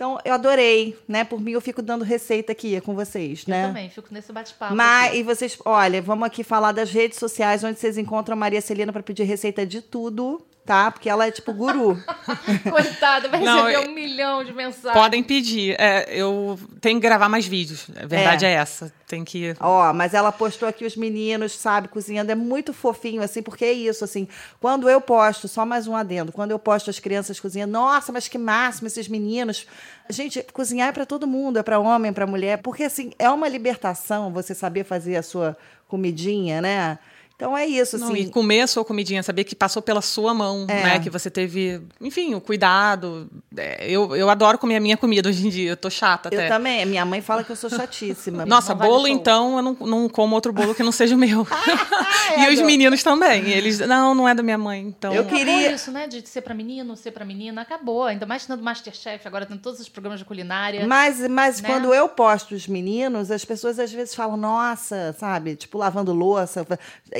então 0.05 0.19
eu 0.23 0.35
adorei, 0.35 0.95
né? 1.09 1.25
Por 1.25 1.41
mim 1.41 1.53
eu 1.53 1.61
fico 1.63 1.81
dando 1.81 2.05
receita 2.05 2.53
aqui 2.53 2.79
com 2.83 2.95
vocês, 2.95 3.47
né? 3.47 3.65
Eu 3.65 3.69
também, 3.69 3.89
fico 3.89 4.09
nesse 4.13 4.31
bate-papo. 4.31 4.75
Mas, 4.75 5.09
aqui. 5.09 5.19
e 5.19 5.23
vocês, 5.23 5.59
olha, 5.65 6.03
vamos 6.03 6.27
aqui 6.27 6.45
falar 6.45 6.73
das 6.73 6.91
redes 6.91 7.19
sociais 7.19 7.65
onde 7.65 7.79
vocês 7.79 7.97
encontram 7.97 8.35
a 8.35 8.37
Maria 8.37 8.61
Celina 8.61 8.93
para 8.93 9.03
pedir 9.03 9.23
receita 9.23 9.65
de 9.65 9.81
tudo, 9.81 10.43
tá? 10.65 10.91
Porque 10.91 11.09
ela 11.09 11.27
é 11.27 11.31
tipo 11.31 11.53
guru. 11.53 12.03
Coitada, 12.71 13.29
vai 13.29 13.41
Não, 13.41 13.67
receber 13.67 13.85
eu- 13.85 13.91
um 13.91 13.95
milhão 13.95 14.45
de 14.45 14.53
mensagens. 14.53 14.93
Podem 15.01 15.23
pedir. 15.23 15.77
É, 15.79 16.07
eu 16.09 16.59
tenho 16.81 17.01
que 17.01 17.07
gravar 17.07 17.29
mais 17.29 17.47
vídeos. 17.47 17.87
A 17.97 18.07
verdade 18.07 18.45
é, 18.47 18.53
essa. 18.53 18.93
Tem 19.07 19.25
que. 19.25 19.55
Ó, 19.61 19.93
mas 19.93 20.15
ela 20.15 20.33
postou 20.33 20.67
aqui 20.69 20.85
os 20.85 20.97
meninos, 20.97 21.53
sabe, 21.53 21.89
cozinhando. 21.89 22.33
É 22.33 22.35
muito 22.35 22.73
fofinho, 22.73 23.23
assim, 23.23 23.43
porque 23.43 23.65
é 23.65 23.73
isso, 23.73 24.03
assim. 24.05 24.27
Quando 24.61 24.89
eu 24.89 25.01
posto, 25.01 25.47
só 25.47 25.67
mais 25.67 25.87
um 25.87 25.95
adendo, 25.95 26.33
quando 26.33 26.51
eu 26.53 26.59
posto 26.59 26.89
as 26.91 26.99
crianças 26.99 27.39
cozinhando, 27.39 27.73
nossa, 27.73 28.11
mas 28.11 28.27
que 28.29 28.39
máximo 28.39 28.87
esses 28.87 29.07
meninos. 29.09 29.67
Gente, 30.09 30.43
cozinhar 30.53 30.89
é 30.89 30.93
para 30.93 31.07
todo 31.07 31.27
mundo, 31.27 31.59
é 31.59 31.63
para 31.63 31.79
homem, 31.79 32.13
para 32.13 32.27
mulher, 32.27 32.59
porque, 32.59 32.85
assim, 32.85 33.13
é 33.19 33.29
uma 33.31 33.49
libertação 33.49 34.33
você 34.33 34.55
saber 34.55 34.85
fazer 34.85 35.17
a 35.17 35.23
sua 35.23 35.57
comidinha, 35.89 36.61
né? 36.61 36.99
Então 37.37 37.57
é 37.59 37.67
isso, 37.67 37.99
Não, 37.99 38.09
assim. 38.13 38.23
e 38.23 38.31
comer 38.31 38.61
a 38.61 38.67
sua 38.69 38.85
comidinha, 38.85 39.21
saber 39.23 39.43
que 39.43 39.57
passou 39.57 39.83
pela 39.83 40.01
sua 40.01 40.33
mão, 40.33 40.67
É. 40.69 40.83
né? 40.85 40.99
Que 41.01 41.11
você 41.11 41.29
teve, 41.29 41.81
enfim, 42.01 42.33
o 42.35 42.41
cuidado. 42.41 43.29
É, 43.57 43.91
eu, 43.91 44.15
eu 44.15 44.31
adoro 44.31 44.57
comer 44.57 44.77
a 44.77 44.81
minha 44.81 44.97
comida 44.97 45.29
hoje 45.29 45.45
em 45.45 45.51
dia. 45.51 45.71
Eu 45.71 45.77
tô 45.77 45.91
chata 45.91 46.29
Eu 46.33 46.39
até. 46.39 46.49
também. 46.49 46.87
Minha 46.87 47.05
mãe 47.05 47.21
fala 47.21 47.43
que 47.43 47.51
eu 47.51 47.57
sou 47.57 47.69
chatíssima. 47.69 48.47
Nossa, 48.47 48.73
Não 48.73 48.79
vale 48.79 48.91
bolo 48.91 49.07
show. 49.07 49.17
então, 49.17 49.57
eu 49.57 49.63
não, 49.63 49.73
não 49.81 50.09
como 50.09 50.35
outro 50.37 50.53
bolo 50.53 50.75
que 50.77 50.83
não 50.85 50.93
seja 50.93 51.17
o 51.17 51.19
meu. 51.19 51.45
é, 52.39 52.51
e 52.53 52.55
os 52.55 52.61
meninos 52.63 53.03
também. 53.03 53.49
Eles, 53.51 53.81
não, 53.81 54.15
não 54.15 54.29
é 54.29 54.35
da 54.35 54.43
minha 54.43 54.57
mãe. 54.59 54.81
Então, 54.83 55.13
Eu 55.13 55.23
Acabou 55.23 55.39
queria- 55.39 55.73
isso, 55.73 55.91
né? 55.91 56.07
De 56.07 56.27
ser 56.29 56.41
pra 56.43 56.55
menino, 56.55 56.97
ser 56.97 57.11
pra 57.11 57.25
menina. 57.25 57.63
Acabou. 57.63 58.05
Ainda 58.05 58.27
mais 58.27 58.47
tendo 58.47 58.63
Masterchef, 58.63 59.27
agora 59.27 59.45
tem 59.45 59.59
todos 59.59 59.81
os 59.81 59.89
programas 59.89 60.21
de 60.21 60.25
culinária. 60.25 60.87
Mas, 60.87 61.19
mas 61.29 61.61
Né? 61.61 61.69
quando 61.69 61.93
eu 61.93 62.09
posto 62.09 62.55
os 62.55 62.69
meninos, 62.69 63.31
as 63.33 63.45
pessoas 63.45 63.79
às 63.81 63.91
vezes 63.93 64.15
falam, 64.15 64.37
nossa, 64.37 65.15
sabe? 65.19 65.57
Tipo, 65.57 65.79
lavando 65.79 66.13
louça. 66.13 66.65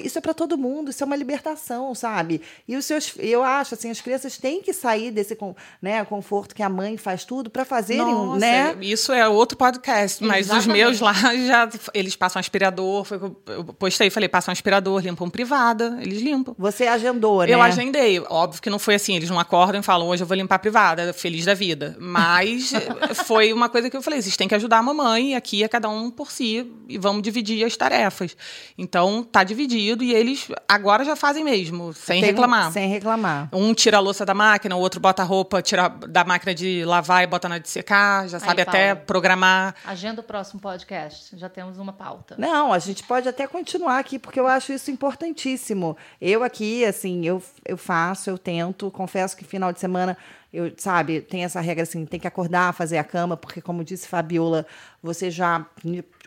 Isso 0.05 0.19
é 0.19 0.21
para 0.21 0.35
todo 0.35 0.59
mundo, 0.59 0.91
isso 0.91 1.03
é 1.03 1.07
uma 1.07 1.17
libertação, 1.17 1.95
sabe? 1.95 2.41
E 2.69 2.77
os 2.77 2.85
seus. 2.85 3.15
Eu 3.19 3.43
acho, 3.43 3.75
assim, 3.75 3.91
as 3.91 4.01
crianças 4.01 4.37
têm 4.37 4.63
que 4.63 4.73
sair 4.73 5.11
desse 5.11 5.37
né, 5.81 6.05
conforto 6.05 6.55
que 6.55 6.63
a 6.63 6.69
mãe 6.69 6.97
faz 6.97 7.25
tudo 7.25 7.49
para 7.51 7.65
fazerem, 7.65 8.05
Nossa, 8.05 8.39
né? 8.39 8.77
Isso 8.81 9.13
é 9.13 9.29
outro 9.29 9.57
podcast, 9.57 10.23
mas 10.23 10.47
os 10.47 10.53
Exatamente. 10.53 10.79
meus 10.79 11.01
lá 11.01 11.15
já 11.47 11.69
eles 11.93 12.17
passam 12.17 12.41
aspirador, 12.41 13.05
foi 13.05 13.19
eu 13.47 13.65
postei, 13.65 14.11
falei, 14.11 14.29
passam 14.29 14.53
aspirador, 14.53 15.01
limpam 15.01 15.31
privada, 15.31 15.99
eles 16.01 16.21
limpam. 16.21 16.55
Você 16.59 16.87
agendou, 16.87 17.43
né? 17.43 17.53
Eu 17.53 17.63
agendei. 17.63 18.21
Óbvio 18.29 18.61
que 18.61 18.71
não 18.71 18.79
foi 18.79 18.95
assim. 18.95 19.17
Eles 19.17 19.31
não 19.31 19.39
acordam 19.39 19.81
e 19.81 19.83
falam, 19.83 20.09
hoje 20.09 20.23
eu 20.23 20.27
vou 20.27 20.37
limpar 20.37 20.57
a 20.57 20.59
privada, 20.59 21.13
feliz 21.13 21.45
da 21.45 21.55
vida. 21.55 21.97
Mas 21.99 22.73
eh, 22.75 23.15
foi 23.15 23.53
uma 23.53 23.69
coisa 23.69 23.89
que 23.89 23.97
eu 23.97 24.03
falei: 24.03 24.21
vocês 24.21 24.37
têm 24.37 24.49
que 24.49 24.55
ajudar 24.55 24.79
a 24.79 24.83
mamãe, 24.83 25.35
aqui 25.35 25.63
é 25.63 25.69
cada 25.69 25.89
um 25.89 26.11
por 26.11 26.31
si, 26.31 26.71
e 26.89 26.99
vamos 26.99 27.23
dividir 27.23 27.65
as 27.65 27.77
tarefas. 27.77 28.37
Então, 28.77 29.23
tá 29.23 29.45
dividido. 29.45 29.94
E 30.03 30.13
eles 30.13 30.49
agora 30.69 31.05
já 31.05 31.15
fazem 31.15 31.45
mesmo, 31.45 31.93
sem 31.93 32.21
Tem- 32.21 32.31
reclamar. 32.31 32.73
Sem 32.73 32.89
reclamar. 32.89 33.49
Um 33.53 33.75
tira 33.75 33.99
a 33.99 34.01
louça 34.01 34.25
da 34.25 34.35
máquina, 34.35 34.75
o 34.75 34.81
outro 34.81 34.99
bota 35.01 35.23
a 35.23 35.25
roupa, 35.25 35.61
tira 35.63 35.89
da 35.89 36.25
máquina 36.25 36.55
de 36.55 36.85
lavar 36.85 37.23
e 37.23 37.27
bota 37.27 37.49
na 37.49 37.59
de 37.59 37.69
secar, 37.69 38.29
já 38.29 38.41
sabe 38.41 38.63
até 38.63 38.95
programar. 38.95 39.75
Agenda 39.85 40.21
o 40.21 40.25
próximo 40.25 40.61
podcast. 40.61 41.37
Já 41.37 41.49
temos 41.49 41.79
uma 41.79 41.93
pauta. 41.93 42.35
Não, 42.39 42.73
a 42.73 42.79
gente 42.79 43.03
pode 43.05 43.29
até 43.29 43.47
continuar 43.47 43.99
aqui, 43.99 44.19
porque 44.19 44.41
eu 44.41 44.47
acho 44.47 44.73
isso 44.73 44.91
importantíssimo. 44.91 45.97
Eu 46.21 46.43
aqui, 46.43 46.85
assim, 46.85 47.25
eu, 47.27 47.43
eu 47.65 47.77
faço, 47.77 48.31
eu 48.31 48.39
tento, 48.39 48.91
confesso 48.91 49.37
que 49.37 49.45
final 49.45 49.73
de 49.73 49.81
semana, 49.81 50.17
eu, 50.55 50.73
sabe, 50.77 51.21
tem 51.21 51.45
essa 51.45 51.61
regra 51.61 51.83
assim, 51.83 52.07
tem 52.07 52.21
que 52.21 52.29
acordar, 52.29 52.73
fazer 52.73 52.97
a 52.97 53.03
cama, 53.05 53.37
porque, 53.37 53.61
como 53.61 53.83
disse 53.83 54.07
Fabiola, 54.07 54.65
você 55.03 55.31
já 55.31 55.67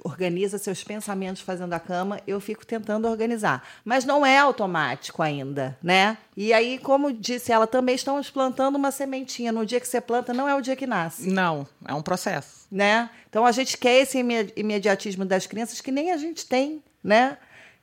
organiza 0.04 0.58
seus 0.58 0.84
pensamentos 0.84 1.42
fazendo 1.42 1.72
a 1.72 1.80
cama, 1.80 2.20
eu 2.28 2.40
fico 2.42 2.66
tentando 2.66 3.08
organizar. 3.08 3.64
Mas 3.86 4.04
não 4.04 4.26
é 4.26 4.38
automático 4.38 5.24
ainda, 5.24 5.78
né? 5.82 6.18
E 6.36 6.52
aí, 6.52 6.78
como 6.78 7.14
disse 7.14 7.54
ela, 7.54 7.66
também 7.66 7.96
estamos 7.96 8.30
plantando 8.30 8.76
uma 8.76 8.92
sementinha. 8.92 9.52
No 9.52 9.66
dia 9.66 9.80
que 9.80 9.88
você 9.88 10.02
planta, 10.02 10.34
não 10.34 10.48
é 10.48 10.54
o 10.54 10.62
dia 10.62 10.76
que 10.76 10.86
nasce 10.86 11.30
Não, 11.30 11.66
é 11.86 11.94
um 11.94 12.02
processo. 12.02 12.68
né? 12.70 13.10
Então 13.30 13.46
a 13.46 13.52
gente 13.54 13.78
quer 13.78 14.02
esse 14.02 14.20
imediatismo 14.56 15.24
das 15.24 15.48
crianças 15.48 15.80
que 15.80 15.92
nem 15.92 16.12
a 16.12 16.18
gente 16.18 16.46
tem, 16.46 16.84
né? 17.02 17.38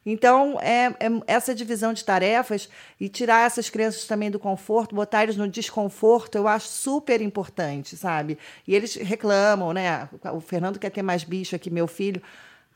Então, 0.06 0.58
é, 0.60 0.86
é 0.86 1.08
essa 1.26 1.54
divisão 1.54 1.92
de 1.92 2.04
tarefas 2.04 2.68
e 3.00 3.08
tirar 3.08 3.46
essas 3.46 3.70
crianças 3.70 4.04
também 4.04 4.30
do 4.30 4.38
conforto, 4.38 4.94
botar 4.94 5.22
eles 5.22 5.36
no 5.36 5.48
desconforto, 5.48 6.36
eu 6.36 6.46
acho 6.46 6.68
super 6.68 7.22
importante, 7.22 7.96
sabe? 7.96 8.38
E 8.66 8.74
eles 8.74 8.94
reclamam, 8.96 9.72
né? 9.72 10.08
O 10.34 10.40
Fernando 10.40 10.78
quer 10.78 10.90
ter 10.90 11.02
mais 11.02 11.24
bicho 11.24 11.56
aqui, 11.56 11.70
meu 11.70 11.86
filho. 11.86 12.22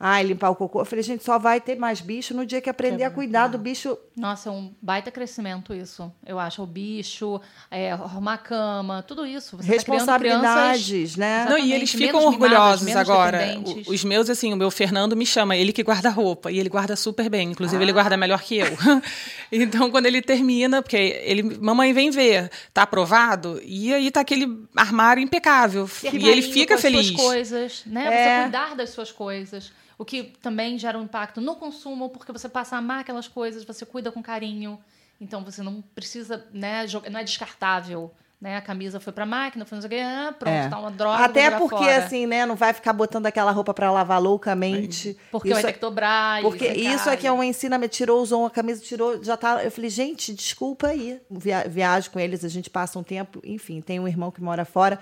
Ai, 0.01 0.23
limpar 0.23 0.51
o 0.51 0.55
cocô. 0.55 0.81
Eu 0.81 0.85
falei, 0.85 1.03
gente, 1.03 1.25
só 1.25 1.41
vai 1.41 1.61
ter 1.61 1.77
mais 1.77 2.01
bicho 2.01 2.33
no 2.33 2.47
dia 2.47 2.61
que 2.61 2.71
aprender 2.71 3.03
a 3.03 3.11
cuidar 3.11 3.49
do 3.49 3.59
bicho. 3.59 3.99
Nossa, 4.17 4.49
é 4.49 4.53
um 4.53 4.73
baita 4.81 5.11
crescimento 5.11 5.75
isso. 5.75 6.13
Eu 6.25 6.39
acho 6.39 6.63
o 6.63 6.67
bicho, 6.67 7.41
é, 7.69 7.91
arrumar 7.91 8.35
a 8.35 8.39
cama, 8.39 9.03
tudo 9.03 9.27
isso. 9.27 9.57
Você 9.57 9.63
tá 9.77 9.83
criando 9.83 9.99
Responsabilidades, 9.99 10.87
crianças- 10.87 11.17
né? 11.17 11.47
Não, 11.51 11.59
e 11.59 11.73
eles 11.73 11.91
ficam 11.91 12.25
orgulhosos 12.25 12.85
menos 12.87 13.01
agora. 13.01 13.41
O- 13.65 13.91
Os 13.93 14.05
meus, 14.05 14.31
assim, 14.31 14.53
o 14.53 14.57
meu 14.57 14.71
Fernando 14.71 15.17
me 15.17 15.27
chama, 15.27 15.57
ele 15.57 15.73
que 15.73 15.83
guarda 15.83 16.11
roupa, 16.11 16.53
e 16.53 16.61
ele 16.61 16.69
guarda 16.69 16.95
super 16.95 17.29
bem. 17.29 17.51
Inclusive, 17.51 17.83
ele 17.83 17.93
guarda 17.93 18.17
melhor 18.17 18.41
que 18.41 18.57
eu. 18.59 18.69
então, 19.51 19.91
quando 19.91 20.07
ele 20.07 20.23
termina, 20.23 20.81
porque 20.83 20.97
ele, 20.97 21.43
mamãe 21.43 21.93
vem 21.93 22.11
ver, 22.11 22.51
tá 22.73 22.83
aprovado? 22.83 23.61
E 23.65 23.93
aí 23.93 24.11
tá 24.13 24.21
aquele 24.21 24.65
armário 24.77 25.21
impecável. 25.23 25.89
Ter 26.01 26.15
e 26.15 26.29
ele 26.29 26.43
fica 26.43 26.69
com 26.69 26.75
as 26.75 26.81
feliz. 26.83 27.07
Suas 27.09 27.21
coisas, 27.21 27.83
né? 27.87 28.07
É. 28.07 28.37
Você 28.37 28.43
cuidar 28.45 28.77
das 28.77 28.91
suas 28.91 29.11
coisas. 29.13 29.73
O 29.99 30.05
que 30.05 30.23
também 30.41 30.79
gera 30.79 30.97
um 30.97 31.03
impacto 31.03 31.41
no 31.41 31.57
consumo, 31.57 32.09
porque 32.09 32.31
você 32.33 32.49
passa 32.49 32.77
a 32.77 32.79
amar 32.79 33.01
aquelas 33.01 33.27
coisas, 33.27 33.65
você 33.65 33.85
cuida 33.85 34.13
com 34.13 34.23
carinho. 34.23 34.79
Então 35.21 35.45
você 35.45 35.61
não 35.63 35.83
precisa, 35.95 36.47
né, 36.53 36.87
jogar, 36.87 37.11
não 37.11 37.19
é 37.19 37.25
descartável. 37.25 38.11
Né? 38.41 38.57
A 38.57 38.61
camisa 38.61 39.01
foi 39.01 39.13
pra 39.13 39.27
máquina, 39.27 39.65
foi 39.65 39.75
não 39.75 39.83
sei 39.83 39.89
o 39.89 39.91
quê, 39.91 39.99
ah, 40.01 40.33
pronto, 40.39 40.55
É. 40.55 40.69
tá 40.69 40.79
uma 40.79 40.93
droga. 40.93 41.25
Até 41.25 41.51
porque, 41.51 41.77
fora. 41.85 41.97
assim, 41.97 42.25
né, 42.25 42.47
não 42.47 42.55
vai 42.55 42.73
ficar 42.73 42.93
botando 42.93 43.27
aquela 43.27 43.51
roupa 43.51 43.75
para 43.75 43.91
lavar 43.91 44.23
loucamente. 44.23 45.17
Porque 45.33 45.49
Isso 45.49 45.55
vai 45.57 45.63
ter 45.65 45.71
é- 45.71 45.73
que 45.73 45.81
dobrar. 45.81 46.43
Porque 46.43 46.69
isso 46.69 47.11
aqui 47.11 47.27
é 47.27 47.31
e- 47.31 47.33
um 47.33 47.43
ensinamento. 47.43 47.97
Tirou, 47.97 48.23
usou 48.23 48.43
uma 48.43 48.51
camisa, 48.51 48.81
tirou, 48.81 49.21
já 49.25 49.37
tá. 49.37 49.65
Eu 49.65 49.73
falei, 49.73 49.91
gente, 49.91 50.33
desculpa 50.33 50.87
aí. 50.87 51.21
Via, 51.29 51.65
viajo 51.69 52.13
com 52.13 52.21
eles, 52.21 52.45
a 52.45 52.49
gente 52.49 52.71
passa 52.71 52.97
um 52.97 53.03
tempo, 53.03 53.41
enfim, 53.43 53.81
tem 53.81 53.99
um 53.99 54.07
irmão 54.07 54.31
que 54.31 54.41
mora 54.41 54.65
fora. 54.65 55.01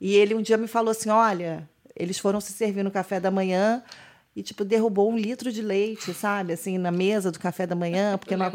E 0.00 0.14
ele 0.14 0.34
um 0.34 0.40
dia 0.40 0.56
me 0.56 0.66
falou 0.66 0.92
assim: 0.92 1.10
olha, 1.10 1.68
eles 1.94 2.18
foram 2.18 2.40
se 2.40 2.52
servir 2.54 2.82
no 2.82 2.90
café 2.90 3.20
da 3.20 3.30
manhã. 3.30 3.82
E, 4.38 4.42
tipo, 4.42 4.64
derrubou 4.64 5.10
um 5.10 5.16
litro 5.18 5.50
de 5.50 5.60
leite, 5.60 6.14
sabe? 6.14 6.52
Assim, 6.52 6.78
na 6.78 6.92
mesa 6.92 7.32
do 7.32 7.40
café 7.40 7.66
da 7.66 7.74
manhã. 7.74 8.16
Porque 8.16 8.34
Eu 8.34 8.38
não... 8.38 8.52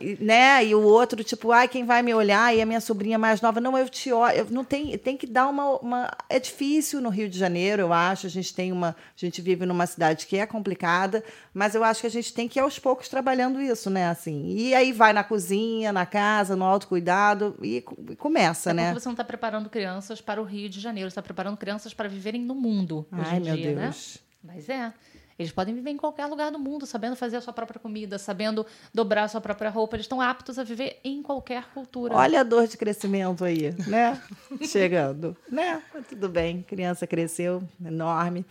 E, 0.00 0.16
né? 0.20 0.64
E 0.64 0.72
o 0.72 0.80
outro, 0.80 1.24
tipo, 1.24 1.50
ai, 1.50 1.66
quem 1.66 1.84
vai 1.84 2.00
me 2.00 2.14
olhar? 2.14 2.54
E 2.54 2.62
a 2.62 2.66
minha 2.66 2.80
sobrinha 2.80 3.18
mais 3.18 3.40
nova, 3.40 3.60
não, 3.60 3.76
eu 3.76 3.88
te 3.88 4.12
olho. 4.12 4.36
Eu 4.36 4.46
não 4.50 4.62
tem, 4.62 4.96
tem 4.96 5.16
que 5.16 5.26
dar 5.26 5.48
uma, 5.48 5.78
uma. 5.80 6.16
É 6.28 6.38
difícil 6.38 7.00
no 7.00 7.08
Rio 7.08 7.28
de 7.28 7.36
Janeiro, 7.36 7.82
eu 7.82 7.92
acho. 7.92 8.28
A 8.28 8.30
gente 8.30 8.54
tem 8.54 8.70
uma. 8.70 8.90
A 8.90 8.94
gente 9.16 9.42
vive 9.42 9.66
numa 9.66 9.84
cidade 9.84 10.28
que 10.28 10.36
é 10.38 10.46
complicada, 10.46 11.24
mas 11.52 11.74
eu 11.74 11.82
acho 11.82 12.02
que 12.02 12.06
a 12.06 12.10
gente 12.10 12.32
tem 12.32 12.46
que 12.46 12.60
ir 12.60 12.62
aos 12.62 12.78
poucos 12.78 13.08
trabalhando 13.08 13.60
isso, 13.60 13.90
né? 13.90 14.08
Assim. 14.08 14.54
E 14.56 14.76
aí 14.76 14.92
vai 14.92 15.12
na 15.12 15.24
cozinha, 15.24 15.92
na 15.92 16.06
casa, 16.06 16.54
no 16.54 16.64
autocuidado 16.64 17.56
e, 17.60 17.78
e 18.10 18.14
começa, 18.14 18.70
É 18.70 18.74
né? 18.74 18.94
você 18.94 19.08
não 19.08 19.14
está 19.14 19.24
preparando 19.24 19.68
crianças 19.68 20.20
para 20.20 20.40
o 20.40 20.44
Rio 20.44 20.68
de 20.68 20.78
Janeiro, 20.78 21.10
você 21.10 21.14
está 21.18 21.22
preparando 21.22 21.56
crianças 21.56 21.92
para 21.92 22.08
viverem 22.08 22.42
no 22.42 22.54
mundo. 22.54 23.04
hoje 23.10 23.22
Ai, 23.26 23.38
em 23.38 23.40
meu 23.40 23.56
dia, 23.56 23.74
né? 23.74 23.82
Deus. 23.86 24.18
Mas 24.44 24.68
é. 24.68 24.92
Eles 25.38 25.52
podem 25.52 25.74
viver 25.74 25.90
em 25.90 25.96
qualquer 25.96 26.26
lugar 26.26 26.50
do 26.50 26.58
mundo, 26.58 26.86
sabendo 26.86 27.14
fazer 27.14 27.36
a 27.36 27.40
sua 27.40 27.52
própria 27.52 27.78
comida, 27.78 28.18
sabendo 28.18 28.64
dobrar 28.92 29.24
a 29.24 29.28
sua 29.28 29.40
própria 29.40 29.68
roupa. 29.68 29.96
Eles 29.96 30.04
estão 30.04 30.20
aptos 30.20 30.58
a 30.58 30.64
viver 30.64 30.98
em 31.04 31.22
qualquer 31.22 31.64
cultura. 31.74 32.14
Olha 32.14 32.40
a 32.40 32.42
dor 32.42 32.66
de 32.66 32.76
crescimento 32.76 33.44
aí, 33.44 33.74
né? 33.86 34.20
Chegando, 34.66 35.36
né? 35.50 35.82
Tudo 36.08 36.28
bem, 36.28 36.62
criança 36.62 37.06
cresceu, 37.06 37.62
enorme, 37.84 38.46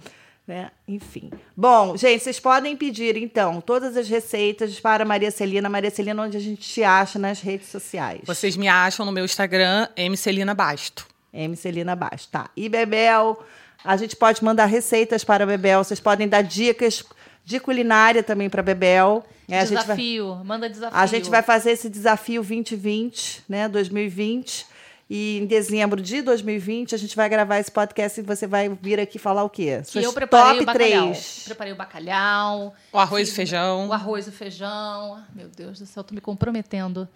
né? 0.48 0.70
Enfim. 0.88 1.32
Bom, 1.58 1.98
gente, 1.98 2.24
vocês 2.24 2.40
podem 2.40 2.78
pedir, 2.78 3.18
então, 3.18 3.60
todas 3.62 3.98
as 3.98 4.08
receitas 4.08 4.80
para 4.80 5.04
Maria 5.04 5.32
Celina. 5.32 5.68
Maria 5.68 5.90
Celina, 5.90 6.22
onde 6.22 6.38
a 6.38 6.42
gente 6.42 6.62
te 6.62 6.84
acha 6.84 7.18
nas 7.18 7.42
redes 7.42 7.70
sociais. 7.70 8.22
Vocês 8.26 8.56
me 8.56 8.68
acham 8.68 9.06
no 9.06 9.12
meu 9.12 9.26
Instagram, 9.26 9.88
mcelina 10.10 10.54
Basto. 10.54 11.08
M. 11.36 11.56
Celina 11.56 11.96
Baixo, 11.96 12.30
tá. 12.30 12.50
E 12.56 12.70
Bebel, 12.70 13.38
a 13.86 13.96
gente 13.98 14.16
pode 14.16 14.44
mandar 14.44 14.66
receitas 14.66 15.24
para 15.24 15.44
a 15.44 15.48
Bebel. 15.48 15.84
Vocês 15.84 16.00
podem 16.00 16.28
dar 16.28 16.42
dicas 16.42 17.04
de 17.44 17.60
culinária 17.60 18.24
também 18.24 18.50
para 18.50 18.62
a 18.62 18.64
Bebel. 18.64 19.24
É, 19.48 19.60
a 19.60 19.66
gente 19.66 19.74
vai- 19.76 19.84
desafio, 19.84 20.42
manda 20.44 20.70
desafio. 20.70 20.98
A 20.98 21.06
gente 21.06 21.30
vai 21.30 21.42
fazer 21.44 21.72
esse 21.72 21.88
desafio 21.90 22.42
2020, 22.42 23.44
né? 23.48 23.68
2020. 23.70 24.66
E 25.08 25.38
em 25.38 25.46
dezembro 25.46 26.02
de 26.02 26.24
2020 26.24 26.96
a 26.96 26.98
gente 26.98 27.16
vai 27.16 27.30
gravar 27.30 27.60
esse 27.60 27.70
podcast 27.72 28.20
e 28.20 28.24
você 28.24 28.48
vai 28.48 28.70
vir 28.82 29.00
aqui 29.00 29.20
falar 29.20 29.44
o 29.44 29.50
quê? 29.52 29.82
Que 29.86 29.92
Suas 29.92 30.04
eu 30.06 30.12
preparei 30.12 30.60
top 30.60 30.64
o 30.64 30.66
bacalhau. 30.66 31.06
3. 31.12 31.42
Preparei 31.46 31.74
o 31.74 31.76
bacalhau, 31.76 32.74
O 32.92 32.98
arroz 32.98 33.30
e 33.30 33.32
feijão. 33.32 33.88
o 33.88 33.94
arroz 33.94 34.26
e 34.26 34.30
o 34.30 34.34
feijão. 34.34 35.24
Meu 35.36 35.48
Deus 35.48 35.78
do 35.78 35.86
céu, 35.86 36.04
tô 36.04 36.16
me 36.16 36.22
comprometendo. 36.22 37.08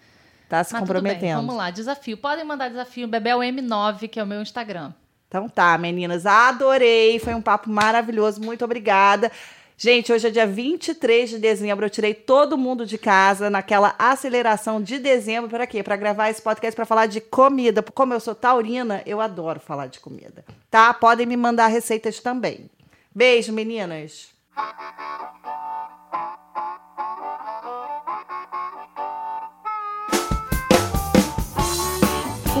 Tá 0.48 0.62
se 0.62 0.72
Mas 0.72 0.82
tudo 0.82 0.92
bem, 1.00 1.12
comprometendo. 1.14 1.36
vamos 1.38 1.56
lá, 1.56 1.70
desafio. 1.72 2.16
Podem 2.16 2.44
mandar 2.44 2.68
desafio, 2.68 3.08
Bebel 3.08 3.40
M9, 3.40 4.06
que 4.06 4.20
é 4.20 4.22
o 4.22 4.26
meu 4.26 4.40
Instagram. 4.40 4.92
Então 5.30 5.48
tá, 5.48 5.78
meninas, 5.78 6.26
adorei. 6.26 7.20
Foi 7.20 7.32
um 7.34 7.40
papo 7.40 7.70
maravilhoso. 7.70 8.40
Muito 8.40 8.64
obrigada. 8.64 9.30
Gente, 9.78 10.12
hoje 10.12 10.26
é 10.26 10.30
dia 10.30 10.46
23 10.46 11.30
de 11.30 11.38
dezembro. 11.38 11.86
Eu 11.86 11.90
tirei 11.90 12.12
todo 12.12 12.58
mundo 12.58 12.84
de 12.84 12.98
casa 12.98 13.48
naquela 13.48 13.94
aceleração 13.96 14.82
de 14.82 14.98
dezembro. 14.98 15.48
Para 15.48 15.68
quê? 15.68 15.84
Para 15.84 15.94
gravar 15.94 16.30
esse 16.30 16.42
podcast 16.42 16.74
para 16.74 16.84
falar 16.84 17.06
de 17.06 17.20
comida. 17.20 17.80
Como 17.80 18.12
eu 18.12 18.18
sou 18.18 18.34
taurina, 18.34 19.02
eu 19.06 19.20
adoro 19.20 19.60
falar 19.60 19.86
de 19.86 20.00
comida. 20.00 20.44
Tá? 20.68 20.92
Podem 20.92 21.26
me 21.26 21.36
mandar 21.36 21.68
receitas 21.68 22.18
também. 22.18 22.68
Beijo, 23.14 23.52
meninas. 23.52 24.34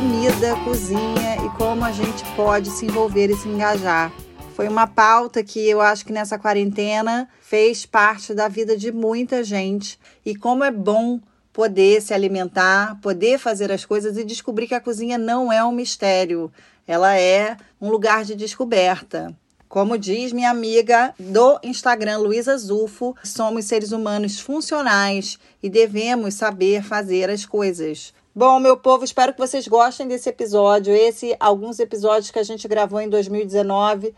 Comida, 0.00 0.56
cozinha 0.64 1.36
e 1.44 1.58
como 1.58 1.84
a 1.84 1.92
gente 1.92 2.24
pode 2.34 2.70
se 2.70 2.86
envolver 2.86 3.28
e 3.28 3.36
se 3.36 3.46
engajar. 3.46 4.10
Foi 4.54 4.66
uma 4.66 4.86
pauta 4.86 5.44
que 5.44 5.68
eu 5.68 5.78
acho 5.78 6.06
que 6.06 6.12
nessa 6.12 6.38
quarentena 6.38 7.28
fez 7.42 7.84
parte 7.84 8.32
da 8.32 8.48
vida 8.48 8.78
de 8.78 8.90
muita 8.90 9.44
gente. 9.44 9.98
E 10.24 10.34
como 10.34 10.64
é 10.64 10.70
bom 10.70 11.20
poder 11.52 12.00
se 12.00 12.14
alimentar, 12.14 12.98
poder 13.02 13.38
fazer 13.38 13.70
as 13.70 13.84
coisas 13.84 14.16
e 14.16 14.24
descobrir 14.24 14.68
que 14.68 14.74
a 14.74 14.80
cozinha 14.80 15.18
não 15.18 15.52
é 15.52 15.62
um 15.62 15.72
mistério, 15.72 16.50
ela 16.86 17.14
é 17.18 17.58
um 17.78 17.90
lugar 17.90 18.24
de 18.24 18.34
descoberta. 18.34 19.36
Como 19.68 19.98
diz 19.98 20.32
minha 20.32 20.50
amiga 20.50 21.14
do 21.18 21.60
Instagram, 21.62 22.16
Luísa 22.20 22.56
Zufo, 22.56 23.14
somos 23.22 23.66
seres 23.66 23.92
humanos 23.92 24.40
funcionais 24.40 25.38
e 25.62 25.68
devemos 25.68 26.32
saber 26.34 26.82
fazer 26.82 27.28
as 27.28 27.44
coisas. 27.44 28.14
Bom, 28.32 28.60
meu 28.60 28.76
povo, 28.76 29.04
espero 29.04 29.32
que 29.32 29.40
vocês 29.40 29.66
gostem 29.66 30.06
desse 30.06 30.28
episódio. 30.28 30.94
Esse, 30.94 31.34
alguns 31.40 31.80
episódios 31.80 32.30
que 32.30 32.38
a 32.38 32.44
gente 32.44 32.68
gravou 32.68 33.00
em 33.00 33.08
2019, 33.08 34.14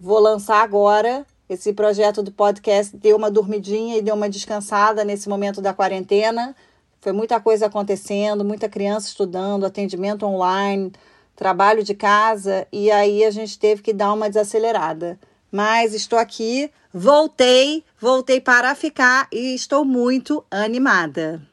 vou 0.00 0.18
lançar 0.18 0.62
agora. 0.62 1.26
Esse 1.46 1.70
projeto 1.74 2.22
do 2.22 2.32
podcast 2.32 2.96
deu 2.96 3.18
uma 3.18 3.30
dormidinha 3.30 3.98
e 3.98 4.02
deu 4.02 4.14
uma 4.14 4.30
descansada 4.30 5.04
nesse 5.04 5.28
momento 5.28 5.60
da 5.60 5.74
quarentena. 5.74 6.56
Foi 7.02 7.12
muita 7.12 7.38
coisa 7.38 7.66
acontecendo, 7.66 8.46
muita 8.46 8.66
criança 8.66 9.08
estudando, 9.08 9.66
atendimento 9.66 10.24
online, 10.24 10.90
trabalho 11.36 11.84
de 11.84 11.94
casa, 11.94 12.66
e 12.72 12.90
aí 12.90 13.22
a 13.24 13.30
gente 13.30 13.58
teve 13.58 13.82
que 13.82 13.92
dar 13.92 14.14
uma 14.14 14.30
desacelerada. 14.30 15.20
Mas 15.52 15.92
estou 15.92 16.18
aqui, 16.18 16.70
voltei, 16.94 17.84
voltei 18.00 18.40
para 18.40 18.74
ficar 18.74 19.28
e 19.30 19.54
estou 19.54 19.84
muito 19.84 20.42
animada. 20.50 21.49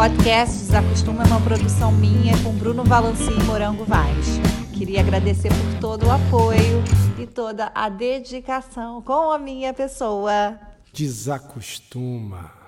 Podcast 0.00 0.56
Desacostuma 0.56 1.24
é 1.24 1.26
uma 1.26 1.40
produção 1.42 1.92
minha 1.92 2.32
com 2.42 2.54
Bruno 2.54 2.82
Valanci 2.82 3.30
e 3.30 3.42
Morango 3.44 3.84
Vaz, 3.84 4.40
Queria 4.72 5.00
agradecer 5.00 5.50
por 5.50 5.78
todo 5.78 6.06
o 6.06 6.10
apoio 6.10 6.82
e 7.18 7.26
toda 7.26 7.70
a 7.74 7.90
dedicação 7.90 9.02
com 9.02 9.30
a 9.30 9.38
minha 9.38 9.74
pessoa. 9.74 10.58
Desacostuma. 10.90 12.59